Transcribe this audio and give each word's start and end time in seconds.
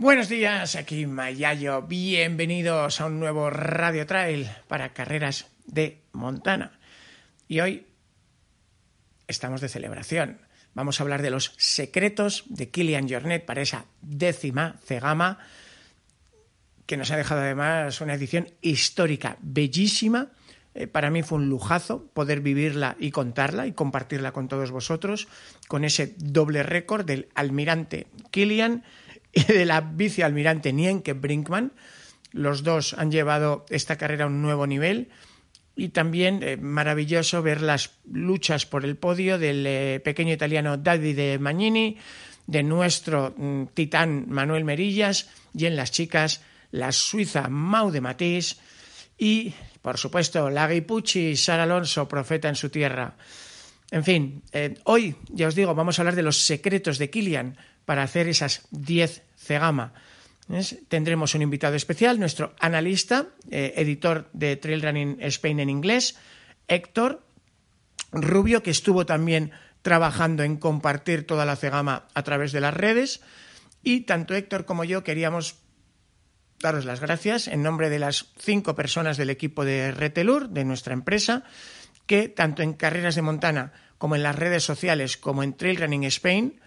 Buenos 0.00 0.30
días, 0.30 0.76
aquí 0.76 1.04
Mayayo. 1.04 1.82
Bienvenidos 1.82 3.02
a 3.02 3.04
un 3.04 3.20
nuevo 3.20 3.50
Radio 3.50 4.06
Trail 4.06 4.48
para 4.66 4.94
carreras 4.94 5.48
de 5.66 6.00
Montana. 6.12 6.80
Y 7.48 7.60
hoy 7.60 7.86
estamos 9.28 9.60
de 9.60 9.68
celebración. 9.68 10.40
Vamos 10.72 10.98
a 10.98 11.02
hablar 11.02 11.20
de 11.20 11.28
los 11.28 11.52
secretos 11.58 12.44
de 12.46 12.70
Kilian 12.70 13.10
Jornet 13.10 13.44
para 13.44 13.60
esa 13.60 13.84
décima 14.00 14.76
cegama 14.82 15.38
que 16.86 16.96
nos 16.96 17.10
ha 17.10 17.18
dejado 17.18 17.42
además 17.42 18.00
una 18.00 18.14
edición 18.14 18.48
histórica, 18.62 19.36
bellísima. 19.42 20.28
Eh, 20.72 20.86
para 20.86 21.10
mí 21.10 21.22
fue 21.22 21.36
un 21.36 21.50
lujazo 21.50 22.06
poder 22.14 22.40
vivirla 22.40 22.96
y 22.98 23.10
contarla 23.10 23.66
y 23.66 23.72
compartirla 23.72 24.32
con 24.32 24.48
todos 24.48 24.70
vosotros 24.70 25.28
con 25.68 25.84
ese 25.84 26.14
doble 26.16 26.62
récord 26.62 27.04
del 27.04 27.28
almirante 27.34 28.06
Kilian 28.30 28.82
y 29.32 29.44
de 29.52 29.64
la 29.64 29.80
vicealmirante 29.80 30.72
Nienke 30.72 31.12
Brinkman. 31.12 31.72
Los 32.32 32.62
dos 32.62 32.94
han 32.94 33.10
llevado 33.10 33.66
esta 33.70 33.96
carrera 33.96 34.24
a 34.24 34.28
un 34.28 34.42
nuevo 34.42 34.66
nivel 34.66 35.08
y 35.76 35.88
también 35.88 36.42
eh, 36.42 36.56
maravilloso 36.56 37.42
ver 37.42 37.60
las 37.60 37.98
luchas 38.10 38.66
por 38.66 38.84
el 38.84 38.96
podio 38.96 39.38
del 39.38 39.66
eh, 39.66 40.00
pequeño 40.04 40.32
italiano 40.32 40.76
Davide 40.76 41.38
Magnini, 41.38 41.96
de 42.46 42.62
nuestro 42.62 43.34
mm, 43.36 43.66
titán 43.74 44.26
Manuel 44.28 44.64
Merillas 44.64 45.30
y 45.54 45.66
en 45.66 45.76
las 45.76 45.90
chicas 45.90 46.42
la 46.70 46.92
suiza 46.92 47.48
Maude 47.48 48.00
Matisse 48.00 48.58
y, 49.18 49.52
por 49.82 49.98
supuesto, 49.98 50.50
la 50.50 50.68
Pucci 50.86 51.30
y 51.30 51.36
Sara 51.36 51.64
Alonso, 51.64 52.08
profeta 52.08 52.48
en 52.48 52.56
su 52.56 52.70
tierra. 52.70 53.16
En 53.90 54.04
fin, 54.04 54.42
eh, 54.52 54.74
hoy, 54.84 55.16
ya 55.28 55.48
os 55.48 55.54
digo, 55.54 55.74
vamos 55.74 55.98
a 55.98 56.02
hablar 56.02 56.14
de 56.14 56.22
los 56.22 56.38
secretos 56.38 56.98
de 56.98 57.10
Kilian, 57.10 57.56
para 57.90 58.04
hacer 58.04 58.28
esas 58.28 58.68
10 58.70 59.24
Cegama. 59.34 59.94
Tendremos 60.86 61.34
un 61.34 61.42
invitado 61.42 61.74
especial, 61.74 62.20
nuestro 62.20 62.54
analista, 62.60 63.26
eh, 63.50 63.74
editor 63.78 64.30
de 64.32 64.54
Trail 64.54 64.80
Running 64.80 65.16
Spain 65.22 65.58
en 65.58 65.68
inglés, 65.68 66.14
Héctor 66.68 67.26
Rubio, 68.12 68.62
que 68.62 68.70
estuvo 68.70 69.06
también 69.06 69.50
trabajando 69.82 70.44
en 70.44 70.56
compartir 70.56 71.26
toda 71.26 71.44
la 71.44 71.56
Cegama 71.56 72.06
a 72.14 72.22
través 72.22 72.52
de 72.52 72.60
las 72.60 72.74
redes. 72.74 73.22
Y 73.82 74.02
tanto 74.02 74.36
Héctor 74.36 74.66
como 74.66 74.84
yo 74.84 75.02
queríamos 75.02 75.56
daros 76.60 76.84
las 76.84 77.00
gracias 77.00 77.48
en 77.48 77.64
nombre 77.64 77.90
de 77.90 77.98
las 77.98 78.26
cinco 78.38 78.76
personas 78.76 79.16
del 79.16 79.30
equipo 79.30 79.64
de 79.64 79.90
Retelur, 79.90 80.48
de 80.48 80.64
nuestra 80.64 80.92
empresa, 80.92 81.42
que 82.06 82.28
tanto 82.28 82.62
en 82.62 82.72
carreras 82.74 83.16
de 83.16 83.22
montana 83.22 83.72
como 83.98 84.14
en 84.14 84.22
las 84.22 84.36
redes 84.36 84.62
sociales 84.62 85.16
como 85.16 85.42
en 85.42 85.54
Trail 85.54 85.78
Running 85.78 86.04
Spain 86.04 86.60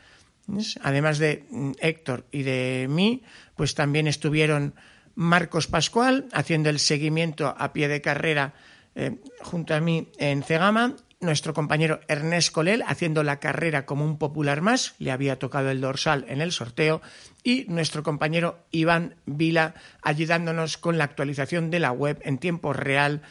Además 0.81 1.19
de 1.19 1.45
mm, 1.49 1.71
Héctor 1.79 2.25
y 2.31 2.43
de 2.43 2.87
mí, 2.89 3.23
pues 3.55 3.75
también 3.75 4.07
estuvieron 4.07 4.73
Marcos 5.15 5.67
Pascual 5.67 6.27
haciendo 6.33 6.69
el 6.69 6.79
seguimiento 6.79 7.55
a 7.57 7.73
pie 7.73 7.87
de 7.87 8.01
carrera 8.01 8.53
eh, 8.95 9.17
junto 9.41 9.73
a 9.73 9.79
mí 9.79 10.09
en 10.17 10.43
Cegama, 10.43 10.95
nuestro 11.19 11.53
compañero 11.53 12.01
Ernest 12.07 12.51
Colel 12.51 12.83
haciendo 12.85 13.23
la 13.23 13.39
carrera 13.39 13.85
como 13.85 14.05
un 14.05 14.17
popular 14.17 14.61
más, 14.61 14.95
le 14.99 15.11
había 15.11 15.39
tocado 15.39 15.71
el 15.71 15.81
dorsal 15.81 16.25
en 16.27 16.41
el 16.41 16.51
sorteo, 16.51 17.01
y 17.43 17.65
nuestro 17.69 18.03
compañero 18.03 18.59
Iván 18.71 19.15
Vila 19.25 19.73
ayudándonos 20.01 20.77
con 20.77 20.97
la 20.97 21.05
actualización 21.05 21.71
de 21.71 21.79
la 21.79 21.91
web 21.91 22.19
en 22.23 22.37
tiempo 22.37 22.73
real 22.73 23.21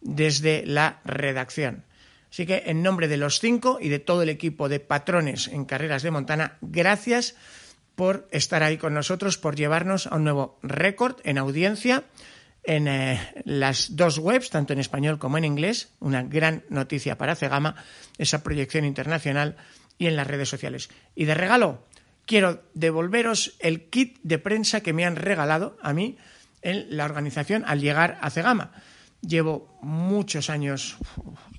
desde 0.00 0.64
la 0.66 1.00
redacción. 1.04 1.84
Así 2.32 2.46
que 2.46 2.62
en 2.64 2.82
nombre 2.82 3.08
de 3.08 3.18
los 3.18 3.40
cinco 3.40 3.76
y 3.78 3.90
de 3.90 3.98
todo 3.98 4.22
el 4.22 4.30
equipo 4.30 4.70
de 4.70 4.80
patrones 4.80 5.48
en 5.48 5.66
carreras 5.66 6.02
de 6.02 6.10
Montana, 6.10 6.56
gracias 6.62 7.36
por 7.94 8.26
estar 8.30 8.62
ahí 8.62 8.78
con 8.78 8.94
nosotros, 8.94 9.36
por 9.36 9.54
llevarnos 9.54 10.06
a 10.06 10.16
un 10.16 10.24
nuevo 10.24 10.58
récord 10.62 11.16
en 11.24 11.36
audiencia 11.36 12.04
en 12.64 12.88
eh, 12.88 13.20
las 13.44 13.96
dos 13.96 14.16
webs, 14.16 14.48
tanto 14.48 14.72
en 14.72 14.78
español 14.78 15.18
como 15.18 15.36
en 15.36 15.44
inglés, 15.44 15.92
una 16.00 16.22
gran 16.22 16.64
noticia 16.70 17.18
para 17.18 17.34
Cegama, 17.34 17.76
esa 18.16 18.42
proyección 18.42 18.86
internacional 18.86 19.56
y 19.98 20.06
en 20.06 20.16
las 20.16 20.26
redes 20.26 20.48
sociales. 20.48 20.88
Y 21.14 21.26
de 21.26 21.34
regalo, 21.34 21.84
quiero 22.24 22.62
devolveros 22.72 23.56
el 23.58 23.90
kit 23.90 24.18
de 24.22 24.38
prensa 24.38 24.80
que 24.80 24.94
me 24.94 25.04
han 25.04 25.16
regalado 25.16 25.76
a 25.82 25.92
mí 25.92 26.16
en 26.62 26.96
la 26.96 27.04
organización 27.04 27.62
al 27.66 27.80
llegar 27.80 28.18
a 28.22 28.30
Cegama. 28.30 28.72
Llevo 29.20 29.78
muchos 29.82 30.50
años, 30.50 30.96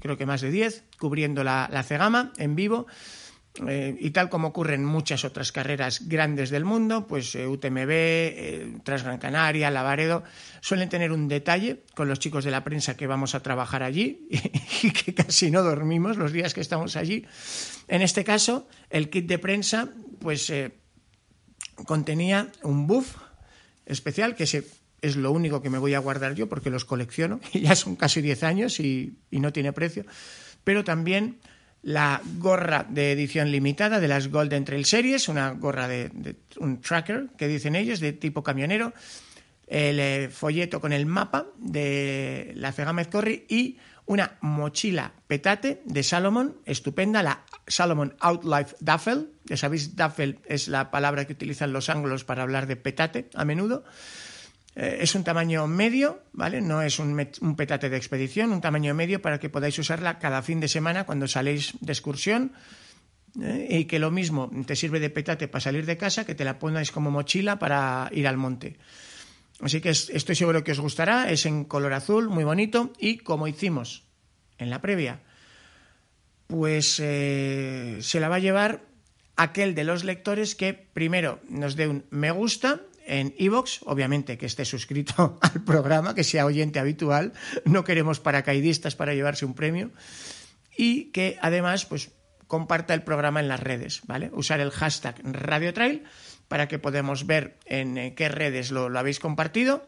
creo 0.04 0.18
que 0.18 0.26
más 0.26 0.42
de 0.42 0.52
10, 0.52 0.84
cubriendo 1.00 1.46
la, 1.46 1.84
Cegama 1.88 2.34
en 2.38 2.56
vivo. 2.56 2.86
Eh, 3.68 3.96
y 4.00 4.10
tal 4.10 4.30
como 4.30 4.48
ocurre 4.48 4.74
en 4.74 4.84
muchas 4.84 5.24
otras 5.24 5.52
carreras 5.52 6.10
grandes 6.10 6.50
del 6.50 6.66
mundo, 6.66 7.08
pues 7.08 7.36
eh, 7.36 7.48
UTMB, 7.48 7.90
eh, 7.90 8.78
Transgran 8.84 9.20
Canaria, 9.20 9.70
Lavaredo, 9.70 10.24
suelen 10.60 10.90
tener 10.90 11.12
un 11.12 11.28
detalle 11.28 11.84
con 11.94 12.10
los 12.10 12.20
chicos 12.20 12.44
de 12.44 12.52
la 12.52 12.64
prensa 12.64 12.98
que 12.98 13.06
vamos 13.06 13.36
a 13.36 13.42
trabajar 13.42 13.84
allí 13.84 14.28
y, 14.82 14.92
que 14.92 15.14
casi 15.14 15.52
no 15.52 15.62
dormimos 15.62 16.18
los 16.18 16.34
días 16.34 16.54
que 16.54 16.62
estamos 16.62 16.98
allí. 16.98 17.26
En 17.88 18.02
este 18.02 18.24
caso, 18.24 18.68
el 18.90 19.10
kit 19.10 19.28
de 19.28 19.38
prensa, 19.38 19.88
pues 20.20 20.52
contenía 21.86 22.52
un 22.64 22.88
buff 22.88 23.18
especial 23.86 24.36
que 24.36 24.48
se 24.48 24.66
es 25.04 25.18
lo 25.18 25.32
único 25.32 25.62
que 25.62 25.70
me 25.70 25.78
voy 25.78 25.94
a 25.94 26.00
guardar 26.00 26.34
yo 26.34 26.48
porque 26.48 26.70
los 26.70 26.86
colecciono, 26.86 27.40
y 27.52 27.60
ya 27.68 27.76
son 27.76 27.96
casi 27.96 28.22
10 28.22 28.44
años 28.44 28.80
y, 28.80 29.20
no 29.32 29.54
tiene 29.54 29.74
precio, 29.74 30.06
pero 30.64 30.84
también 30.84 31.38
la 31.82 32.22
gorra 32.38 32.88
de 32.90 33.12
edición 33.12 33.52
limitada 33.52 34.00
de 34.00 34.08
las 34.08 34.30
Golden 34.30 34.64
Trail 34.64 34.86
Series, 34.86 35.28
una 35.28 35.52
gorra 35.52 35.90
de, 35.90 36.38
un 36.58 36.80
tracker 36.80 37.28
que 37.38 37.50
dicen 37.50 37.76
ellos, 37.76 38.00
de 38.00 38.14
tipo 38.14 38.42
camionero, 38.42 38.94
el 39.68 40.00
eh, 40.00 40.30
folleto 40.32 40.80
con 40.80 40.94
el 40.94 41.06
mapa 41.06 41.48
de 41.58 42.54
la 42.56 42.72
Cegama 42.72 43.04
Corri 43.06 43.46
y 43.50 43.78
una 44.06 44.38
mochila 44.40 45.14
petate 45.28 45.82
de 45.86 46.04
Salomon, 46.04 46.58
estupenda, 46.66 47.22
la 47.22 47.44
Salomon 47.68 48.16
Outlife 48.20 48.76
Duffel. 48.80 49.32
Ya 49.46 49.58
sabéis, 49.58 49.96
Duffel 49.96 50.40
es 50.46 50.70
la 50.70 50.92
palabra 50.92 51.26
que 51.26 51.34
utilizan 51.34 51.74
los 51.74 51.90
anglos 51.90 52.24
para 52.24 52.44
hablar 52.44 52.68
de 52.68 52.78
petate 52.78 53.30
a 53.34 53.44
menudo. 53.44 53.84
Eh, 54.76 55.00
es 55.02 55.14
un 55.16 55.24
tamaño 55.24 55.68
medio, 55.68 56.24
¿vale? 56.34 56.62
No 56.62 56.82
es 56.82 57.00
un, 57.00 57.16
petate 57.56 57.90
de 57.90 57.98
expedición, 57.98 58.52
un 58.52 58.62
tamaño 58.62 58.94
medio 58.94 59.22
para 59.22 59.40
que 59.40 59.50
podáis 59.50 59.78
usarla 59.78 60.18
cada 60.20 60.42
fin 60.42 60.60
de 60.60 60.68
semana 60.68 61.06
cuando 61.06 61.28
saléis 61.28 61.74
de 61.80 61.94
excursión 61.94 62.54
¿eh? 63.40 63.68
y 63.70 63.86
que 63.86 64.00
lo 64.00 64.10
mismo 64.10 64.50
te 64.66 64.76
sirve 64.76 65.00
de 65.00 65.10
petate 65.10 65.48
para 65.48 65.62
salir 65.62 65.86
de 65.86 65.98
casa 65.98 66.26
que 66.26 66.34
te 66.34 66.44
la 66.44 66.58
ponáis 66.58 66.92
como 66.92 67.12
mochila 67.12 67.60
para 67.60 68.10
ir 68.14 68.28
al 68.28 68.38
monte. 68.38 68.78
Así 69.62 69.80
que 69.80 69.90
estoy 69.90 70.36
seguro 70.36 70.64
que 70.64 70.72
os 70.72 70.80
gustará, 70.80 71.30
es 71.30 71.46
en 71.46 71.66
color 71.66 71.94
azul, 71.94 72.30
muy 72.30 72.44
bonito 72.44 72.92
y 72.98 73.18
como 73.18 73.48
hicimos 73.48 74.04
en 74.58 74.72
la 74.72 74.82
previa, 74.82 75.22
pues 76.48 77.00
eh, 77.00 77.98
se 78.02 78.20
la 78.20 78.28
va 78.28 78.38
a 78.38 78.40
llevar 78.40 78.82
aquel 79.36 79.76
de 79.76 79.84
los 79.84 80.04
lectores 80.04 80.56
que 80.56 80.74
primero 80.74 81.40
nos 81.48 81.76
dé 81.76 81.88
un 81.88 82.06
me 82.10 82.32
gusta 82.32 82.82
en 83.06 83.34
iVoox, 83.38 83.82
obviamente 83.86 84.38
que 84.38 84.46
esté 84.46 84.66
suscrito 84.66 85.38
al 85.42 85.64
programa, 85.64 86.16
que 86.16 86.24
sea 86.24 86.46
oyente 86.46 86.80
habitual, 86.80 87.34
no 87.66 87.84
queremos 87.84 88.20
paracaidistas 88.20 88.96
para 88.96 89.14
llevarse 89.14 89.46
un 89.46 89.54
premio, 89.54 89.92
y 90.76 91.12
que 91.12 91.38
además 91.42 91.86
pues 91.86 92.12
comparta 92.48 92.94
el 92.94 93.04
programa 93.04 93.40
en 93.40 93.48
las 93.48 93.60
redes, 93.60 94.02
¿vale? 94.06 94.30
Usar 94.34 94.60
el 94.60 94.72
hashtag 94.72 95.16
RadioTrail 95.24 96.04
para 96.48 96.68
que 96.68 96.80
podamos 96.80 97.26
ver 97.26 97.58
en 97.66 97.98
eh, 97.98 98.14
qué 98.16 98.30
redes 98.30 98.72
lo, 98.72 98.86
habéis 98.98 99.20
compartido. 99.20 99.88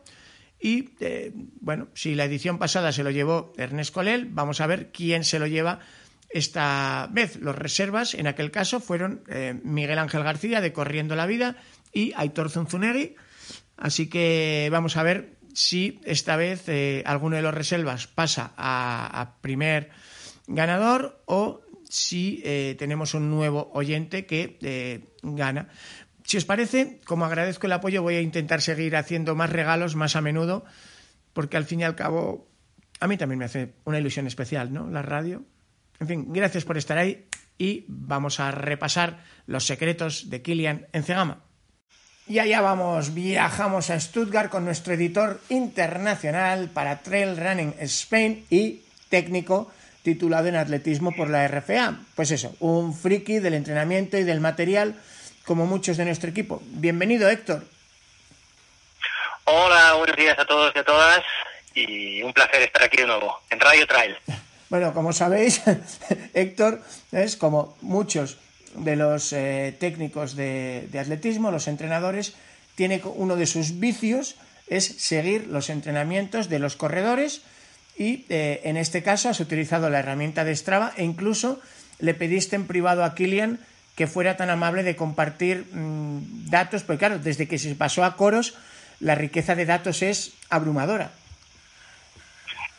Y 0.59 0.95
eh, 0.99 1.31
bueno, 1.59 1.89
si 1.93 2.15
la 2.15 2.25
edición 2.25 2.57
pasada 2.57 2.91
se 2.91 3.03
lo 3.03 3.11
llevó 3.11 3.53
Ernest 3.57 3.93
Colel, 3.93 4.25
vamos 4.25 4.61
a 4.61 4.67
ver 4.67 4.91
quién 4.91 5.23
se 5.23 5.37
lo 5.37 5.47
lleva 5.47 5.79
esta 6.29 7.07
vez. 7.11 7.35
Los 7.35 7.55
reservas 7.55 8.13
en 8.13 8.25
aquel 8.25 8.51
caso 8.51 8.79
fueron 8.79 9.21
eh, 9.27 9.59
Miguel 9.63 9.99
Ángel 9.99 10.23
García 10.23 10.59
de 10.59 10.73
Corriendo 10.73 11.15
la 11.15 11.27
Vida 11.27 11.57
y 11.95 12.13
Aitor 12.15 12.51
Zunzunegui. 12.51 13.15
Así 13.77 14.07
que 14.07 14.69
vamos 14.71 14.97
a 14.97 15.03
ver 15.03 15.37
si 15.53 16.01
esta 16.03 16.35
vez 16.35 16.67
eh, 16.67 17.01
alguno 17.05 17.37
de 17.37 17.41
los 17.41 17.53
reservas 17.53 18.07
pasa 18.07 18.53
a, 18.57 19.37
primer 19.41 19.89
ganador 20.47 21.23
o 21.25 21.61
si 21.89 22.41
eh, 22.43 22.75
tenemos 22.77 23.13
un 23.13 23.31
nuevo 23.31 23.71
oyente 23.73 24.25
que 24.25 24.59
eh, 24.61 25.13
gana. 25.23 25.69
Si 26.23 26.37
os 26.37 26.45
parece, 26.45 26.99
como 27.05 27.25
agradezco 27.25 27.67
el 27.67 27.73
apoyo, 27.73 28.01
voy 28.01 28.15
a 28.15 28.21
intentar 28.21 28.61
seguir 28.61 28.95
haciendo 28.95 29.35
más 29.35 29.49
regalos 29.49 29.95
más 29.95 30.15
a 30.15 30.21
menudo, 30.21 30.65
porque 31.33 31.57
al 31.57 31.65
fin 31.65 31.79
y 31.79 31.83
al 31.83 31.95
cabo 31.95 32.49
a 32.99 33.07
mí 33.07 33.17
también 33.17 33.39
me 33.39 33.45
hace 33.45 33.75
una 33.85 33.99
ilusión 33.99 34.27
especial, 34.27 34.73
¿no? 34.73 34.89
La 34.89 35.01
radio. 35.01 35.45
En 35.99 36.07
fin, 36.07 36.33
gracias 36.33 36.65
por 36.65 36.77
estar 36.77 36.97
ahí 36.97 37.27
y 37.57 37.85
vamos 37.87 38.39
a 38.39 38.51
repasar 38.51 39.23
los 39.45 39.65
secretos 39.65 40.29
de 40.29 40.41
Kilian 40.41 40.87
Encegama. 40.91 41.43
Y 42.27 42.39
allá 42.39 42.59
vamos, 42.59 43.13
viajamos 43.13 43.91
a 43.91 43.99
Stuttgart 43.99 44.49
con 44.49 44.65
nuestro 44.65 44.95
editor 44.95 45.39
internacional 45.49 46.69
para 46.69 47.03
Trail 47.03 47.37
Running 47.37 47.75
Spain 47.81 48.47
y 48.49 48.81
técnico 49.09 49.71
titulado 50.01 50.47
en 50.47 50.55
atletismo 50.55 51.15
por 51.15 51.29
la 51.29 51.47
RFA. 51.47 51.99
Pues 52.15 52.31
eso, 52.31 52.55
un 52.61 52.95
friki 52.95 53.37
del 53.37 53.53
entrenamiento 53.53 54.17
y 54.17 54.23
del 54.23 54.39
material 54.39 54.95
como 55.45 55.67
muchos 55.67 55.97
de 55.97 56.05
nuestro 56.05 56.31
equipo. 56.31 56.63
Bienvenido, 56.65 57.29
Héctor. 57.29 57.63
Hola, 59.43 59.93
buenos 59.93 60.15
días 60.15 60.39
a 60.39 60.45
todos 60.45 60.73
y 60.75 60.79
a 60.79 60.83
todas 60.83 61.21
y 61.75 62.23
un 62.23 62.33
placer 62.33 62.63
estar 62.63 62.81
aquí 62.81 62.97
de 62.97 63.05
nuevo 63.05 63.39
en 63.51 63.59
Radio 63.59 63.85
Trail. 63.85 64.17
Bueno, 64.67 64.95
como 64.95 65.13
sabéis, 65.13 65.61
Héctor 66.33 66.81
es 67.11 67.37
como 67.37 67.77
muchos 67.81 68.39
de 68.77 68.95
los 68.95 69.33
eh, 69.33 69.75
técnicos 69.79 70.35
de, 70.35 70.89
atletismo, 70.99 71.51
los 71.51 71.67
entrenadores, 71.67 72.33
tiene 72.75 73.01
uno 73.03 73.35
de 73.35 73.45
sus 73.45 73.79
vicios 73.79 74.35
es 74.67 74.85
seguir 74.85 75.47
los 75.47 75.69
entrenamientos 75.69 76.49
de 76.49 76.59
los 76.59 76.75
corredores 76.75 77.41
y 77.97 78.25
eh, 78.29 78.61
en 78.63 78.77
este 78.77 79.03
caso 79.03 79.29
has 79.29 79.39
utilizado 79.39 79.89
la 79.89 79.99
herramienta 79.99 80.43
de 80.43 80.55
Strava 80.55 80.91
e 80.97 81.03
incluso 81.03 81.61
le 81.99 82.13
pediste 82.13 82.55
en 82.55 82.67
privado 82.67 83.03
a 83.03 83.15
Kilian 83.15 83.59
que 83.95 84.07
fuera 84.07 84.35
tan 84.35 84.49
amable 84.49 84.83
de 84.83 84.95
compartir 84.95 85.65
mm, 85.71 86.49
datos, 86.49 86.83
porque 86.83 86.99
claro, 86.99 87.19
desde 87.19 87.47
que 87.47 87.57
se 87.57 87.75
pasó 87.75 88.03
a 88.03 88.17
Coros, 88.17 88.55
la 88.99 89.15
riqueza 89.15 89.55
de 89.55 89.65
datos 89.65 90.01
es 90.01 90.33
abrumadora. 90.49 91.11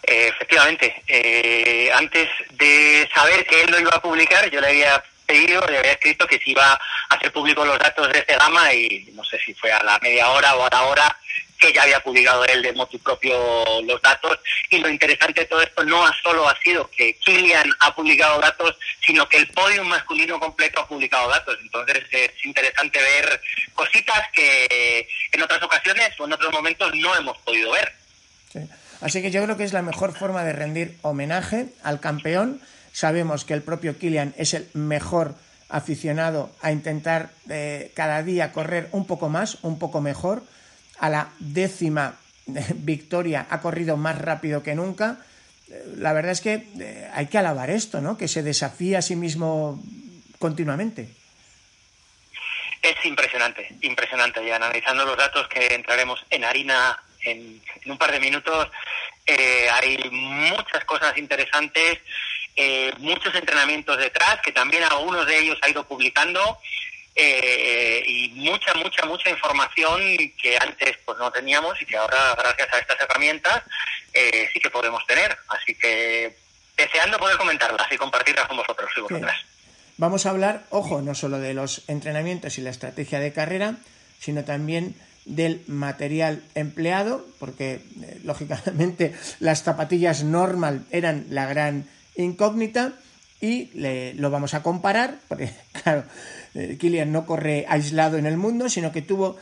efectivamente, 0.03 1.03
eh, 1.09 1.89
antes 1.95 2.29
de 2.59 3.09
saber 3.15 3.45
que 3.47 3.63
él 3.63 3.71
lo 3.71 3.81
iba 3.81 3.91
a 3.95 4.03
publicar, 4.03 4.51
yo 4.51 4.61
le 4.61 4.69
había 4.69 5.03
pedido, 5.27 5.61
le 5.69 5.79
había 5.79 5.93
escrito 5.93 6.27
que 6.27 6.39
se 6.39 6.51
iba 6.51 6.73
a 6.73 6.81
hacer 7.15 7.33
público 7.33 7.65
los 7.65 7.79
datos 7.79 8.11
de 8.13 8.19
este 8.21 8.37
gama 8.37 8.73
y 8.73 9.11
no 9.15 9.25
sé 9.25 9.39
si 9.45 9.55
fue 9.55 9.73
a 9.73 9.83
la 9.83 9.99
media 10.01 10.31
hora 10.31 10.57
o 10.57 10.65
a 10.65 10.71
la 10.71 10.83
hora 10.85 11.17
que 11.59 11.73
ya 11.73 11.83
había 11.83 12.01
publicado 12.01 12.45
él 12.45 12.63
de 12.63 12.73
motu 12.73 12.99
propio 12.99 13.83
los 13.83 14.01
datos. 14.03 14.39
Y 14.71 14.79
lo 14.79 14.89
interesante 14.89 15.41
de 15.41 15.47
todo 15.47 15.63
esto 15.63 15.85
no 15.85 16.05
solo 16.23 16.49
ha 16.49 16.57
sido 16.61 16.91
que 16.91 17.15
Kilian 17.15 17.71
ha 17.81 17.95
publicado 17.95 18.41
datos, 18.41 18.77
sino 19.05 19.29
que 19.29 19.39
el 19.39 19.49
podio 19.49 19.85
masculino 19.85 20.39
completo 20.39 20.81
ha 20.81 20.89
publicado 20.89 21.29
datos. 21.29 21.57
Entonces 21.61 22.05
es 22.11 22.31
interesante 22.45 23.01
ver 23.01 23.41
cositas 23.75 24.23
que 24.35 25.09
en 25.33 25.43
otras 25.43 25.63
ocasiones 25.63 26.11
o 26.19 26.27
en 26.27 26.33
otros 26.33 26.53
momentos 26.53 26.95
no 26.95 27.15
hemos 27.17 27.39
podido 27.39 27.73
ver. 27.73 27.93
Así 29.01 29.21
que 29.21 29.31
yo 29.31 29.43
creo 29.45 29.57
que 29.57 29.65
es 29.65 29.73
la 29.73 29.83
mejor 29.83 30.17
forma 30.17 30.45
de 30.45 30.53
rendir 30.53 30.97
homenaje 31.03 31.67
al 31.83 32.01
campeón 32.01 32.63
Sabemos 32.97 33.45
que 33.45 33.53
el 33.53 33.61
propio 33.61 33.99
Kilian 33.99 34.33
es 34.39 34.55
el 34.55 34.71
mejor 34.73 35.35
aficionado 35.69 36.51
a 36.63 36.73
intentar 36.73 37.29
eh, 37.51 37.93
cada 37.95 38.23
día 38.23 38.53
correr 38.53 38.89
un 38.91 39.07
poco 39.07 39.29
más, 39.29 39.59
un 39.61 39.79
poco 39.79 40.01
mejor. 40.01 40.43
A 40.99 41.11
la 41.11 41.29
décima 41.39 42.17
eh, 42.47 42.65
victoria 42.75 43.49
ha 43.51 43.61
corrido 43.61 43.99
más 43.99 44.17
rápido 44.17 44.63
que 44.63 44.75
nunca. 44.75 45.19
Eh, 45.69 45.93
la 45.99 46.15
verdad 46.15 46.33
es 46.33 46.41
que 46.41 46.69
hay 47.13 47.27
que 47.27 47.37
alabar 47.37 47.69
esto, 47.69 48.01
¿no? 48.01 48.17
Que 48.17 48.29
se 48.29 48.43
desafía 48.43 49.01
a 49.01 49.03
sí 49.03 49.15
mismo 49.15 49.79
continuamente. 50.39 51.07
Es 52.81 53.05
impresionante, 53.05 53.77
impresionante. 53.83 54.43
Y 54.43 54.51
analizando 54.51 55.05
los 55.05 55.19
datos 55.19 55.47
que 55.49 55.67
entraremos 55.75 56.25
en 56.31 56.45
harina 56.45 56.99
en, 57.21 57.61
un 57.85 57.99
par 57.99 58.11
de 58.11 58.21
minutos, 58.21 58.71
hay 59.27 59.99
muchas 60.11 60.83
cosas 60.87 61.19
interesantes 61.19 61.99
eh, 62.57 62.93
muchos 62.99 63.35
entrenamientos 63.35 63.99
detrás, 63.99 64.41
que 64.43 64.53
también 64.53 64.83
algunos 64.83 65.27
de 65.27 65.39
ellos 65.39 65.59
ha 65.63 65.69
ido 65.69 65.87
publicando, 65.87 66.59
eh, 67.19 68.03
y 68.07 68.29
mucha, 68.35 68.75
mucha, 68.75 69.07
mucha 69.07 69.31
información 69.31 70.01
que 70.41 70.59
antes 70.61 70.99
pues 71.05 71.19
no 71.19 71.31
teníamos 71.31 71.81
y 71.81 71.87
que 71.87 71.97
ahora, 71.97 72.35
gracias 72.37 72.69
a 72.75 72.79
estas 72.79 73.01
herramientas, 73.01 73.63
eh, 74.13 74.49
sí 74.53 74.61
que 74.61 74.69
podemos 74.69 75.07
tener. 75.07 75.37
Así 75.49 75.75
que 75.75 76.37
deseando 76.77 77.19
poder 77.19 77.39
comentarlas 77.39 77.91
y 77.91 77.97
compartirlas 77.97 78.47
con 78.47 78.59
vosotros 78.59 78.91
y 78.97 79.01
vosotras. 79.01 79.37
Vamos 79.97 80.27
a 80.27 80.31
hablar, 80.31 80.65
ojo, 80.69 81.01
no 81.01 81.15
solo 81.15 81.39
de 81.39 81.55
los 81.55 81.89
entrenamientos 81.89 82.59
y 82.59 82.61
la 82.61 82.69
estrategia 82.69 83.19
de 83.19 83.33
carrera, 83.33 83.77
sino 84.21 84.45
también 84.45 84.95
del 85.25 85.63
material 85.67 86.43
empleado, 86.55 87.27
porque 87.39 87.81
lógicamente 88.25 89.15
las 89.41 89.63
zapatillas 89.63 90.23
normal 90.23 90.85
eran 90.91 91.27
la 91.31 91.47
gran 91.47 91.89
incógnita 92.17 92.95
y 93.41 93.71
lo 94.15 94.31
vamos 94.31 94.55
a 94.55 94.63
comparar, 94.63 95.19
porque 95.29 95.51
claro, 95.83 96.05
eh, 96.55 96.77
Kilian 96.79 97.13
no 97.13 97.27
corre 97.27 97.67
aislado 97.69 98.17
en 98.17 98.27
el 98.27 98.37
mundo, 98.37 98.69
sino 98.69 98.93
que 98.93 99.03
tuvo 99.03 99.37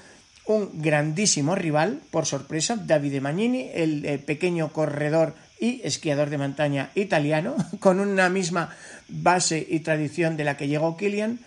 un 0.46 0.82
grandísimo 0.82 1.54
rival, 1.54 2.00
por 2.10 2.26
sorpresa, 2.26 2.76
Davide 2.76 3.20
Magnini, 3.20 3.70
el 3.72 4.04
eh, 4.04 4.18
pequeño 4.18 4.72
corredor 4.72 5.34
y 5.58 5.80
esquiador 5.84 6.28
de 6.28 6.38
montaña 6.38 6.90
italiano, 6.94 7.56
con 7.80 8.00
una 8.00 8.28
misma 8.28 8.74
base 9.08 9.64
y 9.68 9.80
tradición 9.80 10.36
de 10.36 10.44
la 10.44 10.56
que 10.56 10.68
llegó 10.68 10.96
Kilian, 10.96 11.38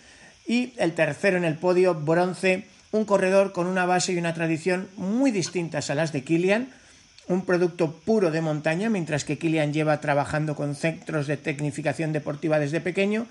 y 0.46 0.72
el 0.78 0.94
tercero 0.94 1.36
en 1.36 1.44
el 1.44 1.56
podio, 1.56 1.94
bronce, 1.94 2.64
un 2.90 3.04
corredor 3.04 3.52
con 3.52 3.66
una 3.66 3.84
base 3.84 4.14
y 4.14 4.18
una 4.18 4.32
tradición 4.32 4.88
muy 4.96 5.30
distintas 5.30 5.90
a 5.90 5.94
las 5.94 6.12
de 6.12 6.24
Kilian, 6.24 6.70
un 7.28 7.44
producto 7.44 7.92
puro 7.92 8.30
de 8.30 8.40
montaña, 8.40 8.90
mientras 8.90 9.24
que 9.24 9.38
Kilian 9.38 9.72
lleva 9.72 10.00
trabajando 10.00 10.56
con 10.56 10.74
centros 10.74 11.26
de 11.26 11.36
tecnificación 11.36 12.12
deportiva 12.12 12.58
desde 12.58 12.80
pequeño. 12.80 13.26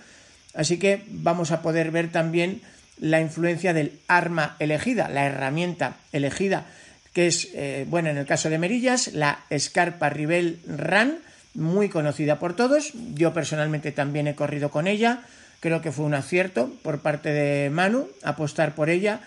Así 0.54 0.78
que 0.78 1.04
vamos 1.10 1.52
a 1.52 1.62
poder 1.62 1.92
ver 1.92 2.12
también 2.12 2.62
la 3.00 3.22
influencia 3.22 3.74
del 3.74 4.00
arma 4.08 4.56
elegida, 4.60 5.10
la 5.10 5.26
herramienta 5.26 5.98
elegida, 6.12 6.66
que 7.14 7.28
es, 7.28 7.50
eh, 7.54 7.86
bueno, 7.90 8.10
en 8.10 8.18
el 8.18 8.26
caso 8.26 8.50
de 8.50 8.58
Merillas, 8.58 9.14
la 9.14 9.40
Scarpa 9.58 10.10
Rivel 10.10 10.60
Run, 10.68 11.18
muy 11.54 11.90
conocida 11.90 12.38
por 12.38 12.56
todos. 12.56 12.94
Yo 13.16 13.34
personalmente 13.34 13.92
también 13.92 14.28
he 14.28 14.36
corrido 14.36 14.70
con 14.70 14.88
ella. 14.88 15.24
Creo 15.60 15.82
que 15.82 15.92
fue 15.92 16.06
un 16.06 16.14
acierto 16.14 16.72
por 16.84 17.00
parte 17.00 17.30
de 17.30 17.72
Manu 17.72 18.08
apostar 18.24 18.76
por 18.76 18.90
ella. 18.90 19.22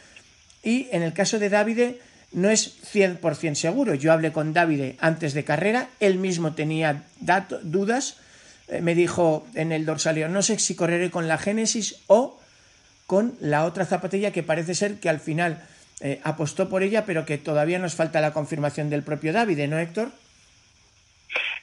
Y 0.62 0.88
en 0.92 1.02
el 1.02 1.12
caso 1.12 1.40
de 1.40 1.48
Davide, 1.48 1.98
no 2.32 2.50
es 2.50 2.80
100% 2.94 3.54
seguro. 3.54 3.94
Yo 3.94 4.12
hablé 4.12 4.32
con 4.32 4.52
David 4.52 4.94
antes 5.00 5.34
de 5.34 5.44
carrera, 5.44 5.88
él 6.00 6.16
mismo 6.16 6.54
tenía 6.54 7.04
dudas, 7.62 8.16
eh, 8.68 8.80
me 8.80 8.94
dijo 8.94 9.46
en 9.54 9.72
el 9.72 9.86
dorsalio, 9.86 10.28
no 10.28 10.42
sé 10.42 10.58
si 10.58 10.74
correré 10.74 11.10
con 11.10 11.28
la 11.28 11.38
Génesis 11.38 11.96
o 12.06 12.40
con 13.06 13.36
la 13.40 13.64
otra 13.64 13.84
zapatilla 13.84 14.30
que 14.30 14.42
parece 14.42 14.74
ser 14.74 15.00
que 15.00 15.08
al 15.08 15.18
final 15.18 15.64
eh, 16.00 16.20
apostó 16.22 16.68
por 16.68 16.82
ella, 16.82 17.04
pero 17.04 17.26
que 17.26 17.38
todavía 17.38 17.78
nos 17.78 17.94
falta 17.94 18.20
la 18.20 18.32
confirmación 18.32 18.88
del 18.88 19.02
propio 19.02 19.32
David, 19.32 19.66
¿no, 19.68 19.78
Héctor? 19.78 20.10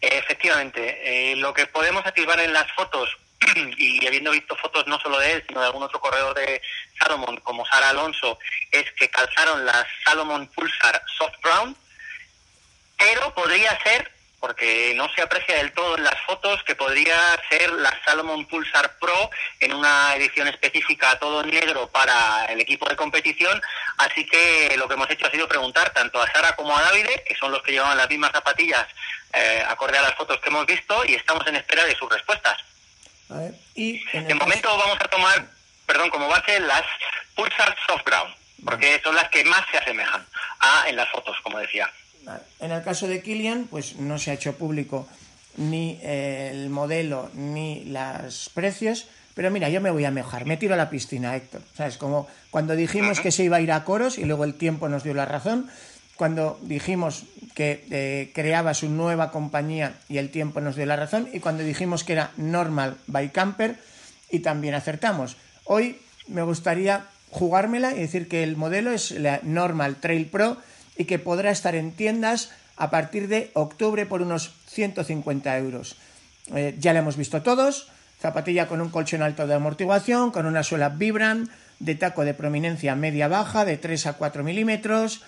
Efectivamente, 0.02 1.32
eh, 1.32 1.36
lo 1.38 1.54
que 1.54 1.66
podemos 1.66 2.06
activar 2.06 2.40
en 2.40 2.54
las 2.54 2.72
fotos 2.74 3.10
y 3.58 4.06
habiendo 4.06 4.32
visto 4.32 4.56
fotos 4.56 4.88
no 4.88 5.00
solo 5.00 5.20
de 5.20 5.34
él, 5.34 5.44
sino 5.48 5.60
de 5.62 5.68
algún 5.68 5.84
otro 5.84 6.00
corredor 6.00 6.36
de 6.36 6.62
Salomon, 7.00 7.38
como 7.38 7.66
Sara 7.66 7.90
Alonso, 7.90 8.40
es 8.72 8.92
que 8.94 9.10
calzaron 9.10 9.66
las 9.66 9.86
Salomon 10.06 10.48
Pulsar 10.48 11.02
Soft 11.18 11.36
Brown, 11.42 11.76
pero 12.98 13.34
podría 13.34 13.78
ser, 13.84 14.12
porque 14.40 14.94
no 14.96 15.12
se 15.14 15.22
aprecia 15.22 15.58
del 15.58 15.72
todo 15.74 15.98
en 15.98 16.04
las 16.04 16.20
fotos, 16.22 16.64
que 16.64 16.76
podría 16.76 17.18
ser 17.50 17.72
la 17.74 18.00
Salomon 18.06 18.46
Pulsar 18.46 18.98
Pro 19.00 19.30
en 19.60 19.74
una 19.74 20.16
edición 20.16 20.48
específica 20.48 21.18
todo 21.20 21.44
negro 21.44 21.88
para 21.88 22.46
el 22.46 22.60
equipo 22.62 22.88
de 22.88 22.96
competición. 22.96 23.62
Así 23.98 24.26
que 24.26 24.76
lo 24.78 24.88
que 24.88 24.94
hemos 24.94 25.10
hecho 25.10 25.28
ha 25.28 25.32
sido 25.32 25.48
preguntar 25.48 25.92
tanto 25.92 26.22
a 26.22 26.32
Sara 26.32 26.56
como 26.56 26.78
a 26.78 26.82
Davide, 26.84 27.24
que 27.28 27.36
son 27.36 27.52
los 27.52 27.62
que 27.64 27.72
llevan 27.72 27.98
las 27.98 28.10
mismas 28.10 28.32
zapatillas 28.32 28.88
eh, 29.34 29.64
acorde 29.68 29.98
a 29.98 30.04
las 30.04 30.16
fotos 30.16 30.40
que 30.40 30.50
hemos 30.50 30.66
visto, 30.66 31.04
y 31.06 31.16
estamos 31.16 31.46
en 31.48 31.56
espera 31.56 31.86
de 31.86 31.96
sus 31.96 32.10
respuestas. 32.12 32.58
Y 33.76 34.04
de 34.12 34.34
momento 34.36 34.70
vamos 34.78 34.98
a 35.00 35.08
tomar, 35.08 35.48
perdón, 35.86 36.10
como 36.10 36.28
base 36.28 36.60
las 36.60 36.84
Pulsar 37.36 37.76
Soft 37.88 38.06
Ground, 38.06 38.34
porque 38.64 39.00
son 39.04 39.16
las 39.16 39.30
que 39.30 39.44
más 39.46 39.64
se 39.72 39.78
asemejan 39.78 40.26
a 40.60 40.90
en 40.90 40.96
las 40.96 41.10
fotos, 41.10 41.36
como 41.44 41.60
decía. 41.60 41.92
En 42.60 42.72
el 42.72 42.84
caso 42.84 43.08
de 43.08 43.22
Kilian, 43.22 43.68
pues 43.70 43.96
no 43.96 44.18
se 44.18 44.32
ha 44.32 44.34
hecho 44.34 44.58
público 44.58 45.08
ni 45.56 46.00
el 46.04 46.70
modelo 46.70 47.30
ni 47.34 47.86
los 47.86 48.50
precios, 48.54 49.08
pero 49.34 49.52
mira, 49.52 49.70
yo 49.70 49.82
me 49.82 49.92
voy 49.92 50.06
a 50.06 50.12
mejorar, 50.12 50.46
me 50.46 50.58
tiro 50.58 50.74
a 50.74 50.78
la 50.78 50.90
piscina, 50.90 51.36
Héctor. 51.36 51.62
¿Sabes? 51.76 51.98
Como 51.98 52.28
cuando 52.50 52.76
dijimos 52.76 53.20
que 53.20 53.32
se 53.32 53.44
iba 53.44 53.58
a 53.58 53.62
ir 53.62 53.72
a 53.72 53.84
coros 53.84 54.18
y 54.18 54.26
luego 54.26 54.44
el 54.44 54.56
tiempo 54.56 54.90
nos 54.90 55.04
dio 55.04 55.14
la 55.14 55.26
razón. 55.26 55.70
cuando 56.18 56.60
dijimos 56.64 57.24
que 57.58 57.84
eh, 57.90 58.30
creaba 58.36 58.76
su 58.76 58.88
nueva 58.88 59.32
compañía 59.32 59.96
y 60.10 60.20
el 60.20 60.30
tiempo 60.30 60.62
nos 60.62 60.76
dio 60.76 60.86
la 60.86 60.96
razón, 60.96 61.28
y 61.34 61.40
cuando 61.40 61.64
dijimos 61.64 62.04
que 62.04 62.14
era 62.14 62.30
Normal 62.38 62.98
by 63.08 63.32
Camper 63.32 63.78
y 64.30 64.42
también 64.42 64.76
acertamos. 64.76 65.38
Hoy 65.64 65.98
me 66.28 66.44
gustaría 66.44 67.08
jugármela 67.32 67.94
y 67.94 68.02
decir 68.02 68.28
que 68.28 68.44
el 68.44 68.58
modelo 68.58 68.92
es 68.92 69.10
la 69.10 69.40
Normal 69.42 69.96
Trail 69.96 70.28
Pro 70.28 70.58
y 70.98 71.06
que 71.06 71.18
podrá 71.18 71.50
estar 71.50 71.74
en 71.74 71.94
tiendas 71.94 72.52
a 72.76 72.92
partir 72.92 73.28
de 73.28 73.50
octubre 73.56 74.06
por 74.06 74.22
unos 74.22 74.54
150 74.68 75.58
euros. 75.58 75.96
Eh, 76.54 76.76
ya 76.78 76.94
la 76.94 77.00
hemos 77.00 77.18
visto 77.18 77.42
todos, 77.42 77.90
zapatilla 78.22 78.68
con 78.68 78.82
un 78.82 78.90
colchón 78.90 79.24
alto 79.24 79.48
de 79.48 79.56
amortiguación, 79.56 80.30
con 80.30 80.46
una 80.46 80.62
suela 80.62 80.90
Vibram, 80.90 81.50
de 81.80 81.96
taco 81.96 82.24
de 82.24 82.36
prominencia 82.36 82.96
media-baja 82.96 83.66
de 83.66 83.78
3 83.78 84.06
a 84.06 84.14
4 84.14 84.44
milímetros 84.44 85.24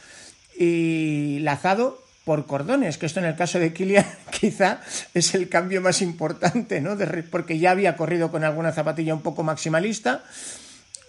y 0.55 1.39
lazado 1.39 2.07
por 2.29 2.45
cordones, 2.45 2.99
que 2.99 3.07
esto 3.07 3.21
en 3.21 3.25
el 3.25 3.35
caso 3.35 3.57
de 3.57 3.73
Kilian 3.73 4.05
quizá 4.39 4.81
es 5.15 5.33
el 5.33 5.49
cambio 5.49 5.81
más 5.81 5.99
importante, 6.03 6.79
¿no? 6.79 6.95
porque 7.31 7.57
ya 7.57 7.71
había 7.71 7.97
corrido 7.97 8.29
con 8.29 8.43
alguna 8.43 8.71
zapatilla 8.71 9.15
un 9.15 9.23
poco 9.23 9.41
maximalista 9.41 10.23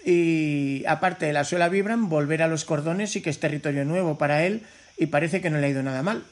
y 0.02 0.82
aparte 0.86 1.26
de 1.26 1.34
la 1.34 1.44
suela 1.44 1.68
Vibram, 1.68 2.08
volver 2.08 2.42
a 2.42 2.48
los 2.48 2.64
cordones 2.64 3.16
y 3.16 3.20
que 3.20 3.28
es 3.28 3.38
territorio 3.38 3.84
nuevo 3.84 4.16
para 4.16 4.44
él 4.44 4.66
y 4.96 5.08
parece 5.08 5.42
que 5.42 5.50
no 5.50 5.58
le 5.58 5.66
ha 5.66 5.68
ido 5.68 5.82
nada 5.82 6.02
mal. 6.02 6.24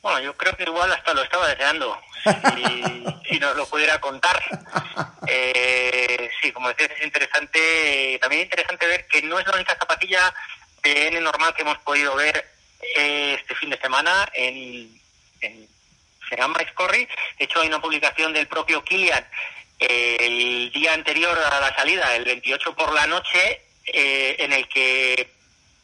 Bueno, 0.00 0.20
yo 0.20 0.36
creo 0.36 0.56
que 0.56 0.62
igual 0.62 0.92
hasta 0.92 1.12
lo 1.12 1.24
estaba 1.24 1.48
deseando, 1.48 1.98
si, 3.28 3.40
nos 3.40 3.56
lo 3.56 3.66
pudiera 3.66 4.00
contar. 4.00 4.40
Eh, 5.26 6.30
sí, 6.40 6.52
como 6.52 6.68
decías, 6.68 6.92
es 6.96 7.04
interesante, 7.04 8.16
también 8.20 8.42
es 8.42 8.46
interesante 8.46 8.86
ver 8.86 9.08
que 9.08 9.22
no 9.22 9.40
es 9.40 9.46
la 9.48 9.56
única 9.56 9.74
zapatilla 9.74 10.32
de 10.84 11.08
N 11.08 11.20
normal 11.20 11.52
que 11.52 11.62
hemos 11.62 11.78
podido 11.78 12.14
ver 12.14 12.51
este 12.82 13.54
fin 13.54 13.70
de 13.70 13.78
semana 13.78 14.28
en, 14.34 15.00
en 15.40 15.68
Scorri. 16.70 17.08
De 17.38 17.44
hecho, 17.44 17.60
hay 17.60 17.68
una 17.68 17.80
publicación 17.80 18.32
del 18.32 18.46
propio 18.46 18.82
Kilian 18.84 19.26
eh, 19.78 20.16
el 20.20 20.72
día 20.72 20.94
anterior 20.94 21.38
a 21.38 21.60
la 21.60 21.74
salida, 21.74 22.14
el 22.14 22.24
28 22.24 22.74
por 22.74 22.92
la 22.94 23.06
noche, 23.06 23.62
en 23.84 24.52
el 24.52 24.68
que 24.68 25.32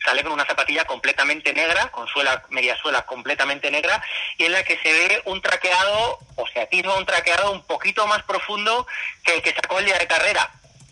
sale 0.04 0.22
con 0.22 0.32
una 0.32 0.46
zapatilla 0.46 0.84
completamente 0.84 1.52
negra, 1.52 1.90
con 1.90 2.06
suela, 2.08 2.42
media 2.50 2.76
suela 2.76 3.02
completamente 3.02 3.70
negra, 3.70 4.02
y 4.36 4.44
en 4.44 4.52
la 4.52 4.62
que 4.64 4.78
se 4.78 4.92
ve 4.92 5.22
un 5.24 5.42
traqueado, 5.42 6.18
o 6.36 6.46
sea, 6.48 6.66
tiene 6.66 6.88
un 6.88 7.04
traqueado 7.04 7.52
un 7.52 7.62
poquito 7.64 8.06
más 8.06 8.22
profundo 8.22 8.86
que 9.24 9.36
el 9.36 9.42
que 9.42 9.54
sacó 9.54 9.78
el 9.78 9.86
día 9.86 9.98
de 9.98 10.06
carrera. 10.06 10.50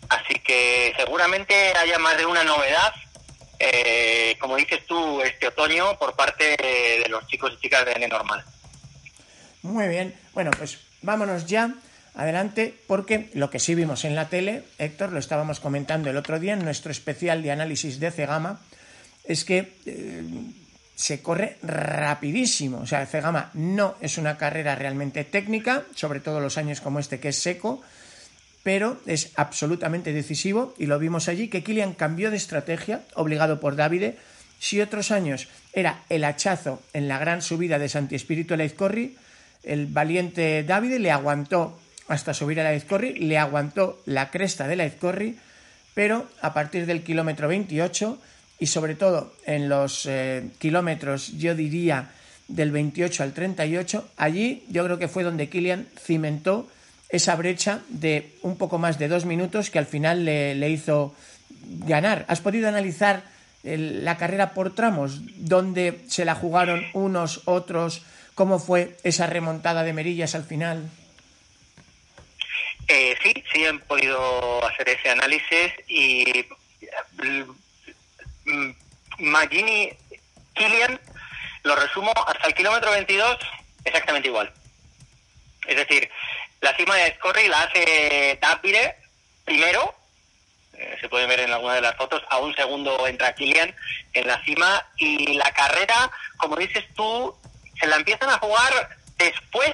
Así 0.09 0.35
que 0.39 0.93
seguramente 0.97 1.73
haya 1.77 1.99
más 1.99 2.17
de 2.17 2.25
una 2.25 2.43
novedad, 2.43 2.93
eh, 3.59 4.35
como 4.39 4.55
dices 4.55 4.85
tú, 4.85 5.21
este 5.21 5.47
otoño 5.47 5.97
por 5.97 6.15
parte 6.15 6.55
de, 6.57 7.09
los 7.09 7.25
chicos 7.27 7.53
y 7.53 7.61
chicas 7.61 7.85
de 7.85 7.93
N 7.93 8.07
Normal. 8.07 8.43
Muy 9.63 9.87
bien, 9.87 10.13
bueno, 10.33 10.51
pues 10.57 10.79
vámonos 11.01 11.45
ya 11.45 11.73
adelante, 12.15 12.73
porque 12.87 13.29
lo 13.33 13.49
que 13.49 13.59
sí 13.59 13.75
vimos 13.75 14.05
en 14.05 14.15
la 14.15 14.29
tele, 14.29 14.63
Héctor, 14.77 15.11
lo 15.11 15.19
estábamos 15.19 15.59
comentando 15.59 16.09
el 16.09 16.17
otro 16.17 16.39
día 16.39 16.53
en 16.53 16.63
nuestro 16.63 16.91
especial 16.91 17.43
de 17.43 17.51
análisis 17.51 17.99
de 17.99 18.11
Cegama, 18.11 18.59
es 19.23 19.43
que 19.43 19.73
eh, 19.85 20.23
se 20.95 21.21
corre 21.21 21.57
rapidísimo. 21.61 22.79
O 22.79 22.87
sea, 22.87 23.05
Cegama 23.05 23.51
no 23.53 23.95
es 24.01 24.17
una 24.17 24.37
carrera 24.37 24.75
realmente 24.75 25.23
técnica, 25.23 25.83
sobre 25.95 26.19
todo 26.19 26.39
los 26.39 26.57
años 26.57 26.81
como 26.81 26.99
este 26.99 27.19
que 27.19 27.29
es 27.29 27.37
seco, 27.37 27.83
pero 28.67 28.97
es 29.05 29.31
absolutamente 29.37 30.11
decisivo 30.11 30.75
y 30.77 30.87
lo 30.87 30.99
vimos 30.99 31.29
allí 31.29 31.47
que 31.47 31.63
Kilian 31.63 31.93
cambió 31.93 32.31
de 32.31 32.35
estrategia, 32.35 32.99
obligado 33.13 33.61
por 33.61 33.77
Davide. 33.77 34.17
Si 34.59 34.81
otros 34.81 35.11
años 35.11 35.47
era 35.71 36.03
el 36.09 36.25
hachazo 36.25 36.81
en 36.91 37.07
la 37.07 37.17
gran 37.17 37.41
subida 37.41 37.79
de 37.79 37.87
Santi 37.87 38.15
Espíritu 38.15 38.55
a 38.55 38.57
la 38.57 38.65
Izcorri, 38.65 39.15
el 39.63 39.85
valiente 39.85 40.65
Davide 40.65 40.99
le 40.99 41.11
aguantó 41.11 41.79
hasta 42.09 42.33
subir 42.33 42.59
a 42.59 42.65
la 42.65 42.75
Izcorri, 42.75 43.13
le 43.13 43.37
aguantó 43.37 44.01
la 44.05 44.31
cresta 44.31 44.67
de 44.67 44.75
la 44.75 44.85
Izcorri, 44.85 45.37
pero 45.93 46.27
a 46.41 46.53
partir 46.53 46.85
del 46.87 47.03
kilómetro 47.03 47.47
28 47.47 48.19
y 48.59 48.67
sobre 48.67 48.95
todo 48.95 49.33
en 49.45 49.69
los 49.69 50.05
eh, 50.07 50.43
kilómetros, 50.57 51.37
yo 51.37 51.55
diría, 51.55 52.09
del 52.49 52.71
28 52.71 53.23
al 53.23 53.31
38, 53.31 54.09
allí 54.17 54.65
yo 54.67 54.83
creo 54.83 54.99
que 54.99 55.07
fue 55.07 55.23
donde 55.23 55.47
Kilian 55.47 55.87
cimentó 55.97 56.67
esa 57.09 57.35
brecha 57.35 57.81
de 57.89 58.33
un 58.41 58.57
poco 58.57 58.77
más 58.77 58.99
de 58.99 59.07
dos 59.07 59.25
minutos 59.25 59.69
que 59.69 59.79
al 59.79 59.85
final 59.85 60.25
le, 60.25 60.69
hizo 60.69 61.15
ganar. 61.61 62.25
¿Has 62.27 62.41
podido 62.41 62.67
analizar 62.67 63.23
la 63.63 64.17
carrera 64.17 64.53
por 64.53 64.75
tramos? 64.75 65.21
¿Dónde 65.37 66.01
se 66.07 66.25
la 66.25 66.35
jugaron 66.35 66.85
unos, 66.93 67.41
otros? 67.45 68.03
¿Cómo 68.35 68.59
fue 68.59 68.97
esa 69.03 69.27
remontada 69.27 69.83
de 69.83 69.93
Merillas 69.93 70.35
al 70.35 70.43
final? 70.43 70.89
Eh, 72.87 73.15
sí, 73.21 73.33
sí 73.51 73.65
han 73.65 73.79
podido 73.79 74.65
hacer 74.65 74.87
ese 74.89 75.09
análisis 75.09 75.73
y 75.87 76.45
Mm, 78.47 78.71
Magini 79.19 79.91
Kilian, 80.53 80.99
lo 81.63 81.75
resumo, 81.75 82.13
hasta 82.25 82.47
el 82.47 82.53
kilómetro 82.53 82.91
22 82.91 83.37
exactamente 83.83 84.29
igual. 84.29 84.51
Es 85.67 85.75
decir, 85.75 86.09
la 86.67 86.75
cima 86.75 86.95
de 86.95 87.13
Scorri 87.15 87.47
la 87.47 87.61
hace 87.61 88.37
Davide 88.41 88.97
primero, 89.45 89.95
eh, 90.73 90.97
se 90.99 91.07
puede 91.07 91.25
ver 91.25 91.39
en 91.39 91.53
alguna 91.53 91.75
de 91.75 91.81
las 91.81 91.95
fotos, 91.95 92.21
a 92.29 92.39
un 92.39 92.53
segundo 92.55 93.07
entra 93.07 93.33
Kilian 93.33 93.73
en 94.11 94.27
la 94.27 94.43
cima. 94.43 94.85
Y 94.97 95.35
la 95.35 95.49
carrera, 95.53 96.11
como 96.35 96.57
dices 96.57 96.83
tú, 96.93 97.33
se 97.79 97.87
la 97.87 97.95
empiezan 97.95 98.29
a 98.29 98.39
jugar 98.39 98.89
después 99.17 99.73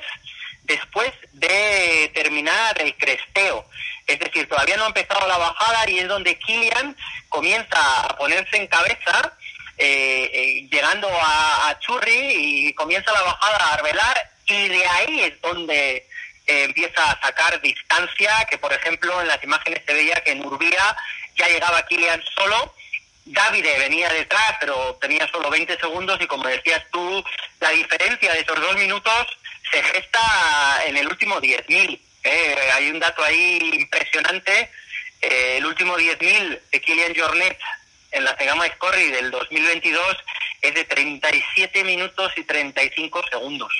después 0.65 1.11
de 1.33 2.11
terminar 2.13 2.79
el 2.79 2.95
cresteo. 2.95 3.65
Es 4.05 4.19
decir, 4.19 4.47
todavía 4.47 4.77
no 4.77 4.83
ha 4.83 4.87
empezado 4.87 5.27
la 5.27 5.37
bajada 5.37 5.89
y 5.89 5.97
es 5.99 6.07
donde 6.07 6.37
Kilian 6.37 6.95
comienza 7.27 8.05
a 8.05 8.15
ponerse 8.15 8.57
en 8.57 8.67
cabeza, 8.67 9.33
eh, 9.77 10.29
eh, 10.31 10.67
llegando 10.71 11.09
a, 11.09 11.75
Churri 11.79 12.67
y 12.67 12.73
comienza 12.75 13.11
la 13.11 13.23
bajada 13.23 13.57
a 13.57 13.73
Arbelar 13.73 14.29
y 14.45 14.67
de 14.69 14.85
ahí 14.85 15.19
es 15.21 15.41
donde 15.41 16.07
eh, 16.53 16.63
empieza 16.65 17.11
a 17.11 17.21
sacar 17.21 17.59
distancia, 17.61 18.45
que 18.49 18.57
por 18.57 18.71
ejemplo 18.73 19.21
en 19.21 19.27
las 19.27 19.43
imágenes 19.43 19.81
se 19.85 19.93
veía 19.93 20.15
que 20.23 20.31
en 20.31 20.45
Urbía 20.45 20.95
ya 21.35 21.47
llegaba 21.47 21.85
Kilian 21.85 22.21
solo, 22.35 22.73
Davide 23.25 23.79
venía 23.79 24.11
detrás, 24.11 24.57
pero 24.59 24.97
tenía 24.99 25.27
solo 25.29 25.49
20 25.49 25.77
segundos 25.79 26.19
y 26.21 26.27
como 26.27 26.47
decías 26.47 26.83
tú, 26.91 27.23
la 27.59 27.69
diferencia 27.69 28.33
de 28.33 28.41
esos 28.41 28.59
dos 28.59 28.75
minutos 28.75 29.27
se 29.71 29.81
gesta 29.81 30.81
en 30.85 30.97
el 30.97 31.07
último 31.07 31.39
10.000. 31.39 31.99
Eh, 32.23 32.69
hay 32.73 32.89
un 32.91 32.99
dato 32.99 33.23
ahí 33.23 33.71
impresionante. 33.73 34.69
Eh, 35.21 35.55
el 35.57 35.65
último 35.65 35.97
10.000 35.97 36.59
de 36.69 36.81
Kilian 36.81 37.15
Jornet 37.15 37.57
en 38.11 38.25
la 38.25 38.35
Cegama 38.35 38.67
Scorri 38.67 39.09
del 39.09 39.31
2022 39.31 40.17
es 40.61 40.73
de 40.75 40.83
37 40.83 41.83
minutos 41.85 42.33
y 42.35 42.43
35 42.43 43.23
segundos. 43.31 43.73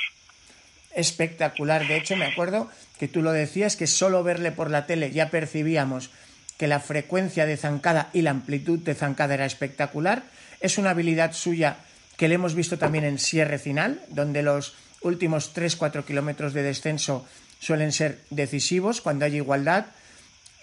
Espectacular. 0.94 1.86
De 1.86 1.96
hecho, 1.96 2.16
me 2.16 2.26
acuerdo 2.26 2.70
que 2.98 3.08
tú 3.08 3.22
lo 3.22 3.32
decías, 3.32 3.76
que 3.76 3.86
solo 3.86 4.22
verle 4.22 4.52
por 4.52 4.70
la 4.70 4.86
tele 4.86 5.10
ya 5.10 5.30
percibíamos 5.30 6.10
que 6.56 6.68
la 6.68 6.80
frecuencia 6.80 7.46
de 7.46 7.56
zancada 7.56 8.10
y 8.12 8.22
la 8.22 8.30
amplitud 8.30 8.78
de 8.78 8.94
zancada 8.94 9.34
era 9.34 9.44
espectacular. 9.44 10.22
Es 10.60 10.78
una 10.78 10.90
habilidad 10.90 11.32
suya 11.32 11.78
que 12.16 12.28
le 12.28 12.36
hemos 12.36 12.54
visto 12.54 12.78
también 12.78 13.04
en 13.04 13.18
Sierre 13.18 13.58
Final, 13.58 14.00
donde 14.08 14.42
los 14.42 14.74
últimos 15.02 15.54
3-4 15.54 16.04
kilómetros 16.04 16.54
de 16.54 16.62
descenso 16.62 17.26
suelen 17.58 17.92
ser 17.92 18.20
decisivos 18.30 19.00
cuando 19.00 19.24
hay 19.24 19.36
igualdad. 19.36 19.86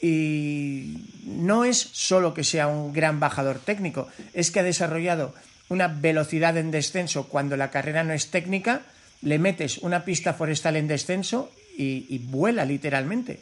Y 0.02 1.06
no 1.26 1.66
es 1.66 1.78
solo 1.78 2.34
que 2.34 2.44
sea 2.44 2.68
un 2.68 2.94
gran 2.94 3.20
bajador 3.20 3.60
técnico, 3.60 4.08
es 4.34 4.50
que 4.50 4.62
ha 4.62 4.64
desarrollado 4.64 5.36
una 5.70 5.88
velocidad 5.88 6.58
en 6.58 6.72
descenso 6.72 7.28
cuando 7.28 7.56
la 7.56 7.70
carrera 7.70 8.04
no 8.04 8.14
es 8.14 8.32
técnica, 8.32 8.82
le 9.22 9.40
metes 9.40 9.78
una 9.80 10.04
pista 10.04 10.34
forestal 10.34 10.76
en 10.76 10.88
descenso 10.88 11.52
y, 11.78 12.20
vuela 12.20 12.66
literalmente. 12.66 13.40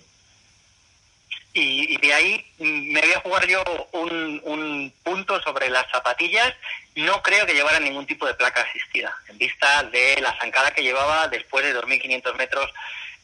Y, 1.53 1.97
de 1.97 2.13
ahí 2.13 2.45
me 2.59 3.01
voy 3.01 3.11
a 3.11 3.19
jugar 3.21 3.47
yo 3.47 3.63
un, 3.93 4.41
un, 4.45 4.93
punto 5.03 5.41
sobre 5.41 5.69
las 5.69 5.89
zapatillas. 5.91 6.53
No 6.95 7.21
creo 7.21 7.45
que 7.45 7.53
llevara 7.53 7.79
ningún 7.79 8.05
tipo 8.05 8.25
de 8.27 8.33
placa 8.33 8.61
asistida, 8.61 9.15
en 9.27 9.37
vista 9.37 9.83
de 9.83 10.19
la 10.21 10.37
zancada 10.39 10.71
que 10.71 10.83
llevaba 10.83 11.27
después 11.27 11.65
de 11.65 11.75
2.500 11.75 12.37
metros 12.37 12.69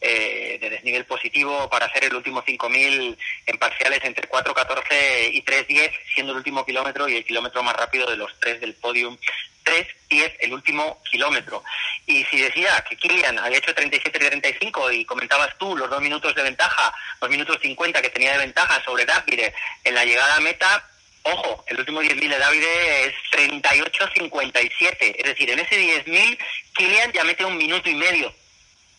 eh, 0.01 0.57
de 0.59 0.69
desnivel 0.69 1.05
positivo 1.05 1.69
para 1.69 1.85
hacer 1.85 2.05
el 2.05 2.15
último 2.15 2.43
5.000 2.43 3.17
en 3.45 3.57
parciales 3.57 4.03
entre 4.03 4.29
4.14 4.29 5.33
y 5.33 5.43
3.10, 5.43 5.91
siendo 6.13 6.31
el 6.33 6.37
último 6.37 6.65
kilómetro 6.65 7.07
y 7.07 7.15
el 7.15 7.25
kilómetro 7.25 7.63
más 7.63 7.75
rápido 7.75 8.09
de 8.09 8.17
los 8.17 8.31
tres 8.39 8.61
del 8.61 8.75
podium. 8.75 9.17
3.10 9.65 10.35
el 10.41 10.53
último 10.53 11.01
kilómetro. 11.09 11.63
Y 12.05 12.23
si 12.25 12.39
decía 12.39 12.85
que 12.87 12.95
Kilian 12.95 13.39
había 13.39 13.57
hecho 13.57 13.73
37-35 13.73 14.93
y 14.93 15.05
comentabas 15.05 15.57
tú 15.57 15.75
los 15.75 15.89
dos 15.89 16.01
minutos 16.01 16.35
de 16.35 16.43
ventaja, 16.43 16.93
dos 17.19 17.29
minutos 17.29 17.57
50 17.61 18.01
que 18.01 18.09
tenía 18.09 18.33
de 18.33 18.37
ventaja 18.37 18.83
sobre 18.83 19.05
Davide 19.05 19.53
en 19.83 19.95
la 19.95 20.05
llegada 20.05 20.35
a 20.35 20.39
meta, 20.39 20.87
Ojo, 21.27 21.63
el 21.65 21.79
último 21.79 22.03
10.000 22.03 22.29
de 22.29 22.37
Davide 22.37 23.05
es 23.07 23.15
38.57. 23.31 25.15
Es 25.17 25.23
decir, 25.23 25.49
en 25.49 25.57
ese 25.57 25.75
10.000, 25.75 26.37
Kilian 26.75 27.11
ya 27.13 27.23
mete 27.23 27.43
un 27.43 27.57
minuto 27.57 27.89
y 27.89 27.95
medio 27.95 28.31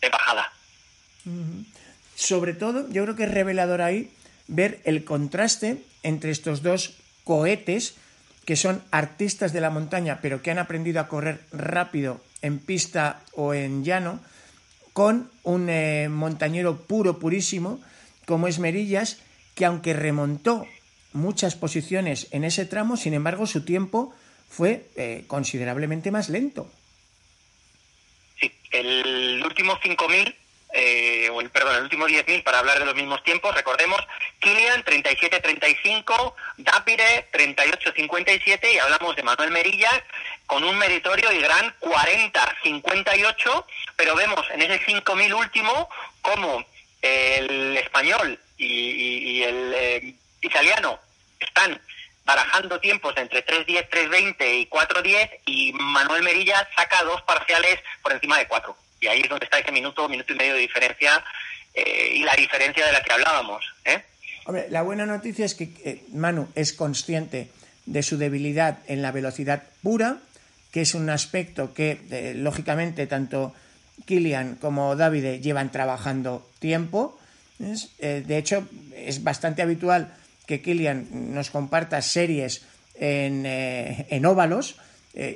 de 0.00 0.09
bajada. 0.09 0.53
Sobre 2.14 2.54
todo, 2.54 2.88
yo 2.90 3.02
creo 3.02 3.16
que 3.16 3.25
es 3.25 3.30
revelador 3.30 3.83
ahí 3.83 4.11
ver 4.49 4.80
el 4.85 5.04
contraste 5.04 5.83
entre 6.02 6.30
estos 6.30 6.62
dos 6.62 6.95
cohetes 7.25 7.95
que 8.45 8.56
son 8.56 8.83
artistas 8.92 9.52
de 9.52 9.61
la 9.61 9.71
montaña, 9.71 10.21
pero 10.23 10.40
que 10.40 10.52
han 10.52 10.59
aprendido 10.59 11.00
a 11.00 11.09
correr 11.09 11.40
rápido 11.50 12.21
en 12.42 12.61
pista 12.61 13.23
o 13.33 13.54
en 13.54 13.85
llano, 13.85 14.21
con 14.92 15.30
un 15.42 15.68
eh, 15.68 16.09
montañero 16.09 16.78
puro, 16.87 17.18
purísimo, 17.18 17.80
como 18.25 18.47
es 18.47 18.61
Merillas, 18.61 19.18
que 19.54 19.64
aunque 19.64 19.92
remontó 19.95 20.66
muchas 21.12 21.56
posiciones 21.56 22.28
en 22.30 22.45
ese 22.45 22.66
tramo, 22.66 22.97
sin 22.97 23.14
embargo 23.14 23.47
su 23.47 23.64
tiempo 23.64 24.14
fue 24.49 24.87
eh, 24.97 25.25
considerablemente 25.26 26.11
más 26.12 26.28
lento. 26.28 26.71
Sí, 28.40 28.52
el 28.71 29.42
último 29.45 29.76
5000 29.83 30.35
eh, 30.78 31.30
o 31.30 31.40
el, 31.40 31.49
perdón, 31.49 31.76
el 31.76 31.85
último 31.85 32.06
10.000 32.06 32.42
para 32.42 32.59
hablar 32.59 32.78
de 32.78 32.85
los 32.85 32.95
mismos 32.95 33.23
tiempos, 33.25 33.54
recordemos, 33.54 33.99
Kilian 34.40 34.85
37-35, 34.85 36.35
Dapire 36.59 37.30
38-57 37.33 38.75
y 38.75 38.78
hablamos 38.78 39.16
de 39.16 39.23
Manuel 39.23 39.50
Merillas 39.52 40.02
con 40.45 40.64
un 40.64 40.76
meritorio 40.76 41.33
y 41.33 41.40
gran 41.40 41.75
40-58, 41.80 43.64
pero 43.97 44.14
vemos 44.16 44.47
en 44.50 44.61
ese 44.61 44.85
5.000 44.85 45.35
último 45.35 45.88
como 46.21 46.62
el 47.00 47.78
español 47.78 48.38
y, 48.59 49.42
el 49.45 49.73
eh, 49.75 50.14
italiano 50.42 51.00
están 51.40 51.80
barajando 52.26 52.80
tiempos 52.80 53.16
entre 53.16 53.47
3.10, 53.47 53.88
3.20 53.88 54.61
y 54.61 54.66
4.10 54.68 55.30
y 55.47 55.73
Manuel 55.73 56.23
Merilla 56.23 56.68
saca 56.76 57.02
dos 57.04 57.23
parciales 57.23 57.80
por 58.02 58.12
encima 58.12 58.37
de 58.37 58.47
4. 58.47 58.76
Y 59.00 59.07
ahí 59.07 59.21
es 59.21 59.29
donde 59.29 59.45
está 59.45 59.59
ese 59.59 59.73
minuto, 59.73 60.09
minuto 60.09 60.33
y 60.33 60.37
medio 60.37 60.55
de 60.55 60.61
diferencia 60.61 61.23
eh, 61.75 62.15
y 62.15 62.25
la 62.25 62.35
diferencia 62.35 62.87
de 62.87 62.93
la 62.93 63.03
que 63.03 63.12
hablábamos. 63.12 63.65
¿eh? 63.85 64.03
Hombre, 64.47 64.67
la 64.71 64.83
buena 64.83 65.05
noticia 65.05 65.45
es 65.45 65.55
que 65.55 65.71
eh, 65.85 66.03
Manu 66.12 66.49
es 66.55 66.73
consciente 66.73 67.49
de 67.85 68.03
su 68.03 68.17
debilidad 68.17 68.79
en 68.87 69.03
la 69.03 69.12
velocidad 69.12 69.62
pura, 69.83 70.19
que 70.73 70.81
es 70.81 70.95
un 70.95 71.11
aspecto 71.11 71.73
que, 71.73 72.35
lógicamente, 72.37 73.07
tanto 73.07 73.55
Kilian 74.07 74.57
como 74.57 74.97
David 74.97 75.41
llevan 75.41 75.71
trabajando 75.71 76.47
tiempo. 76.59 77.19
de 77.59 78.37
hecho, 78.37 78.69
es 78.95 79.23
bastante 79.23 79.62
habitual 79.62 80.12
que 80.47 80.61
Kilian 80.61 81.33
nos 81.33 81.50
comparta 81.50 82.03
series 82.03 82.67
en, 82.99 83.47
en 83.47 84.26
óvalos. 84.26 84.76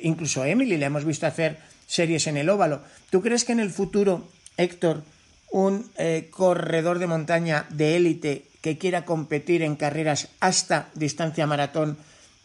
Incluso 0.02 0.44
Emily 0.44 0.76
le 0.76 0.86
hemos 0.86 1.04
visto 1.04 1.26
hacer 1.26 1.58
series 1.86 2.26
en 2.26 2.36
el 2.36 2.48
óvalo. 2.48 2.82
¿Tú 3.10 3.20
crees 3.20 3.44
que 3.44 3.52
en 3.52 3.60
el 3.60 3.70
futuro, 3.70 4.28
Héctor, 4.56 5.02
un 5.50 5.90
eh, 5.98 6.28
corredor 6.30 6.98
de 6.98 7.08
montaña 7.08 7.66
de 7.70 7.96
élite 7.96 8.44
que 8.62 8.78
quiera 8.78 9.04
competir 9.04 9.62
en 9.62 9.74
carreras 9.76 10.28
hasta 10.38 10.88
distancia 10.94 11.46
maratón 11.46 11.98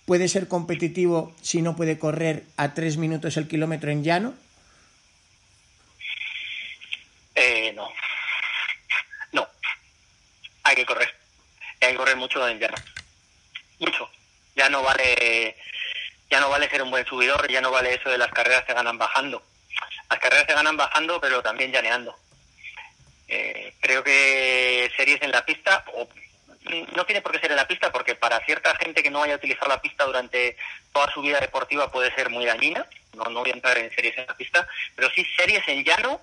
puede 0.05 0.27
ser 0.27 0.47
competitivo 0.47 1.35
si 1.41 1.61
no 1.61 1.75
puede 1.75 1.99
correr 1.99 2.45
a 2.57 2.73
tres 2.73 2.97
minutos 2.97 3.37
el 3.37 3.47
kilómetro 3.47 3.91
en 3.91 4.03
llano? 4.03 4.33
Eh, 7.35 7.73
no. 7.75 7.89
No. 9.33 9.47
Hay 10.63 10.75
que 10.75 10.85
correr. 10.85 11.09
Hay 11.81 11.91
que 11.91 11.97
correr 11.97 12.15
mucho 12.15 12.47
en 12.47 12.59
llano. 12.59 12.77
Mucho. 13.79 14.09
Ya 14.55 14.69
no 14.69 14.81
vale 14.81 15.55
ya 16.29 16.39
no 16.39 16.49
vale 16.49 16.69
ser 16.69 16.81
un 16.81 16.91
buen 16.91 17.05
subidor, 17.05 17.49
ya 17.49 17.61
no 17.61 17.71
vale 17.71 17.93
eso 17.93 18.09
de 18.09 18.17
las 18.17 18.31
carreras 18.31 18.63
se 18.65 18.73
ganan 18.73 18.97
bajando. 18.97 19.43
Las 20.09 20.19
carreras 20.19 20.45
se 20.47 20.53
ganan 20.53 20.77
bajando, 20.77 21.19
pero 21.19 21.41
también 21.41 21.71
llaneando. 21.71 22.15
Eh, 23.27 23.73
creo 23.79 24.03
que 24.03 24.91
series 24.95 25.21
en 25.21 25.31
la 25.31 25.45
pista, 25.45 25.83
o, 25.93 26.07
no 26.95 27.05
tiene 27.05 27.21
por 27.21 27.31
qué 27.31 27.39
ser 27.39 27.51
en 27.51 27.57
la 27.57 27.67
pista, 27.67 27.91
porque 27.91 28.15
para 28.15 28.43
cierta 28.45 28.75
gente 28.75 29.03
que 29.03 29.11
no 29.11 29.23
haya 29.23 29.35
utilizado 29.35 29.67
la 29.67 29.81
pista 29.81 30.05
durante 30.05 30.57
toda 30.91 31.11
su 31.11 31.21
vida 31.21 31.39
deportiva 31.39 31.91
puede 31.91 32.13
ser 32.15 32.29
muy 32.29 32.45
dañina. 32.45 32.85
No, 33.13 33.25
no 33.25 33.41
voy 33.41 33.51
a 33.51 33.53
entrar 33.53 33.77
en 33.77 33.93
series 33.93 34.17
en 34.17 34.25
la 34.27 34.35
pista, 34.35 34.67
pero 34.95 35.09
sí 35.11 35.25
series 35.37 35.67
en 35.67 35.83
llano 35.83 36.21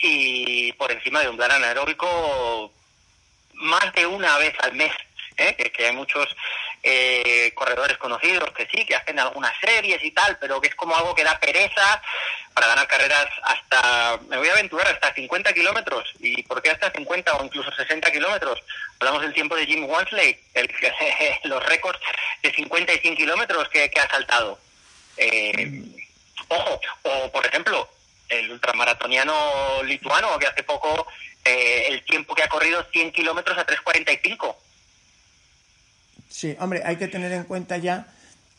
y 0.00 0.72
por 0.74 0.90
encima 0.92 1.20
de 1.20 1.28
un 1.28 1.36
plan 1.36 1.50
anaeróbico 1.50 2.72
más 3.54 3.92
de 3.94 4.06
una 4.06 4.38
vez 4.38 4.54
al 4.60 4.74
mes. 4.74 4.92
¿eh? 5.38 5.54
que 5.54 5.86
hay 5.86 5.94
muchos 5.94 6.28
eh, 6.82 7.52
corredores 7.54 7.96
conocidos 7.98 8.50
que 8.52 8.66
sí, 8.66 8.84
que 8.84 8.94
hacen 8.94 9.18
algunas 9.18 9.52
series 9.60 10.02
y 10.04 10.10
tal, 10.12 10.38
pero 10.38 10.60
que 10.60 10.68
es 10.68 10.74
como 10.74 10.96
algo 10.96 11.14
que 11.14 11.24
da 11.24 11.38
pereza 11.38 12.02
para 12.54 12.68
ganar 12.68 12.86
carreras 12.86 13.28
hasta, 13.42 14.18
me 14.28 14.36
voy 14.36 14.48
a 14.48 14.52
aventurar, 14.52 14.86
hasta 14.88 15.14
50 15.14 15.52
kilómetros. 15.52 16.12
¿Y 16.20 16.42
por 16.42 16.62
qué 16.62 16.70
hasta 16.70 16.90
50 16.90 17.36
o 17.36 17.44
incluso 17.44 17.70
60 17.72 18.10
kilómetros? 18.10 18.60
Hablamos 19.00 19.22
del 19.22 19.34
tiempo 19.34 19.56
de 19.56 19.66
Jim 19.66 19.84
Wansley, 19.84 20.38
el, 20.54 20.72
los 21.44 21.64
récords 21.66 22.00
de 22.42 22.52
50 22.52 22.92
y 22.92 22.98
100 22.98 23.16
kilómetros 23.16 23.68
que, 23.68 23.90
ha 24.00 24.08
saltado. 24.08 24.58
Eh, 25.16 25.82
ojo, 26.48 26.80
o 27.02 27.32
por 27.32 27.46
ejemplo, 27.46 27.88
el 28.28 28.50
ultramaratoniano 28.50 29.82
lituano 29.84 30.38
que 30.38 30.46
hace 30.46 30.62
poco 30.62 31.06
eh, 31.44 31.86
el 31.88 32.02
tiempo 32.04 32.34
que 32.34 32.42
ha 32.42 32.48
corrido 32.48 32.84
100 32.92 33.12
kilómetros 33.12 33.56
a 33.58 33.66
3.45 33.66 34.54
Sí, 36.28 36.56
hombre, 36.60 36.82
hay 36.84 36.96
que 36.96 37.08
tener 37.08 37.32
en 37.32 37.44
cuenta 37.44 37.76
ya 37.78 38.06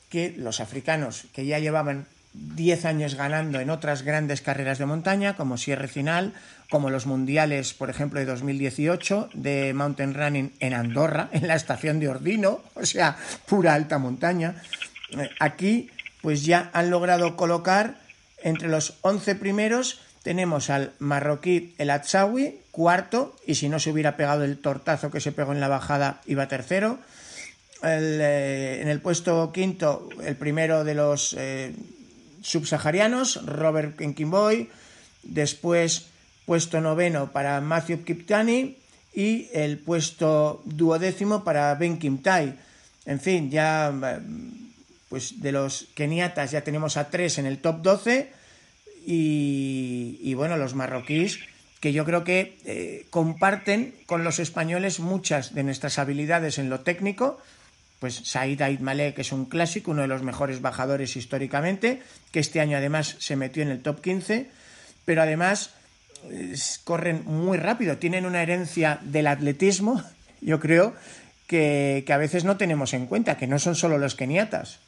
que 0.09 0.33
los 0.37 0.59
africanos 0.59 1.25
que 1.33 1.45
ya 1.45 1.59
llevaban 1.59 2.07
10 2.33 2.85
años 2.85 3.15
ganando 3.15 3.59
en 3.59 3.69
otras 3.69 4.03
grandes 4.03 4.41
carreras 4.41 4.77
de 4.77 4.85
montaña, 4.85 5.35
como 5.35 5.57
Sierra 5.57 5.87
Final, 5.87 6.33
como 6.69 6.89
los 6.89 7.05
mundiales, 7.05 7.73
por 7.73 7.89
ejemplo, 7.89 8.19
de 8.19 8.25
2018 8.25 9.29
de 9.33 9.73
mountain 9.73 10.13
running 10.13 10.53
en 10.59 10.73
Andorra, 10.73 11.29
en 11.31 11.47
la 11.47 11.55
estación 11.55 11.99
de 11.99 12.09
Ordino, 12.09 12.61
o 12.75 12.85
sea, 12.85 13.17
pura 13.47 13.73
alta 13.73 13.97
montaña. 13.97 14.55
Eh, 15.17 15.29
aquí, 15.39 15.89
pues 16.21 16.45
ya 16.45 16.69
han 16.73 16.89
logrado 16.89 17.35
colocar 17.35 17.95
entre 18.43 18.69
los 18.69 18.97
11 19.01 19.35
primeros, 19.35 20.01
tenemos 20.23 20.69
al 20.69 20.93
marroquí 20.99 21.73
El 21.77 21.89
Atsawi, 21.89 22.59
cuarto, 22.71 23.35
y 23.45 23.55
si 23.55 23.69
no 23.69 23.79
se 23.79 23.91
hubiera 23.91 24.15
pegado 24.15 24.43
el 24.43 24.59
tortazo 24.59 25.11
que 25.11 25.21
se 25.21 25.31
pegó 25.31 25.53
en 25.53 25.59
la 25.59 25.67
bajada, 25.67 26.21
iba 26.27 26.47
tercero. 26.47 26.99
Eh, 27.83 28.79
en 28.81 28.89
el 28.89 29.01
puesto 29.01 29.51
quinto, 29.51 30.09
el 30.23 30.35
primero 30.35 30.83
de 30.83 30.95
los 30.95 31.35
eh, 31.37 31.73
subsaharianos, 32.41 33.45
Robert 33.45 33.97
Kenkimboy. 33.97 34.69
Después, 35.23 36.07
puesto 36.45 36.81
noveno 36.81 37.31
para 37.31 37.61
Matthew 37.61 38.03
Kiptani 38.03 38.77
y 39.13 39.49
el 39.53 39.77
puesto 39.77 40.61
duodécimo 40.65 41.43
para 41.43 41.73
Ben 41.75 41.99
Kimtai. 41.99 42.55
En 43.05 43.19
fin, 43.19 43.49
ya 43.49 43.91
pues 45.09 45.41
de 45.41 45.51
los 45.51 45.87
keniatas 45.95 46.51
ya 46.51 46.61
tenemos 46.61 46.95
a 46.95 47.09
tres 47.09 47.39
en 47.39 47.45
el 47.45 47.57
top 47.57 47.81
12 47.81 48.31
y, 49.05 50.33
bueno, 50.35 50.57
los 50.57 50.75
marroquíes 50.75 51.39
que 51.79 51.93
yo 51.93 52.05
creo 52.05 52.23
que 52.23 52.57
eh, 52.65 53.05
comparten 53.09 53.95
con 54.05 54.23
los 54.23 54.39
españoles 54.39 54.99
muchas 54.99 55.55
de 55.55 55.63
nuestras 55.63 55.97
habilidades 55.97 56.57
en 56.59 56.69
lo 56.69 56.81
técnico, 56.81 57.39
pues 57.99 58.21
Said 58.23 58.61
Ait 58.61 58.79
Malek 58.79 59.15
que 59.15 59.21
es 59.21 59.31
un 59.31 59.45
clásico, 59.45 59.91
uno 59.91 60.01
de 60.01 60.07
los 60.07 60.23
mejores 60.23 60.61
bajadores 60.61 61.15
históricamente, 61.15 62.01
que 62.31 62.39
este 62.39 62.59
año 62.59 62.77
además 62.77 63.15
se 63.19 63.35
metió 63.35 63.61
en 63.61 63.69
el 63.69 63.81
top 63.81 64.01
15, 64.01 64.49
pero 65.05 65.21
además 65.21 65.71
corren 66.83 67.23
muy 67.25 67.57
rápido, 67.57 67.97
tienen 67.97 68.25
una 68.25 68.41
herencia 68.41 68.99
del 69.03 69.27
atletismo, 69.27 70.03
yo 70.41 70.59
creo, 70.59 70.93
que, 71.47 72.05
a 72.07 72.17
veces 72.17 72.43
no 72.43 72.57
tenemos 72.57 72.93
en 72.93 73.07
cuenta, 73.07 73.37
que 73.37 73.47
no 73.47 73.57
son 73.59 73.75
solo 73.75 73.97
los 73.97 74.15
keniatas. 74.15 74.79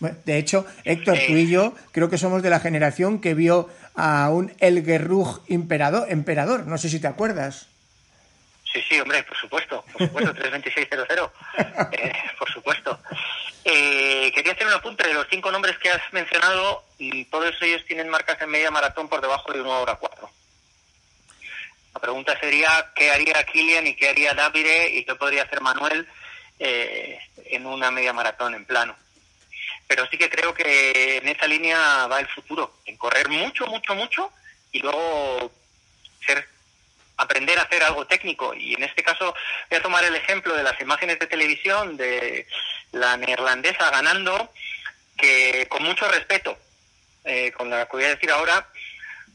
de 0.00 0.38
hecho, 0.38 0.64
Héctor, 0.84 1.18
tú 1.26 1.32
y 1.32 1.48
yo 1.48 1.74
creo 1.90 2.08
que 2.08 2.18
somos 2.18 2.42
de 2.42 2.50
la 2.50 2.60
generación 2.60 3.20
que 3.20 3.34
vio 3.34 3.68
a 3.94 4.30
un 4.30 4.52
El 4.58 4.84
Guerruj 4.84 5.40
emperador, 5.48 6.06
emperador, 6.10 6.66
no 6.66 6.78
sé 6.78 6.88
si 6.88 7.00
te 7.00 7.08
acuerdas. 7.08 7.66
Sí, 8.72 8.82
sí, 8.88 8.98
hombre, 9.00 9.22
por 9.24 9.36
supuesto, 9.36 9.84
por 9.92 10.06
supuesto, 10.06 10.32
32600, 10.34 11.30
eh, 11.92 12.12
por 12.38 12.50
supuesto. 12.50 12.98
Eh, 13.64 14.32
quería 14.34 14.52
hacer 14.52 14.66
un 14.66 14.72
apunte 14.72 15.06
de 15.06 15.14
los 15.14 15.26
cinco 15.28 15.52
nombres 15.52 15.76
que 15.78 15.90
has 15.90 16.00
mencionado 16.12 16.84
y 16.98 17.26
todos 17.26 17.54
ellos 17.60 17.84
tienen 17.84 18.08
marcas 18.08 18.40
en 18.40 18.48
media 18.48 18.70
maratón 18.70 19.08
por 19.08 19.20
debajo 19.20 19.52
de 19.52 19.60
una 19.60 19.78
hora 19.78 19.96
cuatro. 19.96 20.30
La 21.94 22.00
pregunta 22.00 22.38
sería 22.40 22.92
qué 22.94 23.10
haría 23.10 23.44
Kilian 23.44 23.86
y 23.86 23.94
qué 23.94 24.08
haría 24.08 24.32
Davide 24.32 24.90
y 24.90 25.04
qué 25.04 25.14
podría 25.14 25.42
hacer 25.42 25.60
Manuel 25.60 26.08
eh, 26.58 27.18
en 27.44 27.66
una 27.66 27.90
media 27.90 28.14
maratón 28.14 28.54
en 28.54 28.64
plano. 28.64 28.96
Pero 29.86 30.06
sí 30.08 30.16
que 30.16 30.30
creo 30.30 30.54
que 30.54 31.18
en 31.18 31.28
esa 31.28 31.46
línea 31.46 32.06
va 32.06 32.20
el 32.20 32.28
futuro, 32.28 32.78
en 32.86 32.96
correr 32.96 33.28
mucho, 33.28 33.66
mucho, 33.66 33.94
mucho 33.94 34.32
y 34.72 34.78
luego 34.80 35.52
aprender 37.16 37.58
a 37.58 37.62
hacer 37.62 37.82
algo 37.82 38.06
técnico. 38.06 38.54
Y 38.54 38.74
en 38.74 38.82
este 38.82 39.02
caso 39.02 39.34
voy 39.70 39.78
a 39.78 39.82
tomar 39.82 40.04
el 40.04 40.16
ejemplo 40.16 40.54
de 40.54 40.62
las 40.62 40.80
imágenes 40.80 41.18
de 41.18 41.26
televisión 41.26 41.96
de, 41.96 42.46
la 42.92 43.16
neerlandesa 43.16 43.90
ganando, 43.90 44.50
que 45.16 45.66
con 45.68 45.82
mucho 45.82 46.06
respeto, 46.08 46.56
eh, 47.24 47.52
con 47.52 47.70
la 47.70 47.86
que 47.86 47.96
voy 47.96 48.04
a 48.04 48.10
decir 48.10 48.30
ahora, 48.30 48.68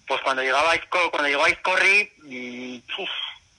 pues 0.08 0.22
cuando 0.22 0.42
llegaba 0.42 0.74
cuando 1.12 1.28
llegó 1.28 1.44
a 1.44 1.50
Iscorri, 1.50 2.12
mm, 2.20 2.78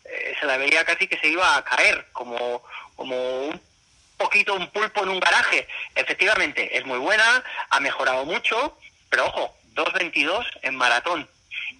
eh, 0.05 0.37
se 0.41 0.47
la 0.47 0.57
veía 0.57 0.85
casi 0.85 1.07
que 1.07 1.19
se 1.19 1.29
iba 1.29 1.57
a 1.57 1.65
caer, 1.65 2.07
como, 2.13 2.63
como 2.97 3.43
un 3.43 3.61
poquito 4.17 4.55
un 4.55 4.71
pulpo 4.71 5.03
en 5.03 5.11
un 5.11 5.21
garaje. 5.21 5.69
Efectivamente, 5.95 6.79
es 6.79 6.87
muy 6.87 6.99
buena, 6.99 7.45
ha 7.71 7.81
mejorado 7.81 8.25
mucho, 8.25 8.79
pero 9.11 9.27
ojo, 9.27 9.57
2.22 9.75 10.47
en 10.63 10.77
maratón. 10.77 11.29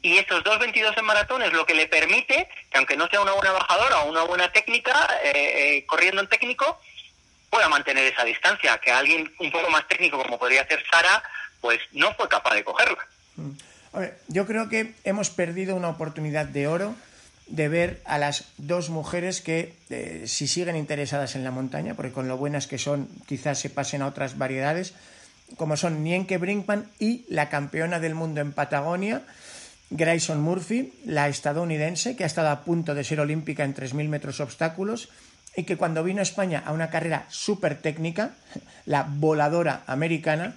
Y 0.03 0.19
estos 0.19 0.45
2.22 0.45 0.97
en 0.97 1.05
maratón 1.05 1.43
es 1.43 1.53
lo 1.53 1.67
que 1.67 1.75
le 1.75 1.87
permite 1.87 2.49
que, 2.71 2.79
aunque 2.79 2.97
no 2.97 3.09
sea 3.09 3.21
una 3.21 3.33
buena 3.33 3.53
bajadora 3.53 4.01
o 4.01 4.11
una 4.11 4.23
buena 4.23 4.51
técnica, 4.53 5.09
eh, 5.23 5.33
eh, 5.35 5.87
corriendo 5.87 6.21
en 6.21 6.29
técnico, 6.29 6.81
pueda 7.51 7.69
mantener 7.69 8.05
esa 8.05 8.25
distancia, 8.25 8.79
que 8.79 8.91
alguien 8.91 9.33
un 9.39 9.51
poco 9.51 9.71
más 9.71 9.87
técnico 9.89 10.23
como 10.23 10.39
podría 10.39 10.67
ser 10.67 10.85
Sara, 10.91 11.23
pues 11.61 11.81
no 11.93 12.15
fue 12.15 12.29
capaz 12.29 12.55
de 12.55 12.65
cogerla. 12.65 13.07
Mm. 13.37 13.51
yo 14.29 14.47
creo 14.47 14.69
que 14.69 14.95
hemos 15.05 15.31
perdido 15.31 15.75
una 15.75 15.89
oportunidad 15.89 16.47
de 16.47 16.67
oro 16.67 16.95
de 17.49 17.69
ver 17.69 18.03
a 18.05 18.19
las 18.19 18.53
dos 18.59 18.91
mujeres 18.91 19.41
que, 19.41 19.75
eh, 19.91 20.25
si 20.27 20.47
siguen 20.47 20.77
interesadas 20.77 21.35
en 21.35 21.45
la 21.45 21.51
montaña, 21.51 21.95
porque 21.95 22.13
con 22.13 22.29
lo 22.29 22.37
buenas 22.37 22.67
que 22.67 22.79
son, 22.79 23.09
quizás 23.27 23.59
se 23.59 23.71
pasen 23.71 24.03
a 24.03 24.07
otras 24.07 24.37
variedades, 24.37 24.95
como 25.57 25.77
son 25.77 26.05
Nienke 26.05 26.37
Brinkman 26.37 26.91
y 26.99 27.25
la 27.29 27.49
campeona 27.49 28.01
del 28.01 28.15
mundo 28.15 28.41
en 28.43 28.53
Patagonia, 28.53 29.23
Grayson 29.91 30.41
Murphy, 30.41 30.93
la 31.05 31.29
estadounidense, 31.29 32.17
que 32.17 32.25
ha 32.25 32.27
estado 32.27 32.51
a 32.51 32.65
punto 32.65 32.95
de 32.95 33.05
ser 33.05 33.21
olímpica 33.21 33.65
en 33.65 33.75
3.000 33.75 34.09
metros 34.09 34.41
obstáculos 34.41 35.09
y 35.57 35.65
que 35.65 35.77
cuando 35.77 36.05
vino 36.05 36.21
a 36.21 36.23
España 36.23 36.63
a 36.65 36.73
una 36.73 36.91
carrera 36.91 37.27
súper 37.31 37.81
técnica, 37.81 38.33
la 38.87 39.03
voladora 39.09 39.83
americana, 39.87 40.55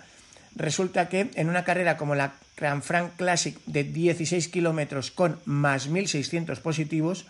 resulta 0.56 1.10
que 1.10 1.32
en 1.36 1.50
una 1.50 1.64
carrera 1.64 1.98
como 1.98 2.16
la 2.16 2.34
Grand 2.58 2.84
Frank 2.84 3.16
Classic 3.18 3.58
de 3.66 3.84
16 3.84 4.48
kilómetros 4.50 5.12
con 5.12 5.40
más 5.46 5.90
1.600 5.90 6.60
positivos, 6.60 7.26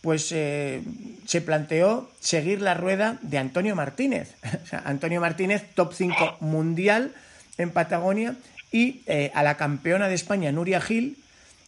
pues 0.00 0.32
eh, 0.32 0.82
se 1.26 1.42
planteó 1.42 2.10
seguir 2.20 2.62
la 2.62 2.74
rueda 2.74 3.18
de 3.20 3.38
Antonio 3.38 3.76
Martínez. 3.76 4.34
Antonio 4.84 5.20
Martínez, 5.20 5.64
top 5.74 5.92
5 5.92 6.38
mundial 6.40 7.12
en 7.58 7.70
Patagonia, 7.70 8.36
y 8.72 9.02
eh, 9.06 9.30
a 9.34 9.42
la 9.42 9.56
campeona 9.56 10.08
de 10.08 10.14
España, 10.14 10.52
Nuria 10.52 10.80
Gil, 10.80 11.16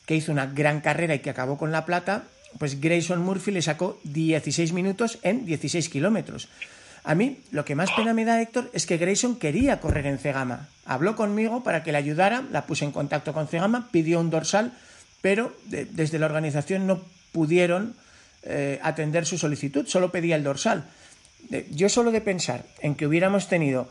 que 0.07 0.17
hizo 0.17 0.33
una 0.33 0.47
gran 0.47 0.81
carrera 0.81 1.15
y 1.15 1.21
que 1.21 1.31
acabó 1.31 1.59
con 1.59 1.73
la 1.73 1.85
plata, 1.85 2.25
pues 2.59 2.81
Grayson 2.81 3.21
Murphy 3.21 3.51
le 3.51 3.63
sacó 3.63 4.01
16 4.05 4.73
minutos 4.73 5.19
en 5.23 5.47
16 5.47 5.89
kilómetros. 5.89 6.49
A 7.05 7.15
mí 7.15 7.39
lo 7.51 7.65
que 7.65 7.75
más 7.75 7.91
pena 7.93 8.15
me 8.15 8.25
da, 8.25 8.41
Héctor, 8.41 8.71
es 8.73 8.87
que 8.87 8.97
Grayson 8.97 9.37
quería 9.37 9.81
correr 9.81 10.07
en 10.07 10.19
Cegama. 10.19 10.69
Habló 10.85 11.17
conmigo 11.17 11.65
para 11.65 11.83
que 11.83 11.91
le 11.91 11.99
ayudara, 11.99 12.45
la 12.53 12.67
puse 12.67 12.85
en 12.85 12.93
contacto 12.93 13.33
con 13.33 13.49
Cegama, 13.49 13.89
pidió 13.91 14.21
un 14.21 14.31
dorsal, 14.31 14.73
pero 15.21 15.57
desde 15.67 16.19
la 16.19 16.27
organización 16.27 16.87
no 16.87 17.01
pudieron 17.33 17.95
eh, 18.45 18.79
atender 18.83 19.27
su 19.27 19.39
solicitud, 19.39 19.87
solo 19.87 20.13
pedía 20.13 20.37
el 20.37 20.45
dorsal. 20.45 20.85
yo 21.71 21.89
solo 21.89 22.13
de 22.13 22.21
pensar 22.21 22.65
en 22.81 22.95
que 22.95 23.07
hubiéramos 23.07 23.49
tenido 23.49 23.89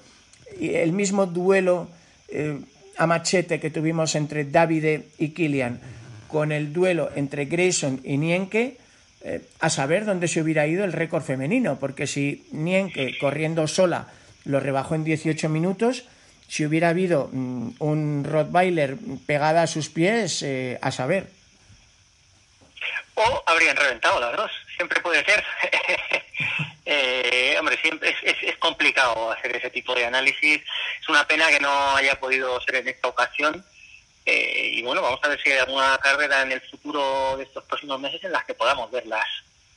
el 0.60 0.92
mismo 0.92 1.26
duelo 1.26 1.90
eh, 2.30 2.60
a 3.02 3.08
machete 3.08 3.60
que 3.60 3.74
tuvimos 3.74 4.14
entre 4.14 4.46
Davide 4.46 5.10
y 5.18 5.30
Kilian 5.30 5.82
con 6.28 6.52
el 6.52 6.72
duelo 6.72 7.10
entre 7.16 7.46
Grayson 7.46 8.00
y 8.04 8.18
Nienke, 8.18 8.78
eh, 9.24 9.42
a 9.60 9.72
saber 9.72 10.06
dónde 10.06 10.28
se 10.28 10.40
hubiera 10.40 10.68
ido 10.68 10.86
el 10.86 10.94
récord 10.94 11.24
femenino, 11.24 11.80
porque 11.80 12.06
si 12.06 12.46
Nienke 12.52 13.18
corriendo 13.18 13.68
sola 13.68 14.06
lo 14.46 14.60
rebajó 14.60 14.94
en 14.94 15.04
18 15.04 15.50
minutos, 15.50 16.06
si 16.48 16.64
hubiera 16.64 16.90
habido 16.90 17.28
mm, 17.32 17.70
un 17.80 18.24
Rottweiler 18.24 18.98
pegada 19.26 19.64
a 19.64 19.68
sus 19.68 19.90
pies, 19.90 20.44
eh, 20.44 20.78
a 20.84 20.92
saber. 20.92 21.28
O 23.16 23.44
habrían 23.48 23.78
reventado 23.78 24.20
las 24.20 24.38
dos, 24.38 24.52
siempre 24.78 25.02
puede 25.02 25.26
ser. 25.26 25.44
eh, 26.94 27.56
hombre, 27.58 27.78
siempre 27.82 28.14
es, 28.22 28.58
complicado 28.58 29.32
hacer 29.32 29.56
ese 29.56 29.70
tipo 29.70 29.96
de 29.96 30.06
análisis. 30.06 30.62
Es 31.02 31.10
una 31.10 31.26
pena 31.26 31.48
que 31.48 31.62
no 31.62 31.96
haya 31.96 32.20
podido 32.20 32.60
ser 32.62 32.76
en 32.76 32.90
esta 32.90 33.08
ocasión. 33.08 33.64
Eh, 34.26 34.72
y 34.74 34.82
bueno, 34.82 35.02
vamos 35.02 35.22
a 35.24 35.30
ver 35.30 35.42
si 35.42 35.52
hay 35.52 35.60
alguna 35.60 35.98
carrera 36.00 36.42
en 36.42 36.52
el 36.52 36.60
futuro 36.60 37.38
de 37.38 37.44
estos 37.44 37.64
próximos 37.64 37.98
meses 38.02 38.22
en 38.26 38.34
las 38.34 38.44
que 38.44 38.56
podamos 38.56 38.92
verlas 38.92 39.26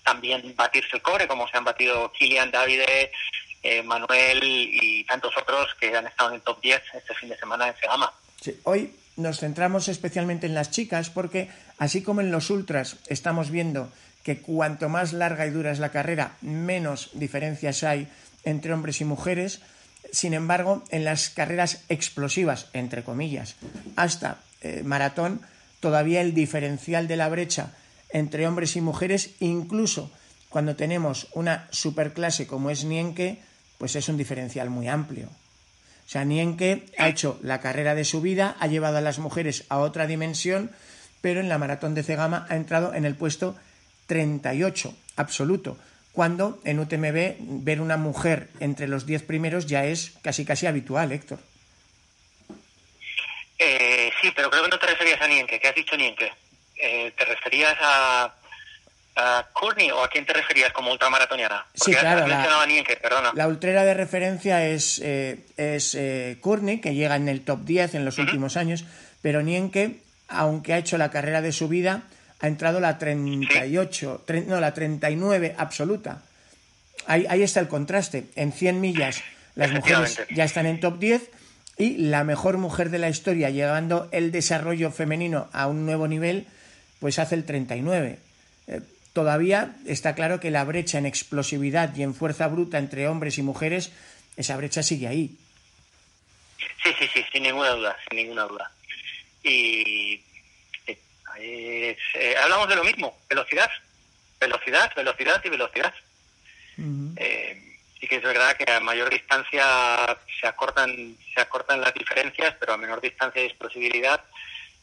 también 0.02 0.54
batirse 0.56 0.96
el 0.96 1.02
cobre, 1.02 1.28
como 1.28 1.46
se 1.48 1.56
han 1.56 1.64
batido 1.64 2.10
Kilian, 2.12 2.50
Davide, 2.50 3.12
eh, 3.62 3.82
Manuel 3.82 4.40
y 4.42 5.04
tantos 5.04 5.34
otros 5.40 5.68
que 5.80 5.96
han 5.96 6.08
estado 6.08 6.30
en 6.30 6.34
el 6.36 6.42
top 6.42 6.60
10 6.60 6.82
este 6.94 7.14
fin 7.14 7.28
de 7.28 7.38
semana 7.38 7.68
en 7.68 7.76
Segama. 7.76 8.12
Hoy 8.64 8.92
nos 9.16 9.38
centramos 9.38 9.86
especialmente 9.86 10.46
en 10.46 10.54
las 10.54 10.72
chicas 10.72 11.10
porque 11.10 11.48
así 11.78 12.02
como 12.02 12.20
en 12.20 12.32
los 12.32 12.50
ultras 12.50 12.96
estamos 13.06 13.50
viendo 13.50 13.88
que 14.24 14.38
cuanto 14.38 14.88
más 14.88 15.12
larga 15.12 15.46
y 15.46 15.50
dura 15.50 15.70
es 15.70 15.78
la 15.78 15.90
carrera, 15.90 16.36
menos 16.40 17.10
diferencias 17.12 17.84
hay 17.84 18.08
entre 18.42 18.72
hombres 18.72 19.00
y 19.00 19.04
mujeres. 19.04 19.60
Sin 20.10 20.34
embargo, 20.34 20.82
en 20.90 21.04
las 21.04 21.28
carreras 21.28 21.82
explosivas, 21.88 22.68
entre 22.72 23.04
comillas, 23.04 23.54
hasta 23.96 24.38
eh, 24.62 24.82
maratón, 24.82 25.42
todavía 25.80 26.22
el 26.22 26.34
diferencial 26.34 27.06
de 27.06 27.16
la 27.16 27.28
brecha 27.28 27.74
entre 28.10 28.46
hombres 28.46 28.76
y 28.76 28.80
mujeres, 28.80 29.30
incluso 29.40 30.10
cuando 30.48 30.76
tenemos 30.76 31.28
una 31.34 31.68
superclase 31.70 32.46
como 32.46 32.70
es 32.70 32.84
Nienke, 32.84 33.40
pues 33.76 33.96
es 33.96 34.08
un 34.08 34.16
diferencial 34.16 34.70
muy 34.70 34.88
amplio. 34.88 35.26
O 35.26 36.08
sea, 36.08 36.24
Nienke 36.24 36.86
ha 36.96 37.08
hecho 37.08 37.38
la 37.42 37.60
carrera 37.60 37.94
de 37.94 38.04
su 38.04 38.20
vida, 38.20 38.56
ha 38.60 38.68
llevado 38.68 38.98
a 38.98 39.02
las 39.02 39.18
mujeres 39.18 39.64
a 39.68 39.78
otra 39.78 40.06
dimensión, 40.06 40.70
pero 41.20 41.40
en 41.40 41.48
la 41.48 41.58
maratón 41.58 41.94
de 41.94 42.02
Cegama 42.02 42.46
ha 42.48 42.56
entrado 42.56 42.94
en 42.94 43.04
el 43.04 43.16
puesto 43.16 43.56
38 44.06 44.94
absoluto, 45.16 45.78
cuando 46.12 46.60
en 46.64 46.78
UTMB 46.78 47.36
ver 47.64 47.80
una 47.80 47.96
mujer 47.96 48.48
entre 48.60 48.88
los 48.88 49.06
10 49.06 49.22
primeros 49.24 49.66
ya 49.66 49.84
es 49.84 50.12
casi 50.22 50.44
casi 50.44 50.66
habitual, 50.66 51.12
Héctor. 51.12 51.38
Eh, 53.58 54.12
sí, 54.20 54.32
pero 54.34 54.50
creo 54.50 54.64
que 54.64 54.68
no 54.68 54.78
te 54.78 54.86
referías 54.86 55.20
a 55.20 55.28
Nienke. 55.28 55.58
¿Qué 55.58 55.68
has 55.68 55.74
dicho 55.74 55.96
Nienke? 55.96 56.32
Eh, 56.76 57.12
¿Te 57.16 57.24
referías 57.24 57.76
a, 57.80 58.34
a 59.16 59.48
Courtney 59.52 59.90
o 59.90 60.02
a 60.02 60.08
quién 60.08 60.26
te 60.26 60.32
referías 60.32 60.72
como 60.72 60.90
ultramaratoniana? 60.90 61.66
sí, 61.74 61.92
claro. 61.92 62.26
la, 62.26 62.66
Nienke, 62.66 62.96
perdona. 62.96 63.32
La 63.34 63.46
ultrera 63.46 63.84
de 63.84 63.94
referencia 63.94 64.66
es, 64.66 65.00
eh, 65.02 65.38
es 65.56 65.94
eh, 65.94 66.38
Courtney, 66.40 66.80
que 66.80 66.94
llega 66.94 67.16
en 67.16 67.28
el 67.28 67.44
top 67.44 67.60
10 67.64 67.94
en 67.94 68.04
los 68.04 68.18
últimos 68.18 68.56
años, 68.56 68.84
pero 69.22 69.42
Nienke, 69.42 70.00
aunque 70.28 70.74
ha 70.74 70.78
hecho 70.78 70.98
la 70.98 71.10
carrera 71.10 71.40
de 71.40 71.52
su 71.52 71.68
vida, 71.68 72.02
ha 72.44 72.46
entrado 72.46 72.78
la 72.78 72.98
38, 72.98 74.24
no, 74.46 74.60
la 74.60 74.74
39 74.74 75.54
absoluta. 75.56 76.22
Ahí, 77.06 77.24
ahí 77.26 77.42
está 77.42 77.60
el 77.60 77.68
contraste. 77.68 78.26
En 78.36 78.52
100 78.52 78.82
millas 78.82 79.22
las 79.54 79.72
mujeres 79.72 80.20
ya 80.28 80.44
están 80.44 80.66
en 80.66 80.78
top 80.78 80.98
10 80.98 81.30
y 81.78 81.96
la 81.96 82.22
mejor 82.22 82.58
mujer 82.58 82.90
de 82.90 82.98
la 82.98 83.08
historia, 83.08 83.48
llegando 83.48 84.10
el 84.12 84.30
desarrollo 84.30 84.90
femenino 84.90 85.48
a 85.54 85.68
un 85.68 85.86
nuevo 85.86 86.06
nivel, 86.06 86.46
pues 87.00 87.18
hace 87.18 87.34
el 87.34 87.46
39. 87.46 88.18
Eh, 88.66 88.80
todavía 89.14 89.76
está 89.86 90.14
claro 90.14 90.38
que 90.38 90.50
la 90.50 90.64
brecha 90.64 90.98
en 90.98 91.06
explosividad 91.06 91.96
y 91.96 92.02
en 92.02 92.14
fuerza 92.14 92.46
bruta 92.48 92.76
entre 92.76 93.08
hombres 93.08 93.38
y 93.38 93.42
mujeres, 93.42 93.90
esa 94.36 94.58
brecha 94.58 94.82
sigue 94.82 95.08
ahí. 95.08 95.34
Sí, 96.82 96.90
sí, 96.98 97.06
sí, 97.10 97.24
sin 97.32 97.44
ninguna 97.44 97.70
duda, 97.70 97.96
sin 98.06 98.18
ninguna 98.18 98.42
duda. 98.42 98.70
Y 99.42 100.20
eh, 101.40 101.96
hablamos 102.42 102.68
de 102.68 102.76
lo 102.76 102.84
mismo, 102.84 103.18
velocidad, 103.28 103.70
velocidad, 104.40 104.92
velocidad 104.94 105.42
y 105.44 105.48
velocidad. 105.48 105.94
Eh, 107.16 107.78
sí 108.00 108.06
que 108.06 108.16
es 108.16 108.22
verdad 108.22 108.56
que 108.56 108.70
a 108.70 108.80
mayor 108.80 109.10
distancia 109.10 109.64
se 110.40 110.46
acortan, 110.46 111.16
se 111.34 111.40
acortan 111.40 111.80
las 111.80 111.94
diferencias, 111.94 112.54
pero 112.58 112.74
a 112.74 112.76
menor 112.76 113.00
distancia 113.00 113.42
y 113.42 113.46
explosividad, 113.46 114.22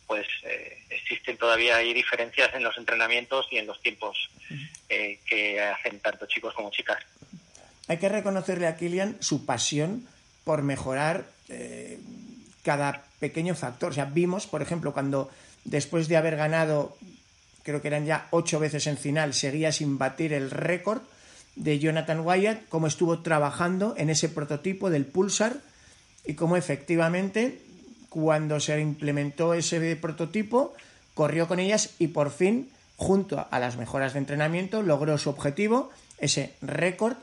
pues 0.07 0.27
eh, 0.43 0.77
existen 0.89 1.37
todavía 1.37 1.77
hay 1.77 1.93
diferencias 1.93 2.53
en 2.53 2.63
los 2.63 2.77
entrenamientos 2.77 3.47
y 3.51 3.57
en 3.57 3.67
los 3.67 3.81
tiempos 3.81 4.29
que 4.87 5.61
hacen 5.61 6.01
tanto 6.01 6.25
chicos 6.25 6.53
como 6.53 6.69
chicas. 6.69 7.01
Hay 7.87 7.97
que 7.97 8.09
reconocerle 8.09 8.67
a 8.67 8.75
Kilian 8.75 9.15
su 9.21 9.45
pasión 9.45 10.05
por 10.43 10.63
mejorar 10.63 11.23
cada 12.63 13.05
pequeño 13.19 13.55
factor. 13.55 13.91
O 13.91 13.93
sea, 13.93 14.05
vimos, 14.05 14.47
por 14.47 14.61
ejemplo, 14.61 14.91
cuando 14.91 15.31
después 15.63 16.07
de 16.07 16.17
haber 16.17 16.35
ganado, 16.35 16.97
creo 17.63 17.81
que 17.81 17.87
eran 17.87 18.05
ya 18.05 18.27
ocho 18.31 18.59
veces 18.59 18.87
en 18.87 18.97
final, 18.97 19.33
seguía 19.33 19.71
sin 19.71 19.97
batir 19.97 20.33
el 20.33 20.51
récord 20.51 21.01
de 21.55 21.79
Jonathan 21.79 22.21
Wyatt, 22.21 22.67
cómo 22.69 22.87
estuvo 22.87 23.19
trabajando 23.19 23.95
en 23.97 24.09
ese 24.09 24.29
prototipo 24.29 24.89
del 24.89 25.05
Pulsar 25.05 25.57
y 26.25 26.35
cómo 26.35 26.55
efectivamente 26.57 27.61
cuando 28.09 28.59
se 28.59 28.79
implementó 28.79 29.53
ese 29.53 29.95
prototipo 29.95 30.73
corrió 31.13 31.47
con 31.47 31.59
ellas 31.59 31.91
y 31.99 32.07
por 32.07 32.31
fin, 32.31 32.69
junto 32.97 33.47
a 33.49 33.59
las 33.59 33.77
mejoras 33.77 34.13
de 34.13 34.19
entrenamiento, 34.19 34.81
logró 34.81 35.17
su 35.17 35.29
objetivo, 35.29 35.91
ese 36.17 36.53
récord. 36.61 37.15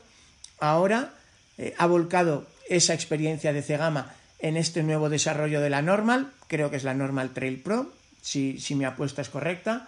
Ahora 0.59 1.13
eh, 1.57 1.73
ha 1.77 1.85
volcado 1.85 2.47
esa 2.69 2.93
experiencia 2.93 3.53
de 3.53 3.61
Cegama 3.61 4.13
en 4.39 4.57
este 4.57 4.83
nuevo 4.83 5.09
desarrollo 5.09 5.61
de 5.61 5.69
la 5.69 5.81
Normal, 5.81 6.31
creo 6.47 6.69
que 6.69 6.77
es 6.77 6.83
la 6.83 6.93
Normal 6.93 7.31
Trail 7.31 7.59
Pro, 7.61 7.91
si, 8.21 8.59
si 8.59 8.75
mi 8.75 8.85
apuesta 8.85 9.21
es 9.21 9.29
correcta, 9.29 9.87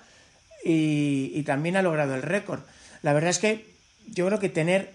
y, 0.64 1.32
y 1.34 1.44
también 1.44 1.76
ha 1.76 1.82
logrado 1.82 2.16
el 2.16 2.22
récord. 2.22 2.62
La 3.02 3.14
verdad 3.14 3.32
es 3.32 3.40
que 3.40 3.66
yo 4.08 4.28
creo 4.28 4.40
que 4.40 4.50
tener 4.50 4.94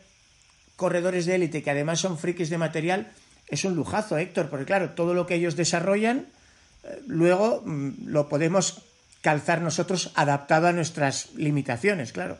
corredores 0.76 1.26
de 1.26 1.34
élite 1.34 1.62
que 1.62 1.70
además 1.70 2.00
son 2.00 2.18
frikis 2.18 2.50
de 2.50 2.58
material 2.58 3.10
es 3.48 3.64
un 3.64 3.74
lujazo, 3.74 4.18
Héctor, 4.18 4.50
porque 4.50 4.66
claro, 4.66 4.90
todo 4.90 5.14
lo 5.14 5.26
que 5.26 5.34
ellos 5.34 5.56
desarrollan, 5.56 6.26
eh, 6.84 7.00
luego 7.06 7.62
mm, 7.64 8.08
lo 8.08 8.28
podemos 8.28 8.82
calzar 9.22 9.60
nosotros 9.60 10.12
adaptado 10.14 10.68
a 10.68 10.72
nuestras 10.72 11.32
limitaciones, 11.34 12.12
claro. 12.12 12.38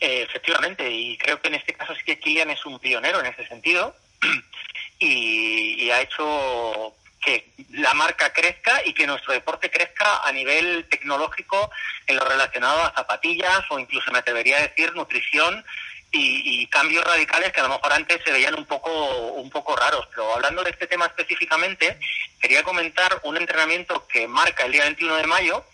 Eh, 0.00 0.22
efectivamente, 0.22 0.90
y 0.90 1.16
creo 1.16 1.40
que 1.40 1.48
en 1.48 1.54
este 1.54 1.72
caso 1.72 1.94
sí 1.94 2.02
que 2.04 2.18
Kilian 2.18 2.50
es 2.50 2.64
un 2.66 2.78
pionero 2.78 3.20
en 3.20 3.26
ese 3.26 3.46
sentido 3.46 3.94
y, 4.98 5.84
y 5.84 5.90
ha 5.90 6.02
hecho 6.02 6.94
que 7.26 7.44
la 7.72 7.92
marca 7.92 8.32
crezca 8.32 8.80
y 8.84 8.94
que 8.94 9.04
nuestro 9.04 9.32
deporte 9.32 9.68
crezca 9.68 10.18
a 10.22 10.30
nivel 10.30 10.86
tecnológico 10.88 11.72
en 12.06 12.14
lo 12.14 12.24
relacionado 12.24 12.80
a 12.82 12.94
zapatillas 12.94 13.62
o 13.70 13.80
incluso 13.80 14.12
me 14.12 14.20
atrevería 14.20 14.58
a 14.58 14.68
decir 14.68 14.94
nutrición 14.94 15.64
y, 16.12 16.66
cambios 16.68 17.04
radicales 17.04 17.52
que 17.52 17.60
a 17.60 17.64
lo 17.64 17.70
mejor 17.70 17.92
antes 17.92 18.22
se 18.24 18.32
veían 18.32 18.54
un 18.54 18.64
poco 18.64 18.90
un 19.32 19.50
poco 19.50 19.74
raros. 19.74 20.06
Pero 20.10 20.34
hablando 20.34 20.62
de 20.62 20.70
este 20.70 20.86
tema 20.86 21.06
específicamente, 21.06 21.98
quería 22.40 22.62
comentar 22.62 23.20
un 23.24 23.36
entrenamiento 23.36 24.06
que 24.06 24.28
marca 24.28 24.64
el 24.64 24.72
día 24.72 24.84
21 24.84 25.16
de 25.16 25.26
mayo, 25.26 25.64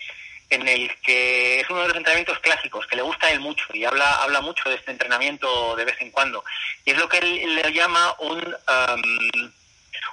en 0.48 0.66
el 0.66 0.94
que 1.00 1.60
es 1.60 1.70
uno 1.70 1.82
de 1.82 1.88
los 1.88 1.96
entrenamientos 1.96 2.38
clásicos, 2.40 2.86
que 2.86 2.96
le 2.96 3.02
gusta 3.02 3.26
a 3.26 3.30
él 3.30 3.40
mucho 3.40 3.66
y 3.74 3.84
habla, 3.84 4.22
habla 4.22 4.40
mucho 4.40 4.68
de 4.68 4.76
este 4.76 4.90
entrenamiento 4.90 5.76
de 5.76 5.84
vez 5.84 6.00
en 6.00 6.10
cuando. 6.10 6.44
Y 6.84 6.92
es 6.92 6.98
lo 6.98 7.08
que 7.08 7.18
él 7.18 7.54
le 7.54 7.72
llama 7.72 8.14
un, 8.20 8.38
um, 8.38 9.52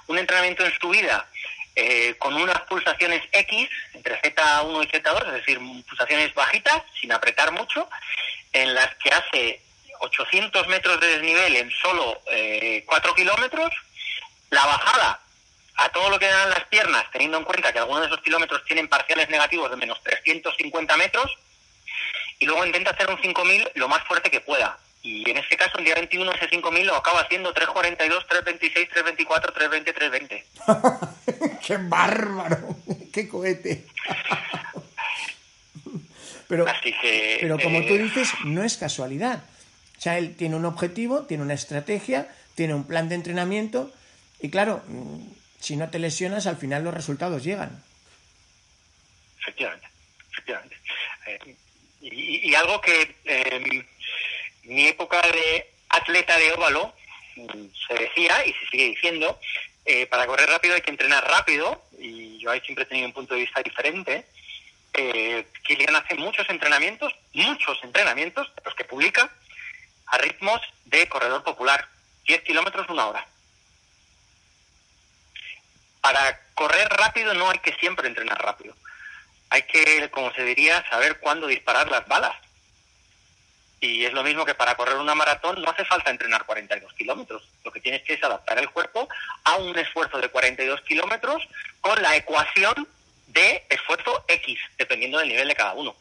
un 0.08 0.18
entrenamiento 0.18 0.66
en 0.66 0.74
su 0.80 0.90
vida 0.90 1.29
eh, 1.82 2.16
con 2.18 2.36
unas 2.36 2.60
pulsaciones 2.64 3.24
X 3.32 3.70
entre 3.94 4.22
Z1 4.22 4.84
y 4.84 4.88
Z2, 4.88 5.28
es 5.28 5.34
decir, 5.34 5.60
pulsaciones 5.88 6.34
bajitas, 6.34 6.84
sin 7.00 7.14
apretar 7.14 7.54
mucho, 7.54 7.90
en 8.52 8.74
las 8.74 8.94
que 8.96 9.10
hace 9.10 9.62
800 10.02 10.68
metros 10.68 11.00
de 11.00 11.08
desnivel 11.08 11.56
en 11.56 11.72
solo 11.72 12.22
eh, 12.32 12.84
4 12.86 13.16
kilómetros, 13.16 13.72
la 14.50 14.66
bajada 14.66 15.22
a 15.76 15.90
todo 15.90 16.10
lo 16.10 16.20
que 16.20 16.28
dan 16.28 16.50
las 16.50 16.66
piernas, 16.66 17.06
teniendo 17.12 17.38
en 17.38 17.46
cuenta 17.46 17.72
que 17.72 17.80
algunos 17.80 18.02
de 18.02 18.08
esos 18.08 18.22
kilómetros 18.22 18.66
tienen 18.66 18.90
parciales 18.90 19.30
negativos 19.30 19.70
de 19.70 19.78
menos 19.78 20.04
350 20.04 20.98
metros, 20.98 21.32
y 22.40 22.46
luego 22.46 22.66
intenta 22.66 22.92
hacer 22.92 23.10
un 23.10 23.22
5000 23.22 23.72
lo 23.76 23.88
más 23.88 24.04
fuerte 24.04 24.30
que 24.30 24.42
pueda. 24.42 24.78
Y 25.02 25.30
en 25.30 25.38
este 25.38 25.56
caso, 25.56 25.78
el 25.78 25.86
día 25.86 25.96
21, 25.96 26.30
ese 26.34 26.50
5000 26.50 26.86
lo 26.86 26.96
acaba 26.96 27.22
haciendo 27.22 27.54
342, 27.54 28.28
326, 28.28 28.90
324, 28.90 29.54
320, 29.54 29.94
320. 29.94 31.60
¡Qué 31.66 31.78
bárbaro! 31.78 32.76
¡Qué 33.14 33.30
cohete! 33.30 33.86
pero, 36.48 36.68
Así 36.68 36.94
que, 37.02 37.38
pero 37.40 37.58
como 37.60 37.80
eh, 37.80 37.86
tú 37.88 37.98
dices, 37.98 38.30
no 38.44 38.64
es 38.64 38.76
casualidad. 38.76 39.44
O 39.98 40.02
sea, 40.02 40.18
él 40.18 40.36
tiene 40.36 40.58
un 40.58 40.66
objetivo, 40.66 41.24
tiene 41.24 41.44
una 41.44 41.54
estrategia, 41.54 42.28
tiene 42.56 42.74
un 42.74 42.86
plan 42.86 43.08
de 43.08 43.16
entrenamiento 43.16 43.94
y 44.42 44.50
claro, 44.50 44.84
mm, 44.88 45.20
si 45.60 45.76
no 45.76 45.90
te 45.90 46.00
lesionas, 46.00 46.48
al 46.48 46.58
final 46.58 46.84
los 46.84 46.94
resultados 46.94 47.44
llegan. 47.44 47.84
Efectivamente, 49.42 49.88
efectivamente. 50.32 50.76
Eh, 51.28 51.56
y, 52.02 52.50
y, 52.50 52.56
algo 52.56 52.80
que 52.80 53.16
eh, 53.26 53.86
mi 54.70 54.88
época 54.88 55.22
de 55.22 55.70
atleta 55.90 56.38
de 56.38 56.54
óvalo 56.54 56.94
se 57.88 57.94
decía 57.94 58.46
y 58.46 58.54
se 58.54 58.68
sigue 58.70 58.86
diciendo, 58.90 59.40
eh, 59.86 60.06
para 60.08 60.28
correr 60.28 60.50
rápido 60.50 60.76
hay 60.76 60.82
que 60.82 60.92
entrenar 60.92 61.28
rápido 61.28 61.82
y 61.98 62.38
yo 62.38 62.52
ahí 62.52 62.62
siempre 62.62 62.84
he 62.84 62.88
tenido 62.88 63.08
un 63.08 63.14
punto 63.14 63.34
de 63.34 63.42
vista 63.42 63.62
diferente. 63.62 64.26
Eh, 64.94 65.46
Kilian 65.64 65.96
hace 65.96 66.16
muchos 66.16 66.50
entrenamientos, 66.50 67.14
muchos 67.34 67.80
entrenamientos, 67.84 68.52
los 68.64 68.76
que 68.76 68.86
publica, 68.86 69.32
a 70.08 70.18
ritmos 70.18 70.62
de 70.86 71.08
corredor 71.08 71.44
popular, 71.44 71.88
10 72.28 72.42
kilómetros 72.44 72.90
una 72.90 73.08
hora. 73.08 73.28
Para 76.02 76.40
correr 76.54 76.88
rápido 76.90 77.34
no 77.34 77.50
hay 77.50 77.60
que 77.60 77.74
siempre 77.74 78.08
entrenar 78.08 78.42
rápido. 78.42 78.76
Hay 79.50 79.64
que, 79.64 80.10
como 80.12 80.32
se 80.34 80.44
diría, 80.44 80.88
saber 80.90 81.20
cuándo 81.20 81.48
disparar 81.48 81.90
las 81.90 82.08
balas. 82.08 82.36
Y 83.82 84.06
es 84.06 84.14
lo 84.14 84.24
mismo 84.24 84.46
que 84.46 84.56
para 84.56 84.76
correr 84.76 84.98
una 84.98 85.16
maratón 85.16 85.62
no 85.62 85.70
hace 85.70 85.86
falta 85.86 86.12
entrenar 86.12 86.46
42 86.46 86.94
kilómetros. 86.94 87.48
Lo 87.64 87.72
que 87.72 87.80
tienes 87.80 88.04
que 88.04 88.14
es 88.14 88.24
adaptar 88.24 88.60
el 88.60 88.70
cuerpo 88.70 89.08
a 89.46 89.56
un 89.56 89.78
esfuerzo 89.78 90.20
de 90.20 90.28
42 90.28 90.82
kilómetros 90.82 91.48
con 91.80 92.02
la 92.02 92.16
ecuación 92.16 92.88
de 93.28 93.64
esfuerzo 93.70 94.26
X, 94.28 94.60
dependiendo 94.78 95.20
del 95.20 95.30
nivel 95.30 95.48
de 95.48 95.56
cada 95.56 95.74
uno. 95.74 95.96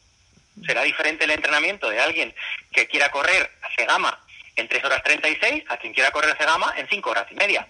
Será 0.67 0.83
diferente 0.83 1.25
el 1.25 1.31
entrenamiento 1.31 1.89
de 1.89 2.01
alguien 2.01 2.35
que 2.73 2.89
quiera 2.89 3.11
correr 3.11 3.51
a 3.63 3.73
Segama 3.75 4.19
en 4.57 4.67
3 4.67 4.85
horas 4.85 5.03
36 5.05 5.65
a 5.69 5.77
quien 5.77 5.93
quiera 5.93 6.11
correr 6.11 6.33
a 6.33 6.37
Segama 6.37 6.75
en 6.77 6.89
5 6.89 7.11
horas 7.11 7.27
y 7.31 7.35
media. 7.35 7.69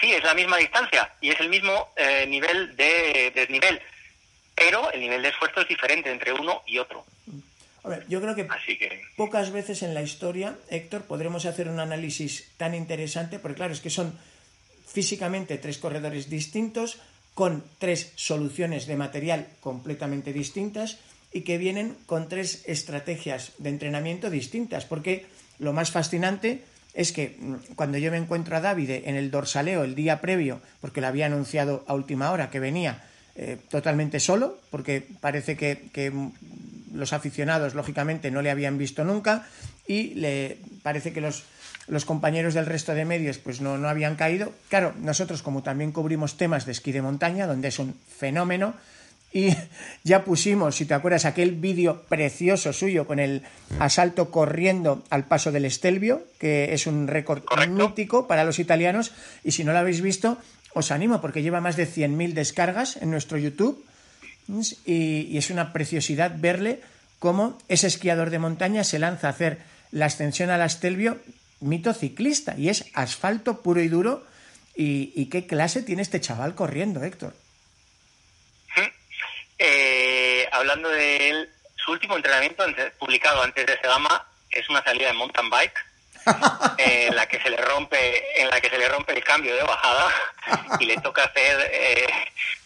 Sí, 0.00 0.12
es 0.12 0.24
la 0.24 0.32
misma 0.32 0.56
distancia 0.56 1.12
y 1.20 1.30
es 1.30 1.40
el 1.40 1.50
mismo 1.50 1.92
eh, 1.96 2.24
nivel 2.26 2.74
de 2.76 3.30
desnivel, 3.34 3.82
pero 4.54 4.90
el 4.92 5.00
nivel 5.00 5.20
de 5.20 5.28
esfuerzo 5.28 5.60
es 5.60 5.68
diferente 5.68 6.10
entre 6.10 6.32
uno 6.32 6.62
y 6.66 6.78
otro. 6.78 7.04
A 7.82 7.88
ver, 7.88 8.06
yo 8.08 8.20
creo 8.20 8.34
que, 8.34 8.46
que, 8.46 9.02
pocas 9.16 9.52
veces 9.52 9.82
en 9.82 9.94
la 9.94 10.02
historia, 10.02 10.56
Héctor, 10.68 11.02
podremos 11.04 11.46
hacer 11.46 11.68
un 11.68 11.80
análisis 11.80 12.50
tan 12.56 12.74
interesante, 12.74 13.38
porque 13.38 13.56
claro, 13.56 13.72
es 13.72 13.80
que 13.80 13.90
son 13.90 14.12
físicamente 14.86 15.56
tres 15.58 15.78
corredores 15.78 16.28
distintos, 16.28 16.98
con 17.34 17.64
tres 17.78 18.12
soluciones 18.16 18.86
de 18.86 18.96
material 18.96 19.46
completamente 19.60 20.32
distintas 20.32 20.98
y 21.32 21.42
que 21.42 21.58
vienen 21.58 21.96
con 22.06 22.28
tres 22.28 22.64
estrategias 22.66 23.52
de 23.58 23.70
entrenamiento 23.70 24.30
distintas, 24.30 24.84
porque 24.84 25.26
lo 25.58 25.72
más 25.72 25.90
fascinante 25.90 26.64
es 26.92 27.12
que 27.12 27.36
mm, 27.38 27.74
cuando 27.76 27.98
yo 27.98 28.10
me 28.10 28.16
encuentro 28.16 28.56
a 28.56 28.60
David 28.60 28.90
en 28.90 29.16
el 29.16 29.30
dorsaleo 29.30 29.84
el 29.84 29.94
día 29.94 30.20
previo, 30.20 30.60
porque 30.80 31.00
lo 31.00 31.06
había 31.06 31.26
anunciado 31.26 31.84
a 31.86 31.94
última 31.94 32.30
hora 32.32 32.50
que 32.50 32.60
venía 32.60 33.04
eh, 33.36 33.56
totalmente 33.70 34.18
solo, 34.18 34.58
porque 34.70 35.06
parece 35.20 35.56
que, 35.56 35.88
que 35.92 36.12
los 36.92 37.12
aficionados, 37.12 37.74
lógicamente, 37.74 38.30
no 38.30 38.42
le 38.42 38.50
habían 38.50 38.78
visto 38.78 39.04
nunca 39.04 39.46
y 39.86 40.14
le 40.14 40.58
parece 40.82 41.12
que 41.12 41.20
los, 41.20 41.44
los 41.88 42.04
compañeros 42.04 42.54
del 42.54 42.66
resto 42.66 42.94
de 42.94 43.04
medios 43.04 43.38
pues 43.38 43.60
no, 43.60 43.78
no, 43.78 43.88
habían 43.88 44.16
caído. 44.16 44.52
Claro, 44.68 44.94
nosotros 45.00 45.42
como 45.42 45.62
también 45.62 45.92
cubrimos 45.92 46.36
temas 46.36 46.66
de 46.66 46.72
esquí 46.72 46.92
de 46.92 47.02
montaña, 47.02 47.46
donde 47.46 47.68
es 47.68 47.78
un 47.78 47.94
fenómeno, 48.18 48.74
y 49.32 49.54
ya 50.04 50.24
pusimos, 50.24 50.76
si 50.76 50.86
te 50.86 50.94
acuerdas, 50.94 51.24
aquel 51.24 51.52
vídeo 51.52 52.02
precioso 52.08 52.72
suyo 52.72 53.06
con 53.06 53.18
el 53.18 53.42
asalto 53.78 54.30
corriendo 54.30 55.04
al 55.10 55.24
paso 55.24 55.52
del 55.52 55.64
Estelvio, 55.64 56.24
que 56.38 56.72
es 56.74 56.86
un 56.86 57.06
récord 57.06 57.42
mítico 57.68 58.26
para 58.26 58.44
los 58.44 58.58
italianos, 58.58 59.12
y 59.44 59.52
si 59.52 59.64
no 59.64 59.72
lo 59.72 59.78
habéis 59.78 60.00
visto, 60.00 60.38
os 60.74 60.90
animo 60.90 61.20
porque 61.20 61.42
lleva 61.42 61.60
más 61.60 61.76
de 61.76 61.86
100.000 61.86 62.32
descargas 62.32 62.96
en 62.96 63.10
nuestro 63.10 63.38
YouTube 63.38 63.84
y, 64.84 65.36
es 65.36 65.50
una 65.50 65.72
preciosidad 65.72 66.32
verle 66.36 66.80
cómo 67.18 67.58
ese 67.68 67.86
esquiador 67.86 68.30
de 68.30 68.38
montaña 68.38 68.84
se 68.84 68.98
lanza 68.98 69.28
a 69.28 69.30
hacer 69.30 69.58
la 69.92 70.06
ascensión 70.06 70.50
al 70.50 70.62
Astelvio, 70.62 71.18
mito 71.60 71.92
ciclista, 71.92 72.54
y 72.56 72.68
es 72.68 72.86
asfalto 72.94 73.62
puro 73.62 73.80
y 73.80 73.88
duro. 73.88 74.24
Y, 74.76 75.12
y 75.14 75.26
qué 75.26 75.46
clase 75.46 75.82
tiene 75.82 76.00
este 76.02 76.20
chaval 76.20 76.54
corriendo, 76.54 77.02
Héctor. 77.04 77.34
Eh, 79.62 80.48
hablando 80.52 80.88
de 80.88 81.28
él, 81.28 81.50
su 81.76 81.92
último 81.92 82.16
entrenamiento 82.16 82.64
publicado 82.98 83.42
antes 83.42 83.66
de 83.66 83.76
Segama 83.76 84.26
es 84.50 84.66
una 84.70 84.82
salida 84.82 85.08
de 85.08 85.12
mountain 85.12 85.50
bike 85.50 85.89
en 86.78 87.14
la 87.14 87.26
que 87.26 87.40
se 87.40 87.50
le 87.50 87.56
rompe 87.56 88.40
en 88.40 88.50
la 88.50 88.60
que 88.60 88.70
se 88.70 88.78
le 88.78 88.88
rompe 88.88 89.12
el 89.12 89.24
cambio 89.24 89.54
de 89.54 89.62
bajada 89.62 90.10
y 90.78 90.86
le 90.86 90.96
toca 90.98 91.24
hacer 91.24 91.70
eh, 91.72 92.06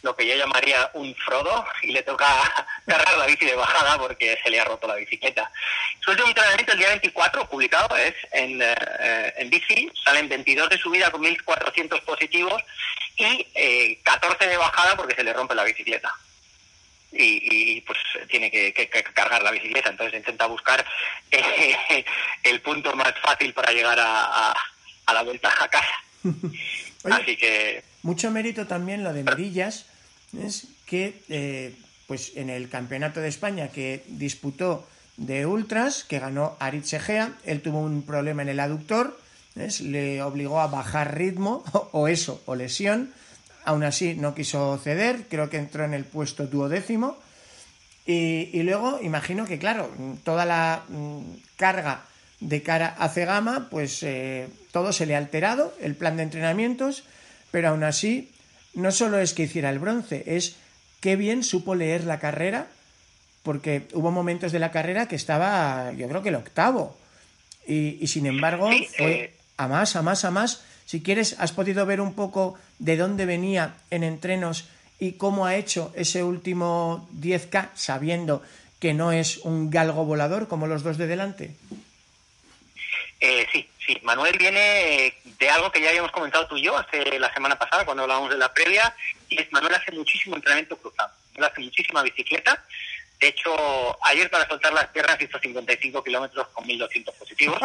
lo 0.02 0.14
que 0.14 0.26
yo 0.26 0.36
llamaría 0.36 0.90
un 0.94 1.14
Frodo 1.14 1.64
y 1.82 1.92
le 1.92 2.02
toca 2.02 2.26
cargar 2.86 3.16
la 3.16 3.26
bici 3.26 3.44
de 3.44 3.54
bajada 3.54 3.98
porque 3.98 4.38
se 4.42 4.50
le 4.50 4.60
ha 4.60 4.64
roto 4.64 4.86
la 4.86 4.96
bicicleta. 4.96 5.50
Su 6.00 6.10
último 6.10 6.28
entrenamiento 6.28 6.72
el 6.72 6.78
día 6.78 6.88
24 6.88 7.48
publicado 7.48 7.96
es 7.96 8.14
en, 8.32 8.60
eh, 8.60 9.34
en 9.38 9.50
bici, 9.50 9.90
salen 10.04 10.28
22 10.28 10.68
de 10.68 10.78
subida 10.78 11.10
con 11.10 11.20
1400 11.20 12.00
positivos 12.02 12.62
y 13.16 13.46
eh, 13.54 13.98
14 14.02 14.46
de 14.46 14.56
bajada 14.56 14.96
porque 14.96 15.14
se 15.14 15.24
le 15.24 15.32
rompe 15.32 15.54
la 15.54 15.64
bicicleta. 15.64 16.14
Y, 17.16 17.76
y, 17.76 17.80
pues 17.82 17.98
tiene 18.28 18.50
que, 18.50 18.72
que, 18.72 18.88
que, 18.88 19.02
cargar 19.04 19.42
la 19.42 19.52
bicicleta. 19.52 19.90
Entonces 19.90 20.18
intenta 20.18 20.46
buscar 20.46 20.84
eh, 21.30 22.04
el 22.42 22.60
punto 22.60 22.94
más 22.96 23.14
fácil 23.22 23.52
para 23.52 23.72
llegar 23.72 23.98
a, 24.00 24.50
a, 24.50 24.54
a 25.06 25.14
la 25.14 25.22
vuelta 25.22 25.52
a 25.60 25.68
casa. 25.68 25.94
Oye, 27.04 27.14
Así 27.14 27.36
que. 27.36 27.82
Mucho 28.02 28.30
mérito 28.30 28.66
también 28.66 29.04
lo 29.04 29.12
de 29.12 29.22
Merillas, 29.22 29.86
es 30.38 30.66
que 30.86 31.22
eh, 31.28 31.74
pues 32.06 32.32
en 32.36 32.50
el 32.50 32.68
campeonato 32.68 33.20
de 33.20 33.28
España 33.28 33.68
que 33.68 34.02
disputó 34.08 34.86
de 35.16 35.46
ultras, 35.46 36.04
que 36.04 36.18
ganó 36.18 36.56
Aritz 36.60 36.92
Egea, 36.92 37.32
él 37.44 37.62
tuvo 37.62 37.78
un 37.78 38.04
problema 38.04 38.42
en 38.42 38.48
el 38.48 38.60
aductor 38.60 39.16
le 39.54 40.22
obligó 40.22 40.60
a 40.60 40.66
bajar 40.66 41.16
ritmo, 41.16 41.64
o 41.92 42.08
eso, 42.08 42.42
o 42.46 42.54
lesión. 42.54 43.12
Aún 43.64 43.82
así 43.84 44.14
no 44.14 44.34
quiso 44.34 44.78
ceder, 44.78 45.24
creo 45.28 45.48
que 45.48 45.56
entró 45.56 45.84
en 45.84 45.94
el 45.94 46.04
puesto 46.04 46.46
duodécimo. 46.46 47.16
Y, 48.06 48.50
y 48.52 48.62
luego 48.62 49.00
imagino 49.02 49.46
que, 49.46 49.58
claro, 49.58 49.90
toda 50.24 50.44
la 50.44 50.82
mm, 50.88 51.20
carga 51.56 52.04
de 52.40 52.62
cara 52.62 52.94
a 52.98 53.08
Cegama, 53.08 53.68
pues 53.70 54.02
eh, 54.02 54.48
todo 54.72 54.92
se 54.92 55.06
le 55.06 55.14
ha 55.14 55.18
alterado, 55.18 55.74
el 55.80 55.94
plan 55.94 56.16
de 56.16 56.24
entrenamientos, 56.24 57.04
pero 57.50 57.68
aún 57.68 57.84
así 57.84 58.30
no 58.74 58.92
solo 58.92 59.18
es 59.18 59.32
que 59.32 59.44
hiciera 59.44 59.70
el 59.70 59.78
bronce, 59.78 60.24
es 60.26 60.56
qué 61.00 61.16
bien 61.16 61.42
supo 61.42 61.74
leer 61.74 62.04
la 62.04 62.18
carrera, 62.18 62.66
porque 63.42 63.88
hubo 63.92 64.10
momentos 64.10 64.52
de 64.52 64.58
la 64.58 64.70
carrera 64.70 65.06
que 65.06 65.16
estaba, 65.16 65.92
yo 65.92 66.08
creo 66.08 66.22
que 66.22 66.30
el 66.30 66.34
octavo, 66.34 66.96
y, 67.66 68.06
sin 68.06 68.26
embargo 68.26 68.68
fue 68.96 69.32
a 69.56 69.68
más, 69.68 69.96
a 69.96 70.02
más, 70.02 70.24
a 70.24 70.30
más. 70.30 70.62
Si 70.86 71.02
quieres, 71.02 71.36
has 71.38 71.52
podido 71.52 71.86
ver 71.86 72.00
un 72.00 72.14
poco 72.14 72.58
de 72.78 72.96
dónde 72.96 73.26
venía 73.26 73.74
en 73.90 74.04
entrenos 74.04 74.68
y 74.98 75.12
cómo 75.12 75.46
ha 75.46 75.56
hecho 75.56 75.92
ese 75.96 76.22
último 76.22 77.08
10K 77.14 77.70
sabiendo 77.74 78.42
que 78.80 78.94
no 78.94 79.12
es 79.12 79.38
un 79.38 79.70
galgo 79.70 80.04
volador 80.04 80.46
como 80.46 80.66
los 80.66 80.82
dos 80.82 80.98
de 80.98 81.06
delante. 81.06 81.56
Eh, 83.20 83.46
sí, 83.50 83.66
sí. 83.86 83.98
Manuel 84.02 84.36
viene 84.38 85.14
de 85.38 85.48
algo 85.48 85.72
que 85.72 85.80
ya 85.80 85.88
habíamos 85.88 86.12
comentado 86.12 86.46
tú 86.46 86.58
y 86.58 86.62
yo 86.64 86.76
hace 86.76 87.18
la 87.18 87.32
semana 87.32 87.58
pasada 87.58 87.86
cuando 87.86 88.02
hablábamos 88.02 88.30
de 88.30 88.36
la 88.36 88.52
previa. 88.52 88.94
Y 89.30 89.40
es 89.40 89.50
Manuel 89.52 89.74
hace 89.74 89.92
muchísimo 89.92 90.36
entrenamiento 90.36 90.76
cruzado. 90.76 91.10
Él 91.34 91.44
hace 91.44 91.62
muchísima 91.62 92.02
bicicleta. 92.02 92.62
De 93.24 93.30
hecho, 93.30 93.96
ayer 94.04 94.28
para 94.28 94.46
soltar 94.46 94.74
las 94.74 94.88
piernas 94.88 95.18
hizo 95.18 95.38
55 95.38 96.04
kilómetros 96.04 96.46
con 96.48 96.66
1.200 96.66 97.10
positivos, 97.14 97.58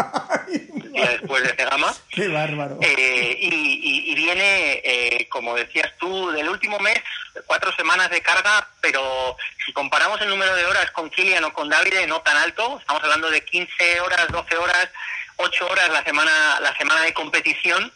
después 0.93 1.43
de 1.43 1.49
Cegama. 1.49 1.93
¡Qué 2.09 2.29
bárbaro! 2.29 2.77
Eh, 2.79 3.37
y, 3.41 4.15
viene, 4.15 4.81
eh, 4.85 5.27
como 5.29 5.55
decías 5.55 5.91
tú, 5.99 6.31
del 6.31 6.47
último 6.47 6.79
mes, 6.79 6.97
cuatro 7.45 7.73
semanas 7.73 8.09
de 8.09 8.21
carga, 8.21 8.69
pero 8.79 9.35
si 9.65 9.73
comparamos 9.73 10.21
el 10.21 10.29
número 10.29 10.55
de 10.55 10.65
horas 10.65 10.91
con 10.91 11.09
Kilian 11.09 11.43
o 11.43 11.51
con 11.51 11.67
Davide, 11.67 12.07
no 12.07 12.21
tan 12.21 12.37
alto. 12.37 12.79
Estamos 12.79 13.03
hablando 13.03 13.29
de 13.29 13.43
15 13.43 13.99
horas, 13.99 14.29
12 14.29 14.55
horas 14.55 14.87
ocho 15.35 15.67
horas 15.67 15.89
la 15.89 16.05
semana, 16.05 16.61
la 16.61 16.73
semana 16.77 17.01
de 17.01 17.13
competición, 17.13 17.91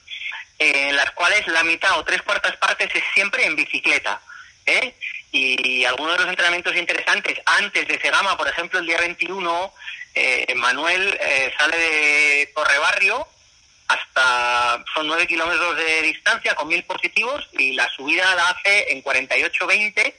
eh, 0.60 0.89
en 0.89 0.97
las 0.97 1.12
cuales 1.12 1.47
la 1.47 1.63
mitad 1.63 1.97
o 1.97 2.04
tres 2.04 2.21
cuartas 2.23 2.58
partes 2.58 2.93
es 2.93 3.04
siempre 3.13 3.45
en 3.45 3.56
bicicleta. 3.56 4.19
¿eh? 4.65 4.93
Y 5.36 5.84
algunos 5.86 6.13
de 6.13 6.19
los 6.19 6.30
entrenamientos 6.30 6.76
interesantes, 6.76 7.41
antes 7.46 7.88
de 7.88 7.98
Cegama, 7.98 8.38
por 8.38 8.48
ejemplo, 8.48 8.80
el 8.80 8.86
día 8.86 9.00
21, 9.00 9.74
eh, 10.13 10.54
Manuel 10.56 11.19
sale 11.58 11.76
de 11.76 12.52
Torrebarrio 12.56 13.28
hasta, 13.88 14.84
son 14.93 15.08
nueve 15.08 15.28
kilómetros 15.28 15.76
de 15.76 16.04
distancia 16.04 16.56
con 16.56 16.67
mil 16.67 16.84
positivos 16.84 17.48
y 17.54 17.74
la 17.74 17.89
subida 17.89 18.36
la 18.36 18.50
hace 18.50 18.91
en 18.91 19.04
48-20 19.04 20.13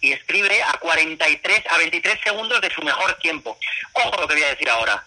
y 0.00 0.12
escribe 0.12 0.62
a 0.62 0.74
43, 0.74 1.64
a 1.70 1.78
23 1.78 2.20
segundos 2.22 2.60
de 2.60 2.70
su 2.70 2.82
mejor 2.82 3.14
tiempo. 3.14 3.58
Ojo 3.92 4.20
lo 4.20 4.28
que 4.28 4.34
voy 4.34 4.42
a 4.44 4.50
decir 4.50 4.68
ahora. 4.70 5.04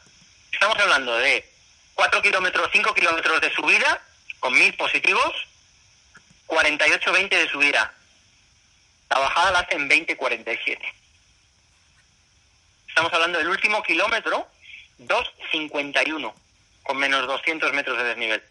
Estamos 0.51 0.77
hablando 0.79 1.17
de 1.17 1.47
4 1.93 2.21
kilómetros, 2.21 2.69
5 2.71 2.93
kilómetros 2.93 3.41
de 3.41 3.53
subida 3.53 4.01
con 4.39 4.53
1000 4.53 4.73
positivos, 4.75 5.33
48-20 6.47 7.29
de 7.29 7.49
subida. 7.49 7.93
La 9.10 9.20
bajada 9.20 9.52
la 9.52 9.60
hace 9.60 9.76
en 9.76 9.89
20-47. 9.89 10.80
Estamos 12.88 13.13
hablando 13.13 13.38
del 13.38 13.50
último 13.50 13.84
kilómetro, 13.84 14.48
2.51, 15.00 16.34
con 16.84 16.98
menos 16.98 17.28
200 17.28 17.74
metros 17.74 17.98
de 17.98 18.04
desnivel. 18.04 18.43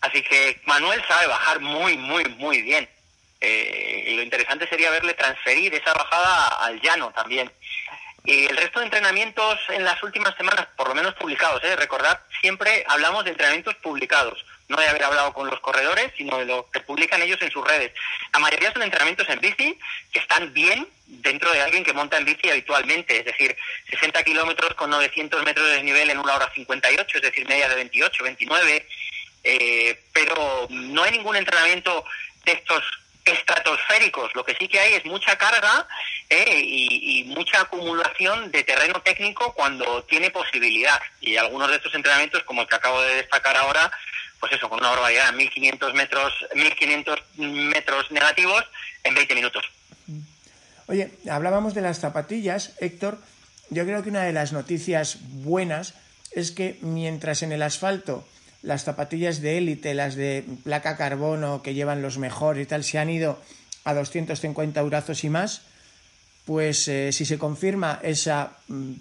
Así 0.00 0.22
que 0.22 0.60
Manuel 0.66 1.02
sabe 1.06 1.26
bajar 1.26 1.60
muy, 1.60 1.96
muy, 1.96 2.24
muy 2.36 2.62
bien. 2.62 2.88
Eh, 3.40 4.04
y 4.08 4.16
lo 4.16 4.22
interesante 4.22 4.68
sería 4.68 4.90
verle 4.90 5.14
transferir 5.14 5.74
esa 5.74 5.92
bajada 5.92 6.48
al 6.64 6.80
llano 6.80 7.10
también. 7.12 7.50
Y 8.24 8.46
el 8.46 8.56
resto 8.56 8.80
de 8.80 8.86
entrenamientos 8.86 9.58
en 9.68 9.84
las 9.84 10.02
últimas 10.02 10.34
semanas, 10.36 10.66
por 10.76 10.88
lo 10.88 10.94
menos 10.94 11.14
publicados, 11.14 11.62
¿eh? 11.64 11.76
recordad, 11.76 12.20
siempre 12.40 12.84
hablamos 12.88 13.24
de 13.24 13.30
entrenamientos 13.30 13.76
publicados, 13.76 14.44
no 14.68 14.76
de 14.76 14.88
haber 14.88 15.04
hablado 15.04 15.32
con 15.32 15.48
los 15.48 15.60
corredores, 15.60 16.12
sino 16.16 16.38
de 16.38 16.46
lo 16.46 16.68
que 16.70 16.80
publican 16.80 17.22
ellos 17.22 17.40
en 17.40 17.50
sus 17.50 17.66
redes. 17.66 17.92
La 18.32 18.40
mayoría 18.40 18.72
son 18.72 18.82
entrenamientos 18.82 19.28
en 19.28 19.40
bici 19.40 19.78
que 20.12 20.18
están 20.18 20.52
bien 20.52 20.88
dentro 21.06 21.52
de 21.52 21.60
alguien 21.60 21.84
que 21.84 21.92
monta 21.92 22.18
en 22.18 22.24
bici 22.24 22.50
habitualmente, 22.50 23.18
es 23.18 23.24
decir, 23.24 23.56
60 23.90 24.22
kilómetros 24.24 24.74
con 24.74 24.90
900 24.90 25.44
metros 25.44 25.68
de 25.68 25.74
desnivel 25.74 26.10
en 26.10 26.18
una 26.18 26.34
hora 26.34 26.50
58, 26.54 27.16
es 27.18 27.22
decir, 27.22 27.48
media 27.48 27.68
de 27.68 27.76
28, 27.76 28.24
29, 28.24 28.86
eh, 29.44 30.00
pero 30.12 30.66
no 30.70 31.02
hay 31.04 31.12
ningún 31.12 31.36
entrenamiento 31.36 32.04
de 32.44 32.52
estos 32.52 32.82
estratosféricos. 33.26 34.34
Lo 34.34 34.44
que 34.44 34.56
sí 34.58 34.68
que 34.68 34.78
hay 34.78 34.94
es 34.94 35.04
mucha 35.04 35.36
carga 35.36 35.86
eh, 36.30 36.44
y, 36.48 37.24
mucha 37.24 37.60
acumulación 37.60 38.50
de 38.50 38.62
terreno 38.62 39.02
técnico 39.02 39.52
cuando 39.52 40.04
tiene 40.04 40.30
posibilidad. 40.30 41.00
Y 41.20 41.36
algunos 41.36 41.68
de 41.68 41.76
estos 41.76 41.94
entrenamientos, 41.94 42.44
como 42.44 42.62
el 42.62 42.68
que 42.68 42.76
acabo 42.76 43.02
de 43.02 43.16
destacar 43.16 43.56
ahora, 43.56 43.90
pues 44.40 44.52
eso, 44.52 44.68
con 44.68 44.78
una 44.78 44.90
barbaridad, 44.90 45.32
1500 45.32 45.94
metros, 45.94 46.32
1500 46.54 47.22
metros 47.36 48.10
negativos 48.10 48.64
en 49.04 49.14
20 49.14 49.34
minutos. 49.34 49.64
Oye, 50.86 51.10
hablábamos 51.30 51.74
de 51.74 51.80
las 51.80 51.98
zapatillas, 51.98 52.74
Héctor. 52.80 53.18
Yo 53.70 53.84
creo 53.84 54.02
que 54.02 54.10
una 54.10 54.22
de 54.22 54.32
las 54.32 54.52
noticias 54.52 55.18
buenas 55.20 55.94
es 56.32 56.52
que 56.52 56.78
mientras 56.82 57.42
en 57.42 57.52
el 57.52 57.62
asfalto 57.62 58.26
las 58.62 58.84
zapatillas 58.84 59.40
de 59.40 59.58
élite, 59.58 59.94
las 59.94 60.16
de 60.16 60.44
placa 60.64 60.96
carbono 60.96 61.62
que 61.62 61.74
llevan 61.74 62.02
los 62.02 62.18
mejores 62.18 62.64
y 62.64 62.66
tal, 62.66 62.84
se 62.84 62.98
han 62.98 63.10
ido 63.10 63.38
a 63.84 63.94
250 63.94 64.80
eurazos 64.80 65.22
y 65.24 65.30
más, 65.30 65.62
pues 66.44 66.88
eh, 66.88 67.12
si 67.12 67.24
se 67.24 67.38
confirma 67.38 68.00
ese 68.02 68.32
mm, 68.68 68.92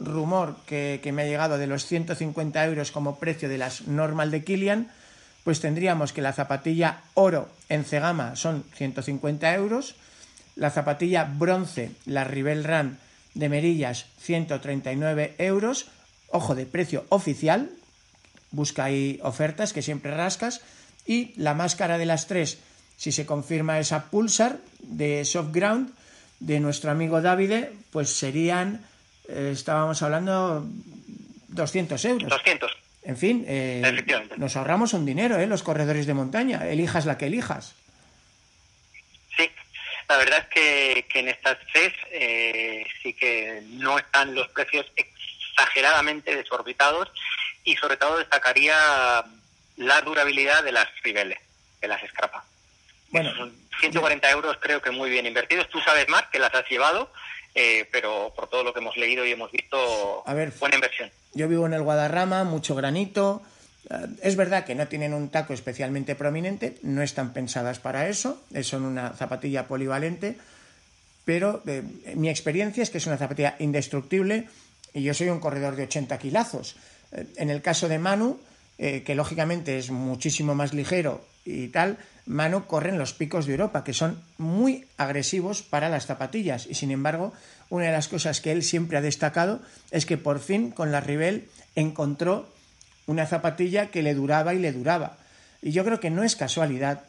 rumor 0.00 0.56
que, 0.66 1.00
me 1.12 1.22
ha 1.22 1.26
llegado 1.26 1.58
de 1.58 1.66
los 1.66 1.86
150 1.86 2.64
euros 2.64 2.90
como 2.90 3.18
precio 3.18 3.48
de 3.48 3.58
las 3.58 3.86
normal 3.86 4.30
de 4.30 4.42
Kilian, 4.42 4.88
pues 5.44 5.60
tendríamos 5.60 6.12
que 6.12 6.22
la 6.22 6.32
zapatilla 6.32 7.02
oro 7.14 7.48
en 7.68 7.84
Cegama 7.84 8.36
son 8.36 8.64
150 8.74 9.54
euros, 9.54 9.94
la 10.56 10.70
zapatilla 10.70 11.24
bronce, 11.24 11.92
la 12.06 12.24
Rivel 12.24 12.64
Ram 12.64 12.96
de 13.34 13.48
Merillas, 13.48 14.06
139 14.20 15.34
euros, 15.38 15.86
ojo 16.28 16.54
de 16.54 16.66
precio 16.66 17.04
oficial, 17.08 17.70
busca 18.50 18.84
ahí 18.84 19.20
ofertas 19.22 19.72
que 19.72 19.82
siempre 19.82 20.14
rascas. 20.14 20.60
Y 21.06 21.32
la 21.36 21.54
más 21.54 21.76
cara 21.76 21.98
de 21.98 22.06
las 22.06 22.26
tres, 22.26 22.58
si 22.96 23.12
se 23.12 23.26
confirma 23.26 23.78
esa 23.78 24.10
Pulsar 24.10 24.58
de 24.80 25.24
Soft 25.24 25.52
Ground 25.52 25.90
de 26.40 26.60
nuestro 26.60 26.90
amigo 26.90 27.20
Davide, 27.20 27.72
pues 27.90 28.10
serían, 28.10 28.82
eh, 29.30 29.50
estábamos 29.52 30.02
hablando, 30.02 30.64
200 31.48 32.04
euros. 32.04 32.28
200. 32.28 32.76
En 33.02 33.16
fin, 33.16 33.44
eh, 33.48 34.04
nos 34.36 34.56
ahorramos 34.56 34.92
un 34.92 35.06
dinero, 35.06 35.38
¿eh? 35.38 35.46
Los 35.46 35.62
corredores 35.62 36.06
de 36.06 36.14
montaña, 36.14 36.66
elijas 36.68 37.06
la 37.06 37.16
que 37.16 37.26
elijas. 37.26 37.74
Sí, 39.36 39.50
la 40.08 40.18
verdad 40.18 40.40
es 40.40 40.46
que, 40.48 41.06
que 41.08 41.20
en 41.20 41.28
estas 41.28 41.56
tres 41.72 41.94
eh, 42.10 42.84
sí 43.02 43.14
que 43.14 43.62
no 43.70 43.98
están 43.98 44.34
los 44.34 44.48
precios 44.48 44.86
exageradamente 44.96 46.36
desorbitados 46.36 47.10
y 47.64 47.76
sobre 47.76 47.96
todo 47.96 48.18
destacaría 48.18 49.24
la 49.76 50.00
durabilidad 50.02 50.62
de 50.62 50.72
las 50.72 50.88
ribeles, 51.02 51.38
de 51.80 51.88
las 51.88 52.02
escarpas. 52.02 52.44
Bueno, 53.08 53.34
son 53.34 53.52
140 53.80 54.30
euros 54.30 54.58
creo 54.60 54.82
que 54.82 54.90
muy 54.90 55.10
bien 55.10 55.26
invertidos. 55.26 55.68
Tú 55.68 55.80
sabes 55.80 56.08
más 56.08 56.26
que 56.26 56.38
las 56.38 56.54
has 56.54 56.68
llevado, 56.68 57.10
eh, 57.54 57.88
pero 57.90 58.32
por 58.34 58.48
todo 58.48 58.64
lo 58.64 58.72
que 58.72 58.80
hemos 58.80 58.96
leído 58.96 59.24
y 59.26 59.32
hemos 59.32 59.50
visto, 59.50 60.22
A 60.26 60.34
ver, 60.34 60.52
buena 60.58 60.76
inversión. 60.76 61.10
Yo 61.34 61.48
vivo 61.48 61.66
en 61.66 61.74
el 61.74 61.82
Guadarrama, 61.82 62.44
mucho 62.44 62.74
granito. 62.74 63.42
Eh, 63.88 64.06
es 64.22 64.36
verdad 64.36 64.64
que 64.64 64.74
no 64.74 64.88
tienen 64.88 65.14
un 65.14 65.28
taco 65.30 65.52
especialmente 65.52 66.14
prominente, 66.14 66.76
no 66.82 67.02
están 67.02 67.32
pensadas 67.32 67.78
para 67.78 68.08
eso, 68.08 68.42
son 68.62 68.84
una 68.84 69.10
zapatilla 69.10 69.66
polivalente, 69.66 70.36
pero 71.24 71.62
eh, 71.66 71.82
mi 72.14 72.28
experiencia 72.28 72.82
es 72.82 72.90
que 72.90 72.98
es 72.98 73.06
una 73.06 73.18
zapatilla 73.18 73.56
indestructible 73.58 74.48
y 74.92 75.02
yo 75.02 75.14
soy 75.14 75.28
un 75.28 75.40
corredor 75.40 75.76
de 75.76 75.84
80 75.84 76.18
kilazos. 76.18 76.76
En 77.36 77.50
el 77.50 77.60
caso 77.60 77.88
de 77.88 77.98
Manu, 77.98 78.38
eh, 78.82 79.02
que 79.04 79.14
lógicamente 79.14 79.76
es 79.76 79.90
muchísimo 79.90 80.54
más 80.54 80.72
ligero 80.72 81.22
y 81.44 81.68
tal, 81.68 81.98
Manu 82.26 82.66
corre 82.66 82.90
en 82.90 82.98
los 82.98 83.12
picos 83.12 83.46
de 83.46 83.52
Europa, 83.52 83.82
que 83.84 83.94
son 83.94 84.20
muy 84.38 84.86
agresivos 84.96 85.62
para 85.62 85.88
las 85.88 86.06
zapatillas. 86.06 86.66
Y 86.66 86.74
sin 86.74 86.90
embargo, 86.90 87.32
una 87.70 87.86
de 87.86 87.92
las 87.92 88.08
cosas 88.08 88.40
que 88.40 88.52
él 88.52 88.62
siempre 88.62 88.98
ha 88.98 89.02
destacado 89.02 89.60
es 89.90 90.06
que 90.06 90.18
por 90.18 90.40
fin 90.40 90.70
con 90.70 90.92
la 90.92 91.00
Rivel 91.00 91.48
encontró 91.74 92.48
una 93.06 93.26
zapatilla 93.26 93.90
que 93.90 94.02
le 94.02 94.14
duraba 94.14 94.54
y 94.54 94.58
le 94.58 94.72
duraba. 94.72 95.16
Y 95.62 95.72
yo 95.72 95.84
creo 95.84 96.00
que 96.00 96.10
no 96.10 96.22
es 96.22 96.36
casualidad 96.36 97.02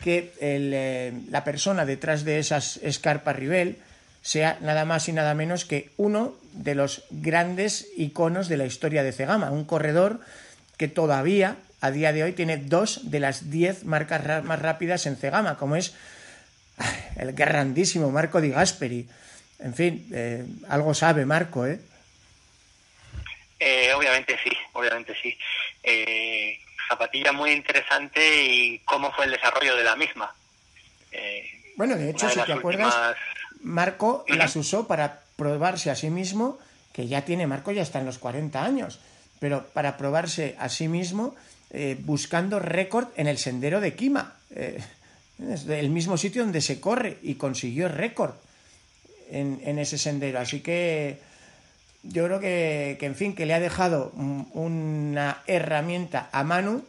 que 0.00 0.32
eh, 0.40 1.12
la 1.30 1.44
persona 1.44 1.84
detrás 1.84 2.24
de 2.24 2.38
esas 2.38 2.78
escarpas 2.78 3.36
Rivel 3.36 3.78
sea 4.22 4.58
nada 4.60 4.84
más 4.84 5.08
y 5.08 5.12
nada 5.12 5.34
menos 5.34 5.64
que 5.64 5.90
uno 5.96 6.34
de 6.52 6.74
los 6.74 7.04
grandes 7.10 7.88
iconos 7.96 8.48
de 8.48 8.56
la 8.56 8.66
historia 8.66 9.02
de 9.02 9.12
Cegama, 9.12 9.50
un 9.50 9.64
corredor 9.64 10.20
que 10.76 10.88
todavía 10.88 11.56
a 11.82 11.90
día 11.90 12.12
de 12.12 12.22
hoy 12.22 12.32
tiene 12.32 12.56
dos 12.58 13.10
de 13.10 13.18
las 13.18 13.50
diez 13.50 13.84
marcas 13.84 14.44
más 14.44 14.62
rápidas 14.62 15.04
en 15.06 15.16
Cegama, 15.16 15.58
como 15.58 15.74
es 15.74 15.94
el 17.16 17.32
grandísimo 17.32 18.10
Marco 18.10 18.40
Di 18.40 18.50
Gasperi. 18.50 19.06
En 19.58 19.74
fin, 19.74 20.08
eh, 20.14 20.46
algo 20.68 20.94
sabe 20.94 21.26
Marco, 21.26 21.66
¿eh? 21.66 21.80
¿eh? 23.58 23.92
obviamente 23.94 24.38
sí, 24.44 24.50
obviamente 24.74 25.12
sí. 25.20 25.36
Eh, 25.82 26.56
zapatilla 26.88 27.32
muy 27.32 27.50
interesante 27.50 28.44
y 28.44 28.78
cómo 28.84 29.12
fue 29.12 29.24
el 29.24 29.32
desarrollo 29.32 29.74
de 29.74 29.84
la 29.84 29.96
misma. 29.96 30.32
bueno, 31.76 31.96
de 31.96 32.10
hecho, 32.10 32.30
si 32.30 32.40
te 32.42 32.52
acuerdas, 32.52 33.16
Marco 33.60 34.24
las 34.28 34.54
usó 34.54 34.86
para 34.86 35.20
probarse 35.34 35.90
a 35.90 35.96
sí 35.96 36.10
mismo, 36.10 36.60
que 36.92 37.08
ya 37.08 37.24
tiene, 37.24 37.48
Marco 37.48 37.72
ya 37.72 37.82
está 37.82 37.98
en 37.98 38.06
los 38.06 38.18
40 38.18 38.62
años, 38.62 39.00
pero 39.40 39.66
para 39.66 39.96
probarse 39.96 40.54
a 40.60 40.68
sí 40.68 40.86
mismo 40.86 41.34
buscando 42.00 42.58
récord 42.58 43.08
en 43.16 43.26
el 43.26 43.38
sendero 43.38 43.80
de 43.80 43.94
Kima. 43.94 44.36
Es 45.50 45.66
el 45.68 45.90
mismo 45.90 46.16
sitio 46.16 46.42
donde 46.42 46.60
se 46.60 46.80
corre 46.80 47.18
y 47.22 47.34
consiguió 47.34 47.88
récord 47.88 48.34
en, 49.30 49.78
ese 49.78 49.98
sendero. 49.98 50.38
Así 50.38 50.60
que 50.60 51.18
yo 52.02 52.26
creo 52.26 52.40
que, 52.40 52.98
en 53.00 53.14
fin, 53.14 53.34
que 53.34 53.46
le 53.46 53.54
ha 53.54 53.60
dejado 53.60 54.10
una 54.12 55.42
herramienta 55.46 56.28
a 56.32 56.44
Manu 56.44 56.84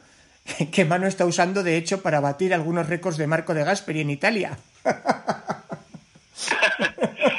que 0.71 0.85
Manu 0.85 1.07
está 1.07 1.25
usando, 1.25 1.63
de 1.63 1.77
hecho, 1.77 2.01
para 2.01 2.19
batir 2.19 2.53
algunos 2.53 2.87
récords 2.87 3.17
de 3.17 3.27
Marco 3.27 3.53
de 3.53 3.63
Gasperi 3.63 4.01
en 4.01 4.09
Italia. 4.09 4.57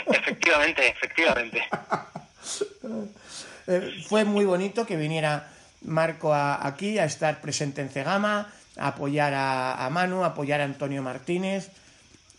efectivamente, 0.08 0.88
efectivamente. 0.88 1.62
Eh, 3.66 4.04
fue 4.06 4.26
muy 4.26 4.44
bonito 4.44 4.84
que 4.84 4.94
viniera 4.94 5.48
Marco 5.84 6.34
aquí 6.34 6.98
a 6.98 7.04
estar 7.04 7.40
presente 7.40 7.82
en 7.82 7.88
Cegama, 7.88 8.52
apoyar 8.76 9.32
a, 9.34 9.88
Manu, 9.90 10.24
apoyar 10.24 10.60
a 10.60 10.64
Antonio 10.64 11.02
Martínez. 11.02 11.70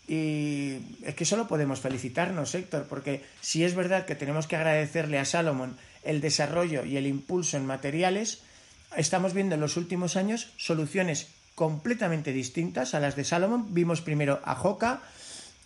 Y 0.08 0.78
es 1.02 1.14
que 1.14 1.24
solo 1.24 1.48
podemos 1.48 1.80
felicitarnos, 1.80 2.54
Héctor, 2.54 2.86
porque 2.88 3.24
si 3.40 3.64
es 3.64 3.74
verdad 3.74 4.06
que 4.06 4.14
tenemos 4.14 4.46
que 4.46 4.56
agradecerle 4.56 5.18
a 5.18 5.24
Salomon 5.24 5.76
el 6.04 6.20
desarrollo 6.20 6.84
y 6.84 6.96
el 6.96 7.06
impulso 7.06 7.56
en 7.56 7.66
materiales, 7.66 8.42
estamos 8.96 9.34
viendo 9.34 9.56
en 9.56 9.60
los 9.60 9.76
últimos 9.76 10.16
años 10.16 10.52
soluciones 10.56 11.28
completamente 11.56 12.32
distintas 12.32 12.94
a 12.94 13.00
las 13.00 13.16
de 13.16 13.24
Salomon. 13.24 13.74
Vimos 13.74 14.00
primero 14.00 14.40
a 14.44 14.60
Hoka, 14.62 15.02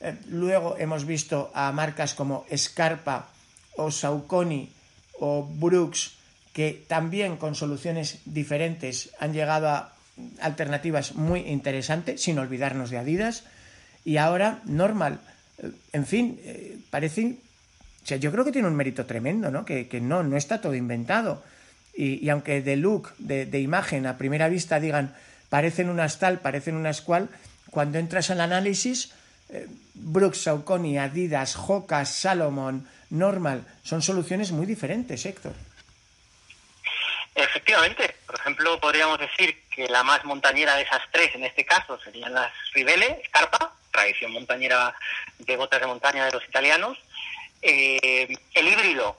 eh, 0.00 0.16
luego 0.28 0.76
hemos 0.78 1.04
visto 1.04 1.50
a 1.52 1.70
marcas 1.72 2.14
como 2.14 2.46
Scarpa 2.56 3.28
o 3.76 3.90
Saucony 3.90 4.72
o 5.20 5.44
Brooks, 5.44 6.16
que 6.60 6.84
también 6.86 7.38
con 7.38 7.54
soluciones 7.54 8.18
diferentes 8.26 9.08
han 9.18 9.32
llegado 9.32 9.70
a 9.70 9.94
alternativas 10.42 11.14
muy 11.14 11.40
interesantes, 11.48 12.20
sin 12.20 12.38
olvidarnos 12.38 12.90
de 12.90 12.98
Adidas. 12.98 13.44
Y 14.04 14.18
ahora, 14.18 14.60
Normal, 14.66 15.20
eh, 15.56 15.70
en 15.94 16.04
fin, 16.04 16.38
eh, 16.44 16.76
parece... 16.90 17.36
O 18.04 18.06
sea, 18.06 18.18
yo 18.18 18.30
creo 18.30 18.44
que 18.44 18.52
tiene 18.52 18.68
un 18.68 18.76
mérito 18.76 19.06
tremendo, 19.06 19.50
¿no? 19.50 19.64
Que, 19.64 19.88
no, 20.02 20.22
no 20.22 20.36
está 20.36 20.60
todo 20.60 20.74
inventado. 20.74 21.42
Y, 21.96 22.28
aunque 22.28 22.60
de 22.60 22.76
look, 22.76 23.14
de, 23.16 23.58
imagen, 23.58 24.04
a 24.04 24.18
primera 24.18 24.50
vista 24.50 24.80
digan, 24.80 25.14
parecen 25.48 25.88
unas 25.88 26.18
tal, 26.18 26.40
parecen 26.40 26.76
unas 26.76 27.00
cual, 27.00 27.30
cuando 27.70 27.98
entras 27.98 28.28
al 28.28 28.42
análisis, 28.42 29.12
eh, 29.48 29.66
Brooks, 29.94 30.42
Saucony, 30.42 30.98
Adidas, 30.98 31.56
Hoka, 31.56 32.04
Salomon, 32.04 32.86
Normal, 33.08 33.64
son 33.82 34.02
soluciones 34.02 34.52
muy 34.52 34.66
diferentes, 34.66 35.24
Héctor. 35.24 35.54
Efectivamente, 37.34 38.16
por 38.26 38.34
ejemplo, 38.36 38.80
podríamos 38.80 39.18
decir 39.18 39.62
que 39.70 39.88
la 39.88 40.02
más 40.02 40.24
montañera 40.24 40.74
de 40.74 40.82
esas 40.82 41.02
tres, 41.12 41.34
en 41.34 41.44
este 41.44 41.64
caso, 41.64 41.98
serían 42.00 42.34
las 42.34 42.52
Rivele, 42.72 43.22
Scarpa, 43.28 43.72
tradición 43.90 44.32
montañera 44.32 44.94
de 45.38 45.56
botas 45.56 45.80
de 45.80 45.86
montaña 45.86 46.26
de 46.26 46.32
los 46.32 46.44
italianos. 46.44 46.98
Eh, 47.62 48.28
el 48.54 48.68
híbrido 48.68 49.16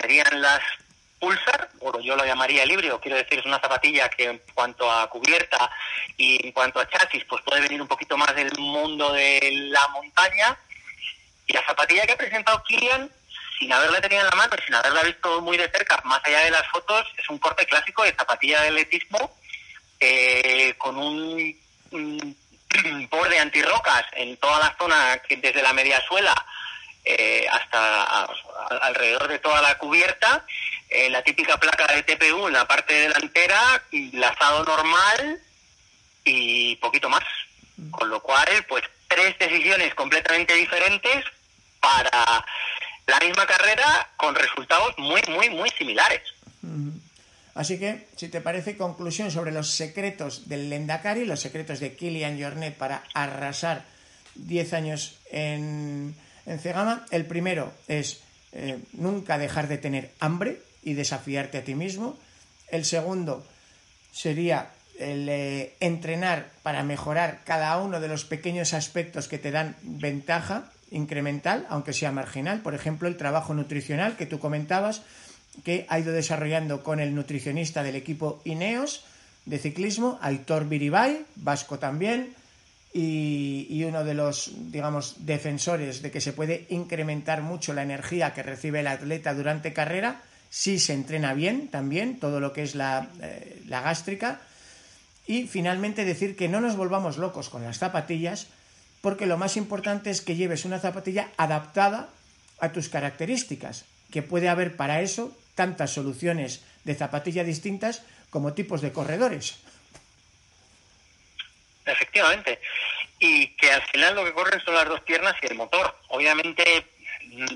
serían 0.00 0.40
las 0.40 0.60
Pulsar, 1.18 1.70
o 1.80 1.98
yo 2.00 2.14
lo 2.14 2.26
llamaría 2.26 2.62
el 2.62 2.70
híbrido, 2.72 3.00
quiero 3.00 3.16
decir, 3.16 3.38
es 3.38 3.46
una 3.46 3.58
zapatilla 3.58 4.10
que 4.10 4.24
en 4.24 4.42
cuanto 4.52 4.90
a 4.90 5.08
cubierta 5.08 5.70
y 6.18 6.44
en 6.46 6.52
cuanto 6.52 6.78
a 6.78 6.88
chasis, 6.88 7.24
pues 7.24 7.42
puede 7.42 7.62
venir 7.62 7.80
un 7.80 7.88
poquito 7.88 8.18
más 8.18 8.34
del 8.34 8.52
mundo 8.58 9.12
de 9.12 9.40
la 9.70 9.88
montaña. 9.88 10.58
Y 11.46 11.54
la 11.54 11.64
zapatilla 11.64 12.06
que 12.06 12.12
ha 12.12 12.18
presentado 12.18 12.62
Kilian 12.64 13.10
sin 13.58 13.72
haberla 13.72 14.00
tenido 14.00 14.22
en 14.22 14.28
la 14.28 14.36
mano 14.36 14.56
sin 14.64 14.74
haberla 14.74 15.02
visto 15.02 15.40
muy 15.40 15.56
de 15.56 15.68
cerca, 15.70 16.00
más 16.04 16.20
allá 16.24 16.40
de 16.40 16.50
las 16.50 16.66
fotos, 16.68 17.06
es 17.16 17.28
un 17.28 17.38
corte 17.38 17.66
clásico 17.66 18.02
de 18.04 18.12
zapatilla 18.12 18.62
de 18.62 18.68
atletismo 18.68 19.36
eh, 20.00 20.74
con 20.76 20.96
un, 20.98 21.56
borde 23.10 23.38
antirrocas 23.38 24.04
en 24.12 24.36
toda 24.36 24.58
la 24.58 24.76
zona, 24.78 25.18
que 25.26 25.36
desde 25.36 25.62
la 25.62 25.72
media 25.72 26.02
suela 26.06 26.34
eh, 27.04 27.46
hasta 27.50 28.28
alrededor 28.82 29.28
de 29.28 29.38
toda 29.38 29.62
la 29.62 29.78
cubierta, 29.78 30.44
eh, 30.88 31.08
la 31.08 31.22
típica 31.22 31.56
placa 31.56 31.86
de 31.94 32.02
TPU 32.02 32.48
en 32.48 32.52
la 32.52 32.66
parte 32.66 32.92
delantera, 32.94 33.82
lazado 34.12 34.64
normal 34.64 35.40
y 36.24 36.76
poquito 36.76 37.08
más. 37.08 37.24
Con 37.90 38.08
lo 38.08 38.20
cual, 38.20 38.48
pues 38.68 38.84
tres 39.08 39.38
decisiones 39.38 39.94
completamente 39.94 40.54
diferentes 40.54 41.24
para 41.80 42.44
la 43.06 43.18
misma 43.20 43.46
carrera 43.46 44.10
con 44.16 44.34
resultados 44.34 44.94
muy, 44.98 45.20
muy, 45.28 45.50
muy 45.50 45.70
similares. 45.70 46.22
Así 47.54 47.78
que, 47.78 48.06
si 48.16 48.28
te 48.28 48.40
parece, 48.40 48.76
conclusión 48.76 49.30
sobre 49.30 49.52
los 49.52 49.70
secretos 49.70 50.48
del 50.48 50.68
Lendakari, 50.68 51.24
los 51.24 51.40
secretos 51.40 51.80
de 51.80 51.94
Kilian 51.94 52.40
Jornet 52.40 52.74
para 52.76 53.02
arrasar 53.14 53.84
10 54.34 54.72
años 54.74 55.18
en, 55.30 56.14
en 56.44 56.58
Cegama. 56.58 57.06
El 57.10 57.24
primero 57.24 57.72
es 57.88 58.20
eh, 58.52 58.78
nunca 58.92 59.38
dejar 59.38 59.68
de 59.68 59.78
tener 59.78 60.10
hambre 60.20 60.60
y 60.82 60.94
desafiarte 60.94 61.58
a 61.58 61.64
ti 61.64 61.74
mismo. 61.74 62.18
El 62.68 62.84
segundo 62.84 63.46
sería 64.12 64.70
el 64.98 65.28
eh, 65.28 65.76
entrenar 65.80 66.50
para 66.62 66.82
mejorar 66.82 67.40
cada 67.44 67.76
uno 67.78 68.00
de 68.00 68.08
los 68.08 68.24
pequeños 68.24 68.74
aspectos 68.74 69.28
que 69.28 69.38
te 69.38 69.50
dan 69.50 69.76
ventaja 69.82 70.70
incremental, 70.90 71.66
aunque 71.68 71.92
sea 71.92 72.12
marginal. 72.12 72.60
Por 72.60 72.74
ejemplo, 72.74 73.08
el 73.08 73.16
trabajo 73.16 73.54
nutricional 73.54 74.16
que 74.16 74.26
tú 74.26 74.38
comentabas, 74.38 75.02
que 75.64 75.86
ha 75.88 75.98
ido 75.98 76.12
desarrollando 76.12 76.82
con 76.82 77.00
el 77.00 77.14
nutricionista 77.14 77.82
del 77.82 77.96
equipo 77.96 78.40
Ineos 78.44 79.04
de 79.46 79.58
ciclismo, 79.58 80.18
Aitor 80.20 80.68
Biribay, 80.68 81.24
vasco 81.36 81.78
también, 81.78 82.34
y, 82.92 83.84
uno 83.84 84.04
de 84.04 84.14
los, 84.14 84.52
digamos, 84.72 85.16
defensores 85.26 86.00
de 86.00 86.10
que 86.10 86.22
se 86.22 86.32
puede 86.32 86.66
incrementar 86.70 87.42
mucho 87.42 87.74
la 87.74 87.82
energía 87.82 88.32
que 88.32 88.42
recibe 88.42 88.80
el 88.80 88.86
atleta 88.86 89.34
durante 89.34 89.74
carrera, 89.74 90.22
si 90.48 90.78
se 90.78 90.94
entrena 90.94 91.34
bien 91.34 91.68
también, 91.68 92.18
todo 92.18 92.40
lo 92.40 92.54
que 92.54 92.62
es 92.62 92.74
la, 92.74 93.10
eh, 93.20 93.62
la 93.68 93.82
gástrica. 93.82 94.40
Y 95.26 95.46
finalmente 95.46 96.06
decir 96.06 96.36
que 96.36 96.48
no 96.48 96.60
nos 96.60 96.76
volvamos 96.76 97.18
locos 97.18 97.50
con 97.50 97.64
las 97.64 97.78
zapatillas, 97.78 98.46
porque 99.06 99.26
lo 99.26 99.38
más 99.38 99.56
importante 99.56 100.10
es 100.10 100.20
que 100.20 100.34
lleves 100.34 100.64
una 100.64 100.80
zapatilla 100.80 101.28
adaptada 101.36 102.08
a 102.58 102.72
tus 102.72 102.88
características, 102.88 103.84
que 104.10 104.20
puede 104.20 104.48
haber 104.48 104.76
para 104.76 105.00
eso 105.00 105.30
tantas 105.54 105.92
soluciones 105.94 106.64
de 106.82 106.96
zapatilla 106.96 107.44
distintas 107.44 108.02
como 108.30 108.54
tipos 108.54 108.80
de 108.80 108.92
corredores. 108.92 109.58
Efectivamente. 111.84 112.60
Y 113.20 113.50
que 113.54 113.70
al 113.70 113.82
final 113.82 114.16
lo 114.16 114.24
que 114.24 114.32
corren 114.32 114.60
son 114.64 114.74
las 114.74 114.88
dos 114.88 115.00
piernas 115.02 115.36
y 115.40 115.46
el 115.46 115.54
motor. 115.54 115.96
Obviamente 116.08 116.88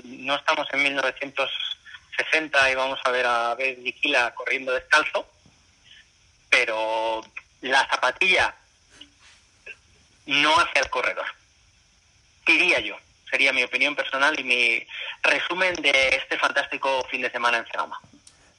no 0.05 0.37
estamos 0.37 0.69
en 0.71 0.83
1960 0.83 2.71
y 2.71 2.75
vamos 2.75 2.99
a 3.03 3.11
ver 3.11 3.25
a 3.25 3.55
Vigila 3.55 4.33
corriendo 4.35 4.71
descalzo, 4.71 5.29
pero 6.49 7.21
la 7.59 7.85
zapatilla 7.89 8.55
no 10.27 10.57
hace 10.57 10.79
al 10.79 10.89
corredor 10.89 11.40
diría 12.45 12.79
yo. 12.79 12.95
Sería 13.29 13.53
mi 13.53 13.63
opinión 13.63 13.95
personal 13.95 14.37
y 14.39 14.43
mi 14.43 14.87
resumen 15.23 15.73
de 15.75 15.91
este 16.21 16.37
fantástico 16.37 17.05
fin 17.09 17.21
de 17.21 17.31
semana 17.31 17.59
en 17.59 17.65
Cerama. 17.65 17.99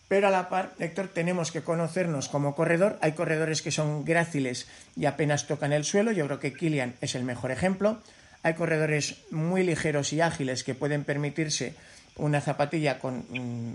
Pero 0.09 0.29
a 0.29 0.31
la 0.31 0.51
par, 0.51 0.73
Héctor, 0.79 1.09
tenemos 1.09 1.53
que 1.53 1.63
conocernos 1.63 2.29
como 2.29 2.55
corredor. 2.55 2.99
Hay 3.01 3.13
corredores 3.13 3.63
que 3.63 3.71
son 3.71 4.05
gráciles 4.05 4.69
y 4.95 5.07
apenas 5.07 5.47
tocan 5.47 5.73
el 5.73 5.85
suelo. 5.85 6.13
Yo 6.13 6.27
creo 6.27 6.39
que 6.39 6.53
Kilian 6.53 6.95
es 7.01 7.15
el 7.15 7.25
mejor 7.25 7.51
ejemplo. 7.51 7.99
Hay 8.43 8.53
corredores 8.53 9.17
muy 9.31 9.63
ligeros 9.63 10.13
y 10.13 10.21
ágiles 10.21 10.65
que 10.65 10.75
pueden 10.75 11.05
permitirse 11.05 11.75
una 12.17 12.43
zapatilla 12.43 12.99
con 12.99 13.25
mm, 13.31 13.75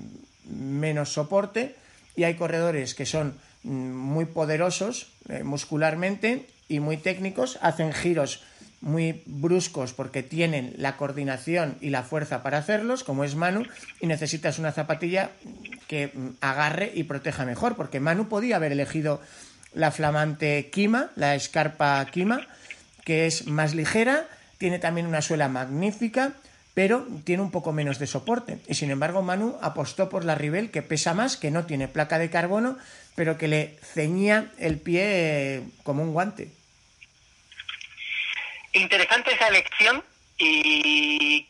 menos 0.51 1.14
soporte. 1.14 1.76
Y 2.16 2.24
hay 2.24 2.36
corredores 2.36 2.93
que 2.93 3.08
son 3.08 3.39
mm, 3.64 3.70
muy 3.70 4.26
poderosos 4.26 5.08
eh, 5.30 5.43
muscularmente 5.43 6.45
y 6.70 6.80
muy 6.80 6.97
técnicos. 6.97 7.58
Hacen 7.64 7.93
giros 7.93 8.43
muy 8.82 9.23
bruscos 9.25 9.93
porque 9.93 10.23
tienen 10.23 10.73
la 10.78 10.97
coordinación 10.97 11.78
y 11.82 11.89
la 11.89 12.03
fuerza 12.03 12.43
para 12.43 12.59
hacerlos, 12.59 13.03
como 13.03 13.23
es 13.23 13.36
Manu, 13.36 13.63
y 13.99 14.07
necesitas 14.07 14.59
una 14.59 14.71
zapatilla 14.71 15.32
que 15.88 16.11
mm, 16.13 16.28
agarre 16.41 16.91
y 16.93 17.03
proteja 17.03 17.45
mejor, 17.45 17.75
porque 17.75 17.99
Manu 17.99 18.28
podía 18.28 18.57
haber 18.57 18.71
elegido 18.71 19.21
la 19.73 19.91
flamante 19.91 20.69
Kima, 20.71 21.09
la 21.15 21.36
escarpa 21.36 22.05
Kima, 22.11 22.47
que 23.03 23.25
es 23.25 23.47
más 23.47 23.73
ligera, 23.73 24.25
tiene 24.57 24.80
también 24.80 25.07
una 25.07 25.21
suela 25.21 25.47
magnífica, 25.49 26.34
pero 26.73 27.07
tiene 27.23 27.41
un 27.41 27.51
poco 27.51 27.73
menos 27.73 27.97
de 27.97 28.05
soporte. 28.05 28.59
Y 28.67 28.75
sin 28.75 28.91
embargo, 28.91 29.23
Manu 29.23 29.55
apostó 29.61 30.09
por 30.09 30.25
la 30.25 30.36
Rivel, 30.36 30.69
que 30.69 30.84
pesa 30.84 31.15
más, 31.15 31.36
que 31.36 31.49
no 31.49 31.65
tiene 31.65 31.88
placa 31.88 32.19
de 32.19 32.30
carbono, 32.30 32.78
pero 33.15 33.38
que 33.38 33.47
le 33.47 33.80
ceñía 33.82 34.51
el 34.59 34.78
pie 34.78 35.01
eh, 35.03 35.63
como 35.84 36.03
un 36.03 36.13
guante. 36.13 36.51
Interesante 38.78 39.34
esa 39.34 39.47
elección 39.47 40.03
y 40.38 41.47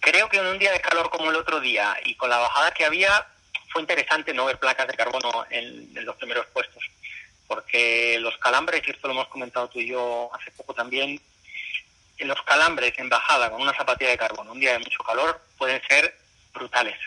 creo 0.00 0.28
que 0.28 0.38
en 0.38 0.46
un 0.46 0.58
día 0.58 0.72
de 0.72 0.80
calor 0.80 1.10
como 1.10 1.30
el 1.30 1.36
otro 1.36 1.60
día 1.60 1.96
y 2.04 2.14
con 2.16 2.30
la 2.30 2.38
bajada 2.38 2.72
que 2.72 2.84
había, 2.84 3.26
fue 3.70 3.82
interesante 3.82 4.34
no 4.34 4.44
ver 4.44 4.58
placas 4.58 4.86
de 4.86 4.94
carbono 4.94 5.46
en, 5.50 5.92
los 6.04 6.16
primeros 6.16 6.46
puestos, 6.46 6.84
porque 7.46 8.18
los 8.20 8.36
calambres, 8.38 8.82
y 8.86 8.90
esto 8.90 9.08
lo 9.08 9.14
hemos 9.14 9.28
comentado 9.28 9.68
tú 9.68 9.80
y 9.80 9.88
yo 9.88 10.30
hace 10.34 10.50
poco 10.52 10.74
también, 10.74 11.20
los 12.18 12.40
calambres 12.42 12.92
en 12.98 13.08
bajada 13.08 13.50
con 13.50 13.60
una 13.60 13.74
zapatilla 13.74 14.10
de 14.10 14.18
carbono, 14.18 14.52
un 14.52 14.60
día 14.60 14.72
de 14.72 14.78
mucho 14.78 15.02
calor, 15.02 15.40
pueden 15.58 15.80
ser 15.88 16.16
brutales. 16.52 16.98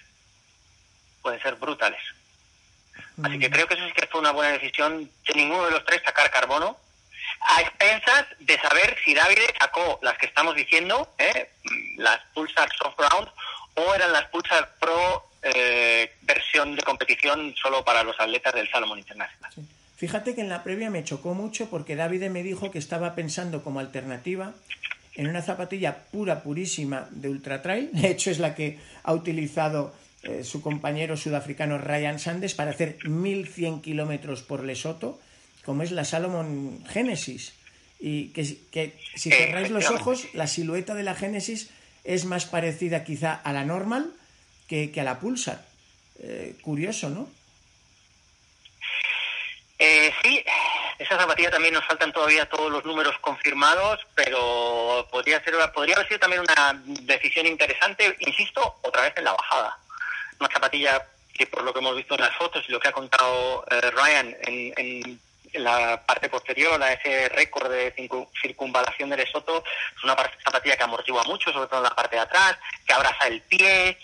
Pueden 1.22 1.42
ser 1.42 1.56
brutales. 1.56 2.02
Así 3.24 3.40
que 3.40 3.50
mm. 3.50 3.52
creo 3.52 3.68
que 3.68 3.74
eso 3.74 3.86
sí 3.86 3.94
que 3.94 4.08
fue 4.08 4.22
una 4.22 4.32
buena 4.32 4.54
decisión 4.54 5.10
de 5.28 5.34
ninguno 5.34 5.66
de 5.66 5.72
los 5.72 5.86
tres 5.86 6.02
sacar 6.04 6.30
carbono, 6.32 6.78
a 7.42 7.62
expensas 7.62 8.26
de 8.40 8.60
saber 8.60 8.98
si 9.04 9.14
David 9.14 9.40
sacó 9.60 10.00
las 10.02 10.18
que 10.18 10.28
estamos 10.28 10.56
diciendo, 10.56 11.14
¿eh? 11.18 11.50
las 11.98 12.20
Pulsar 12.34 12.70
Soft 12.76 12.98
Ground, 12.98 13.30
o 13.76 13.94
eran 13.94 14.12
las 14.12 14.26
Pulsar 14.26 14.76
Pro 14.80 15.30
eh, 15.42 16.12
versión 16.22 16.76
de 16.76 16.84
competición 16.84 17.56
solo 17.56 17.84
para 17.86 18.04
los 18.04 18.20
atletas 18.20 18.54
del 18.54 18.70
Salomon 18.70 19.00
International. 19.00 19.52
Fíjate 19.96 20.36
que 20.36 20.42
en 20.42 20.50
la 20.50 20.64
previa 20.64 20.90
me 20.90 21.04
chocó 21.04 21.34
mucho 21.34 21.70
porque 21.70 21.96
David 21.96 22.30
me 22.30 22.44
dijo 22.44 22.72
que 22.72 22.80
estaba 22.80 23.16
pensando 23.16 23.64
como 23.64 23.80
alternativa 23.80 24.54
en 25.16 25.28
una 25.28 25.42
zapatilla 25.42 25.98
pura, 26.12 26.42
purísima 26.44 27.08
de 27.12 27.30
Ultra 27.30 27.62
Trail. 27.62 27.90
De 27.94 28.10
hecho, 28.10 28.32
es 28.32 28.40
la 28.40 28.56
que 28.56 28.80
ha 29.04 29.14
utilizado 29.14 29.94
eh, 30.24 30.44
su 30.44 30.62
compañero 30.62 31.18
sudafricano 31.18 31.78
Ryan 31.78 32.20
Sanders 32.20 32.54
para 32.54 32.72
hacer 32.72 32.98
1100 33.08 33.82
kilómetros 33.82 34.42
por 34.42 34.64
Lesoto 34.64 35.20
como 35.70 35.84
es 35.84 35.92
la 35.92 36.04
Salomon 36.04 36.84
Genesis. 36.88 37.54
Y 38.00 38.30
que, 38.30 38.44
si 38.44 39.30
cerráis 39.30 39.70
los 39.70 39.92
ojos, 39.92 40.26
la 40.34 40.48
silueta 40.48 40.96
de 40.96 41.04
la 41.04 41.14
Genesis 41.14 41.70
es 42.04 42.26
más 42.26 42.48
parecida 42.48 43.04
quizá 43.04 43.36
a 43.36 43.54
la 43.54 43.66
normal 43.66 44.12
que, 44.68 44.92
a 44.98 45.04
la 45.04 45.20
Pulsar. 45.20 45.64
Eh, 46.24 46.56
curioso, 46.64 47.12
¿no? 47.12 47.30
Eh, 49.78 50.12
sí, 50.24 50.44
esa 50.98 51.20
zapatilla 51.20 51.52
también 51.52 51.76
nos 51.76 51.86
faltan 51.86 52.12
todavía 52.12 52.50
todos 52.50 52.72
los 52.72 52.84
números 52.84 53.20
confirmados, 53.20 54.00
pero 54.16 55.08
podría 55.12 55.40
ser 55.44 55.54
podría 55.72 55.98
haber 55.98 56.08
sido 56.08 56.20
también 56.20 56.42
una 56.42 56.82
decisión 57.02 57.46
interesante, 57.46 58.18
insisto, 58.22 58.80
otra 58.82 59.04
vez 59.04 59.14
en 59.18 59.26
la 59.26 59.34
bajada. 59.34 59.78
Una 60.40 60.50
zapatilla 60.50 61.06
que 61.32 61.46
por 61.46 61.64
lo 61.64 61.72
que 61.72 61.80
hemos 61.80 61.96
visto 61.96 62.16
en 62.16 62.22
las 62.22 62.36
fotos 62.36 62.66
y 62.68 62.72
lo 62.72 62.80
que 62.80 62.88
ha 62.88 62.92
contado 62.92 63.64
eh, 63.70 63.92
Ryan 63.92 64.36
en 64.48 65.20
la 65.54 66.06
parte 66.06 66.30
posterior 66.30 66.82
a 66.82 66.94
ese 66.94 67.30
récord 67.30 67.72
de 67.72 67.94
circunvalación 68.42 69.10
del 69.10 69.20
Lesoto 69.20 69.64
es 69.96 70.04
una 70.04 70.16
zapatilla 70.44 70.78
que 70.78 70.84
amortigua 70.84 71.24
mucho, 71.24 71.52
sobre 71.52 71.68
todo 71.68 71.80
en 71.80 71.90
la 71.90 71.96
parte 71.96 72.16
de 72.16 72.22
atrás, 72.22 72.58
que 72.86 72.94
abraza 72.94 73.28
el 73.28 73.42
pie 73.42 73.98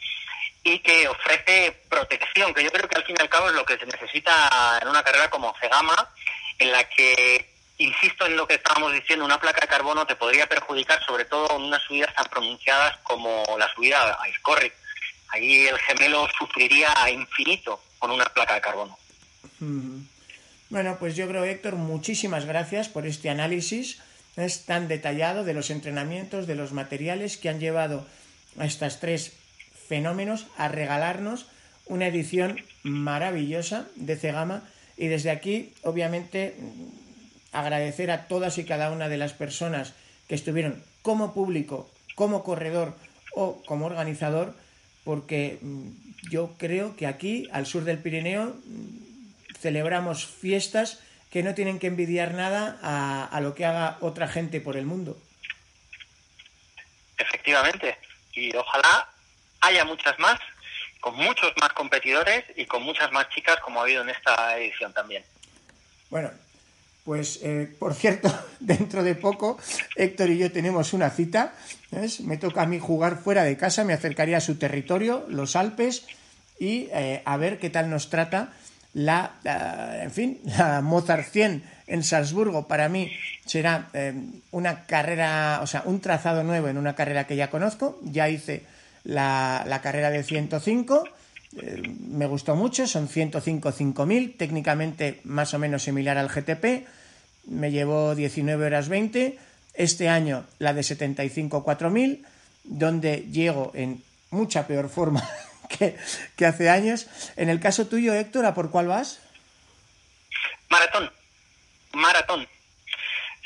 y 0.64 0.80
que 0.80 1.08
ofrece 1.08 1.84
protección, 1.90 2.54
que 2.54 2.64
yo 2.64 2.72
creo 2.72 2.90
que 2.90 2.98
al 2.98 3.06
fin 3.06 3.16
y 3.18 3.22
al 3.22 3.30
cabo 3.30 3.50
es 3.50 3.54
lo 3.54 3.66
que 3.66 3.78
se 3.78 3.86
necesita 3.86 4.80
en 4.82 4.88
una 4.88 5.04
carrera 5.04 5.30
como 5.30 5.56
Cegama, 5.60 6.10
en 6.58 6.72
la 6.72 6.84
que, 6.90 7.54
insisto 7.78 8.26
en 8.26 8.36
lo 8.36 8.48
que 8.48 8.56
estábamos 8.56 8.92
diciendo, 8.94 9.26
una 9.26 9.40
placa 9.40 9.62
de 9.62 9.68
carbono 9.68 10.08
te 10.08 10.16
podría 10.16 10.48
perjudicar, 10.48 11.06
sobre 11.06 11.26
todo 11.26 11.56
en 11.56 11.64
unas 11.64 11.84
subidas 11.84 12.14
tan 12.16 12.26
pronunciadas 12.26 12.98
como 13.04 13.44
la 13.60 13.72
subida 13.74 14.18
a 14.20 14.28
Iscorric. 14.30 14.74
Ahí 15.30 15.68
el 15.68 15.78
gemelo 15.80 16.28
sufriría 16.38 16.94
infinito 17.10 17.82
con 18.00 18.10
una 18.12 18.26
placa 18.26 18.56
de 18.56 18.62
carbono. 18.62 18.98
Bueno, 20.70 20.98
pues 21.00 21.16
yo 21.16 21.28
creo, 21.28 21.44
Héctor, 21.44 21.76
muchísimas 21.76 22.46
gracias 22.46 22.90
por 22.90 23.06
este 23.06 23.30
análisis. 23.30 24.00
Es 24.36 24.66
tan 24.66 24.88
detallado 24.88 25.44
de 25.44 25.54
los 25.54 25.70
entrenamientos, 25.70 26.48
de 26.48 26.56
los 26.56 26.74
materiales 26.74 27.38
que 27.38 27.50
han 27.50 27.60
llevado 27.60 28.06
a 28.58 28.66
estas 28.66 29.00
tres 29.00 29.34
fenómenos 29.88 30.48
a 30.58 30.68
regalarnos 30.68 31.46
una 31.86 32.08
edición 32.08 32.58
maravillosa 32.82 33.86
de 33.96 34.16
Cegama. 34.16 34.64
Y 34.98 35.08
desde 35.08 35.30
aquí, 35.30 35.72
obviamente, 35.84 36.56
agradecer 37.52 38.10
a 38.10 38.28
todas 38.28 38.58
y 38.58 38.66
cada 38.66 38.92
una 38.92 39.08
de 39.08 39.18
las 39.18 39.34
personas 39.34 39.94
que 40.28 40.36
estuvieron 40.36 40.82
como 41.04 41.34
público, 41.34 41.90
como 42.16 42.44
corredor 42.44 42.96
o 43.36 43.62
como 43.68 43.86
organizador, 43.86 44.56
porque 45.04 45.60
yo 46.32 46.56
creo 46.58 46.96
que 46.96 47.06
aquí, 47.06 47.48
al 47.52 47.68
sur 47.68 47.84
del 47.84 48.00
Pirineo, 48.00 48.56
celebramos 49.66 50.28
fiestas 50.28 51.00
que 51.32 51.42
no 51.42 51.56
tienen 51.56 51.80
que 51.80 51.88
envidiar 51.88 52.36
nada 52.36 52.78
a, 52.84 53.42
lo 53.42 53.56
que 53.56 53.66
haga 53.66 53.98
otra 54.00 54.28
gente 54.28 54.62
por 54.62 54.78
el 54.78 54.86
mundo. 54.86 55.18
Efectivamente, 57.18 57.98
y 58.34 58.56
ojalá 58.56 59.10
haya 59.62 59.84
muchas 59.84 60.20
más, 60.20 60.40
con 61.00 61.16
muchos 61.16 61.52
más 61.60 61.74
competidores 61.74 62.46
y 62.56 62.68
con 62.68 62.84
muchas 62.84 63.12
más 63.12 63.28
chicas 63.30 63.60
como 63.62 63.80
ha 63.80 63.84
habido 63.86 64.04
en 64.04 64.10
esta 64.10 64.56
edición 64.60 64.94
también. 64.94 65.24
Bueno, 66.12 66.30
pues 67.04 67.40
eh, 67.42 67.76
por 67.80 67.96
cierto, 67.96 68.30
dentro 68.60 69.02
de 69.02 69.16
poco 69.16 69.58
Héctor 69.96 70.30
y 70.30 70.38
yo 70.38 70.52
tenemos 70.52 70.94
una 70.94 71.10
cita. 71.10 71.56
Me 72.20 72.38
toca 72.38 72.62
a 72.62 72.68
mí 72.68 72.78
jugar 72.78 73.18
fuera 73.18 73.44
de 73.44 73.58
casa, 73.58 73.84
me 73.84 73.94
acercaría 73.94 74.38
a 74.38 74.42
su 74.42 74.60
territorio, 74.60 75.26
los 75.28 75.56
Alpes, 75.56 76.06
y 76.60 76.88
eh, 76.94 77.24
a 77.26 77.36
ver 77.38 77.58
qué 77.58 77.72
tal 77.72 77.90
nos 77.90 78.12
trata 78.12 78.54
la, 78.96 80.00
en 80.02 80.12
fin, 80.12 80.40
la 80.58 80.82
Mozart 80.82 81.28
100 81.30 81.64
en 81.88 82.04
Salzburgo 82.04 82.68
para 82.68 82.90
mí 82.90 83.12
será 83.46 83.90
eh, 83.94 84.14
una 84.52 84.86
carrera, 84.86 85.60
o 85.62 85.68
sea, 85.68 85.84
un 85.86 86.00
trazado 86.00 86.44
nuevo 86.44 86.70
en 86.70 86.78
una 86.78 86.96
carrera 86.96 87.28
que 87.28 87.36
ya 87.36 87.50
conozco. 87.50 88.00
Ya 88.04 88.30
hice 88.30 88.64
la, 89.04 89.80
carrera 89.84 90.10
de 90.10 90.24
105, 90.24 91.04
eh, 91.58 91.84
me 92.08 92.26
gustó 92.26 92.56
mucho, 92.56 92.88
son 92.88 93.10
105 93.10 93.72
5000, 93.74 94.38
técnicamente 94.38 95.20
más 95.26 95.54
o 95.54 95.60
menos 95.60 95.84
similar 95.84 96.18
al 96.18 96.30
GTP, 96.30 96.88
me 97.48 97.72
llevó 97.72 98.16
19 98.16 98.66
horas 98.66 98.88
20. 98.88 99.38
Este 99.74 100.08
año 100.08 100.46
la 100.58 100.74
de 100.74 100.84
75 100.84 101.66
4000, 101.66 102.26
donde 102.64 103.28
llego 103.30 103.74
en 103.76 104.02
mucha 104.32 104.66
peor 104.66 104.88
forma 104.88 105.28
que, 106.38 106.46
hace 106.46 106.70
años. 106.70 107.08
En 107.36 107.50
el 107.50 107.60
caso 107.60 107.88
tuyo, 107.88 108.14
Héctor, 108.14 108.46
¿a 108.46 108.54
por 108.54 108.72
cuál 108.72 108.88
vas? 108.88 109.20
Maratón. 110.70 111.12
Maratón. 111.94 112.48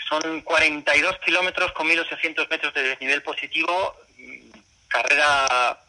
Son 0.08 0.42
42 0.42 1.20
kilómetros 1.20 1.72
con 1.74 1.88
1.800 1.88 2.50
metros 2.50 2.74
de 2.74 2.84
desnivel 2.84 3.22
positivo. 3.22 3.96
Carrera 4.88 5.80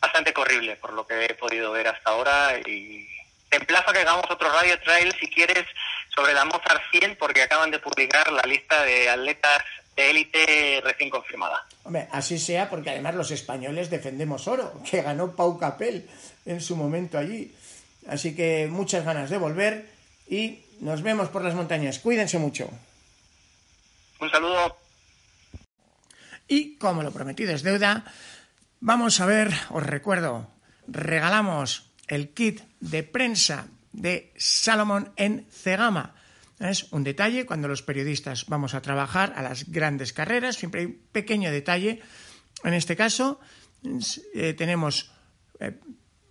bastante 0.00 0.32
corrible, 0.32 0.76
por 0.76 0.92
lo 0.92 1.06
que 1.06 1.24
he 1.24 1.34
podido 1.34 1.72
ver 1.72 1.88
hasta 1.88 2.10
ahora. 2.10 2.58
Y 2.66 3.08
te 3.48 3.56
emplazo 3.56 3.90
a 3.90 3.92
que 3.92 4.00
hagamos 4.00 4.26
otro 4.28 4.52
radio 4.52 4.78
trail, 4.80 5.14
si 5.18 5.28
quieres, 5.28 5.64
sobre 6.14 6.34
la 6.34 6.44
Mozart 6.44 6.82
100, 6.90 7.16
porque 7.16 7.42
acaban 7.42 7.70
de 7.70 7.78
publicar 7.78 8.30
la 8.32 8.42
lista 8.42 8.82
de 8.82 9.08
atletas 9.08 9.62
de 9.96 10.10
élite 10.10 10.80
recién 10.82 11.10
confirmada. 11.10 11.66
Hombre, 11.84 12.08
así 12.10 12.38
sea, 12.38 12.70
porque 12.70 12.90
además 12.90 13.14
los 13.14 13.30
españoles 13.30 13.90
defendemos 13.90 14.48
oro, 14.48 14.80
que 14.90 15.02
ganó 15.02 15.32
Pau 15.32 15.58
Capel 15.58 16.08
en 16.46 16.60
su 16.60 16.76
momento 16.76 17.18
allí. 17.18 17.54
Así 18.08 18.34
que 18.34 18.68
muchas 18.70 19.04
ganas 19.04 19.30
de 19.30 19.38
volver 19.38 19.88
y 20.28 20.60
nos 20.80 21.02
vemos 21.02 21.28
por 21.28 21.44
las 21.44 21.54
montañas. 21.54 21.98
Cuídense 21.98 22.38
mucho. 22.38 22.68
Un 24.20 24.30
saludo. 24.30 24.76
Y 26.48 26.76
como 26.76 27.02
lo 27.02 27.12
prometido 27.12 27.54
es 27.54 27.62
deuda, 27.62 28.04
vamos 28.80 29.20
a 29.20 29.26
ver, 29.26 29.52
os 29.70 29.82
recuerdo, 29.84 30.48
regalamos 30.88 31.90
el 32.08 32.30
kit 32.34 32.60
de 32.80 33.04
prensa 33.04 33.68
de 33.92 34.32
Salomón 34.36 35.12
en 35.16 35.46
Cegama 35.50 36.14
es 36.68 36.92
un 36.92 37.04
detalle 37.04 37.46
cuando 37.46 37.68
los 37.68 37.82
periodistas 37.82 38.46
vamos 38.46 38.74
a 38.74 38.82
trabajar 38.82 39.32
a 39.36 39.42
las 39.42 39.68
grandes 39.70 40.12
carreras, 40.12 40.56
siempre 40.56 40.82
hay 40.82 40.86
un 40.86 40.98
pequeño 41.12 41.50
detalle. 41.50 42.00
En 42.64 42.74
este 42.74 42.96
caso 42.96 43.40
eh, 44.34 44.54
tenemos, 44.54 45.10
eh, 45.60 45.78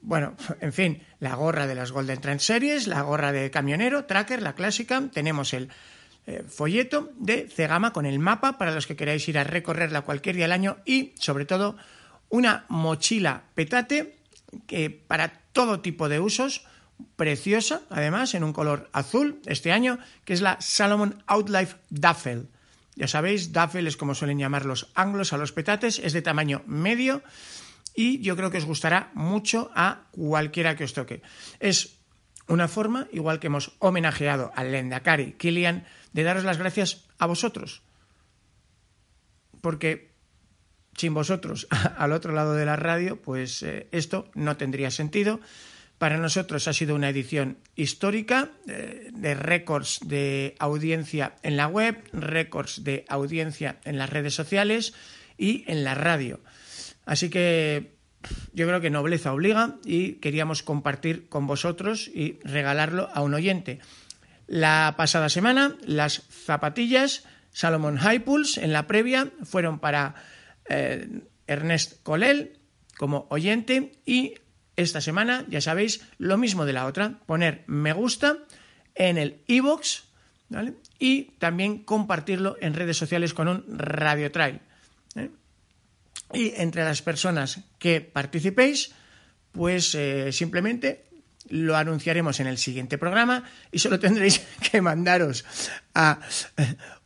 bueno, 0.02 0.36
en 0.62 0.74
fin, 0.74 1.04
la 1.20 1.36
gorra 1.36 1.68
de 1.68 1.76
las 1.76 1.92
Golden 1.92 2.22
Trend 2.22 2.40
Series, 2.40 2.88
la 2.88 3.02
gorra 3.02 3.32
de 3.32 3.52
camionero, 3.52 4.06
tracker, 4.06 4.42
la 4.42 4.56
clásica, 4.56 5.02
tenemos 5.12 5.54
el 5.54 5.70
eh, 6.28 6.44
folleto 6.48 7.12
de 7.18 7.48
Cegama 7.48 7.94
con 7.94 8.06
el 8.06 8.20
mapa 8.20 8.58
para 8.58 8.72
los 8.72 8.86
que 8.86 8.96
queráis 8.96 9.28
ir 9.28 9.40
a 9.40 9.44
recorrerla 9.44 10.02
cualquier 10.02 10.36
día 10.36 10.46
del 10.46 10.52
año 10.52 10.78
y, 10.86 11.14
sobre 11.20 11.46
todo, 11.46 11.78
una 12.30 12.66
mochila 12.70 13.44
petate 13.56 14.18
que 14.68 14.90
para 14.90 15.42
todo 15.52 15.82
tipo 15.82 16.10
de 16.10 16.20
usos, 16.20 16.66
preciosa, 17.16 17.82
además, 17.90 18.34
en 18.34 18.44
un 18.44 18.54
color 18.54 18.90
azul 18.94 19.42
este 19.46 19.72
año, 19.72 20.00
que 20.26 20.34
es 20.34 20.42
la 20.42 20.58
Salomon 20.60 21.24
Outlife 21.28 21.78
Duffel. 21.90 22.50
Ya 22.96 23.08
sabéis, 23.08 23.54
Duffel 23.54 23.88
es 23.88 23.98
como 23.98 24.16
suelen 24.16 24.40
llamar 24.40 24.66
los 24.66 24.92
anglos 24.96 25.34
a 25.34 25.38
los 25.38 25.52
petates, 25.52 26.00
es 26.00 26.14
de 26.14 26.22
tamaño 26.22 26.62
medio 26.66 27.24
y 27.96 28.22
yo 28.22 28.36
creo 28.36 28.52
que 28.52 28.58
os 28.58 28.66
gustará 28.66 29.12
mucho 29.14 29.72
a 29.76 30.08
cualquiera 30.12 30.76
que 30.76 30.84
os 30.84 30.94
toque. 30.94 31.22
Es 31.60 32.00
una 32.48 32.68
forma, 32.68 33.08
igual 33.12 33.40
que 33.40 33.48
hemos 33.48 33.74
homenajeado 33.80 34.52
al 34.56 34.72
Lendakari 34.72 35.34
Kilian, 35.34 35.86
de 36.14 36.24
daros 36.24 36.44
las 36.44 36.58
gracias 36.58 37.06
a 37.18 37.26
vosotros. 37.26 37.82
Porque 39.62 40.12
sin 40.96 41.14
vosotros 41.14 41.68
al 41.98 42.12
otro 42.12 42.34
lado 42.34 42.54
de 42.54 42.66
la 42.66 42.76
radio, 42.76 43.22
pues 43.22 43.64
eh, 43.64 43.88
esto 43.92 44.30
no 44.36 44.58
tendría 44.58 44.92
sentido. 44.92 45.40
Para 46.02 46.18
nosotros 46.18 46.68
ha 46.68 46.74
sido 46.74 46.96
una 46.96 47.10
edición 47.10 47.60
histórica 47.76 48.50
eh, 48.68 49.12
de 49.14 49.36
récords 49.36 50.00
de 50.04 50.56
audiencia 50.58 51.36
en 51.44 51.58
la 51.58 51.68
web, 51.68 51.96
récords 52.12 52.84
de 52.84 53.06
audiencia 53.08 53.78
en 53.84 54.00
las 54.00 54.10
redes 54.10 54.34
sociales 54.34 54.96
y 55.38 55.64
en 55.68 55.84
la 55.84 55.94
radio. 55.94 56.40
Así 57.06 57.30
que 57.30 57.92
yo 58.52 58.66
creo 58.66 58.82
que 58.82 58.90
nobleza 58.90 59.32
obliga 59.32 59.76
y 59.86 60.14
queríamos 60.14 60.64
compartir 60.64 61.30
con 61.30 61.46
vosotros 61.46 62.10
y 62.12 62.40
regalarlo 62.44 63.12
a 63.14 63.22
un 63.22 63.36
oyente. 63.36 63.78
La 64.48 64.96
pasada 64.98 65.30
semana 65.30 65.78
las 65.86 66.24
zapatillas 66.32 67.28
Salomon 67.52 67.98
High 67.98 68.22
Pulse 68.22 68.64
en 68.64 68.74
la 68.74 68.88
previa 68.88 69.30
fueron 69.44 69.78
para 69.78 70.16
eh, 70.68 71.22
Ernest 71.46 72.02
Colel 72.02 72.58
como 72.98 73.28
oyente 73.30 73.92
y 74.04 74.34
esta 74.76 75.02
semana, 75.02 75.46
ya 75.50 75.62
sabéis, 75.62 76.02
lo 76.18 76.38
mismo 76.38 76.66
de 76.66 76.74
la 76.74 76.86
otra, 76.86 77.20
poner 77.26 77.64
me 77.68 77.94
gusta 77.94 78.38
en 78.96 79.18
el 79.18 79.42
iBox 79.48 80.04
y 81.00 81.24
también 81.40 81.84
compartirlo 81.84 82.58
en 82.60 82.74
redes 82.74 82.98
sociales 82.98 83.34
con 83.34 83.48
un 83.48 83.66
radio 83.68 84.32
trail. 84.32 84.60
¿eh? 85.16 85.30
Y 86.34 86.54
entre 86.56 86.84
las 86.84 87.02
personas 87.02 87.62
que 87.80 88.02
participéis, 88.02 88.92
pues 89.52 89.96
eh, 89.96 90.32
simplemente 90.32 91.06
lo 91.50 91.76
anunciaremos 91.76 92.40
en 92.40 92.48
el 92.48 92.58
siguiente 92.58 92.98
programa 92.98 93.44
y 93.72 93.80
solo 93.80 94.00
tendréis 94.00 94.40
que 94.72 94.82
mandaros 94.82 95.46
a 95.94 96.20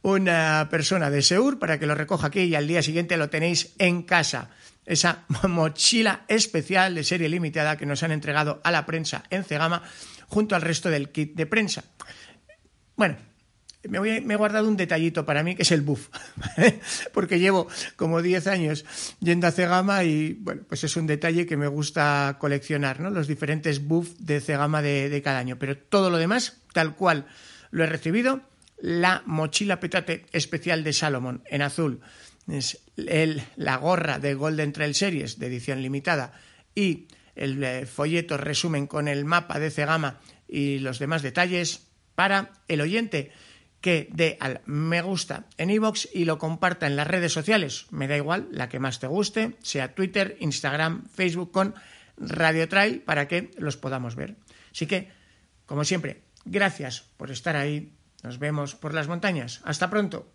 una 0.01 0.67
persona 0.69 1.09
de 1.09 1.21
Seur 1.21 1.57
para 1.57 1.79
que 1.79 1.87
lo 1.87 1.95
recoja 1.95 2.27
aquí 2.27 2.41
y 2.41 2.55
al 2.55 2.67
día 2.67 2.83
siguiente 2.83 3.17
lo 3.17 3.29
tenéis 3.29 3.73
en 3.79 4.03
casa 4.03 4.51
esa 4.85 5.25
mochila 5.47 6.25
especial 6.27 6.95
de 6.95 7.03
serie 7.03 7.29
limitada 7.29 7.77
que 7.77 7.85
nos 7.85 8.03
han 8.03 8.11
entregado 8.11 8.61
a 8.63 8.71
la 8.71 8.85
prensa 8.85 9.23
en 9.29 9.43
Cegama 9.43 9.83
junto 10.27 10.55
al 10.55 10.61
resto 10.61 10.89
del 10.89 11.09
kit 11.09 11.35
de 11.35 11.45
prensa. 11.45 11.83
Bueno, 12.95 13.17
me, 13.89 14.17
he 14.17 14.35
guardado 14.35 14.67
un 14.67 14.77
detallito 14.77 15.25
para 15.25 15.43
mí 15.43 15.55
que 15.55 15.63
es 15.63 15.71
el 15.71 15.81
buff, 15.81 16.09
porque 17.13 17.39
llevo 17.39 17.67
como 17.95 18.21
10 18.21 18.47
años 18.47 18.85
yendo 19.19 19.47
a 19.47 19.51
Cegama 19.51 20.03
y 20.03 20.33
bueno, 20.33 20.63
pues 20.67 20.83
es 20.83 20.95
un 20.95 21.07
detalle 21.07 21.45
que 21.45 21.57
me 21.57 21.67
gusta 21.67 22.37
coleccionar, 22.39 22.99
¿no? 22.99 23.09
Los 23.09 23.27
diferentes 23.27 23.85
buffs 23.85 24.25
de 24.25 24.41
Cegama 24.41 24.81
de, 24.81 25.09
de 25.09 25.21
cada 25.21 25.39
año, 25.39 25.57
pero 25.59 25.77
todo 25.77 26.09
lo 26.09 26.17
demás, 26.17 26.61
tal 26.73 26.95
cual 26.95 27.27
lo 27.71 27.83
he 27.83 27.87
recibido, 27.87 28.41
la 28.77 29.23
mochila 29.25 29.79
petate 29.79 30.25
especial 30.31 30.83
de 30.83 30.93
Salomon 30.93 31.43
en 31.45 31.61
azul, 31.61 32.01
es 32.47 32.83
el, 32.97 33.41
la 33.55 33.77
gorra 33.77 34.19
de 34.19 34.33
Golden 34.33 34.73
Trail 34.73 34.95
Series 34.95 35.39
de 35.39 35.47
edición 35.47 35.81
limitada 35.81 36.33
y 36.73 37.07
el 37.35 37.63
eh, 37.63 37.85
folleto 37.85 38.37
resumen 38.37 38.87
con 38.87 39.07
el 39.07 39.25
mapa 39.25 39.59
de 39.59 39.71
Cegama 39.71 40.19
y 40.47 40.79
los 40.79 40.99
demás 40.99 41.21
detalles 41.21 41.87
para 42.15 42.51
el 42.67 42.81
oyente 42.81 43.31
que 43.81 44.09
dé 44.11 44.37
al 44.39 44.61
me 44.65 45.01
gusta 45.01 45.45
en 45.57 45.69
iVoox 45.69 46.07
y 46.13 46.25
lo 46.25 46.39
comparta 46.39 46.87
en 46.87 46.95
las 46.95 47.07
redes 47.07 47.33
sociales. 47.33 47.85
Me 47.91 48.07
da 48.07 48.17
igual, 48.17 48.47
la 48.51 48.67
que 48.69 48.79
más 48.79 48.99
te 48.99 49.07
guste, 49.07 49.57
sea 49.61 49.93
Twitter, 49.93 50.37
Instagram, 50.39 51.05
Facebook 51.07 51.51
con 51.51 51.75
Radio 52.17 52.67
Trail 52.67 53.01
para 53.01 53.27
que 53.27 53.51
los 53.57 53.77
podamos 53.77 54.15
ver. 54.15 54.37
Así 54.71 54.87
que, 54.87 55.11
como 55.65 55.83
siempre, 55.83 56.23
gracias 56.45 57.01
por 57.17 57.29
estar 57.29 57.55
ahí. 57.55 57.93
Nos 58.23 58.39
vemos 58.39 58.73
por 58.73 58.93
las 58.93 59.07
montañas. 59.07 59.61
Hasta 59.65 59.89
pronto. 59.89 60.34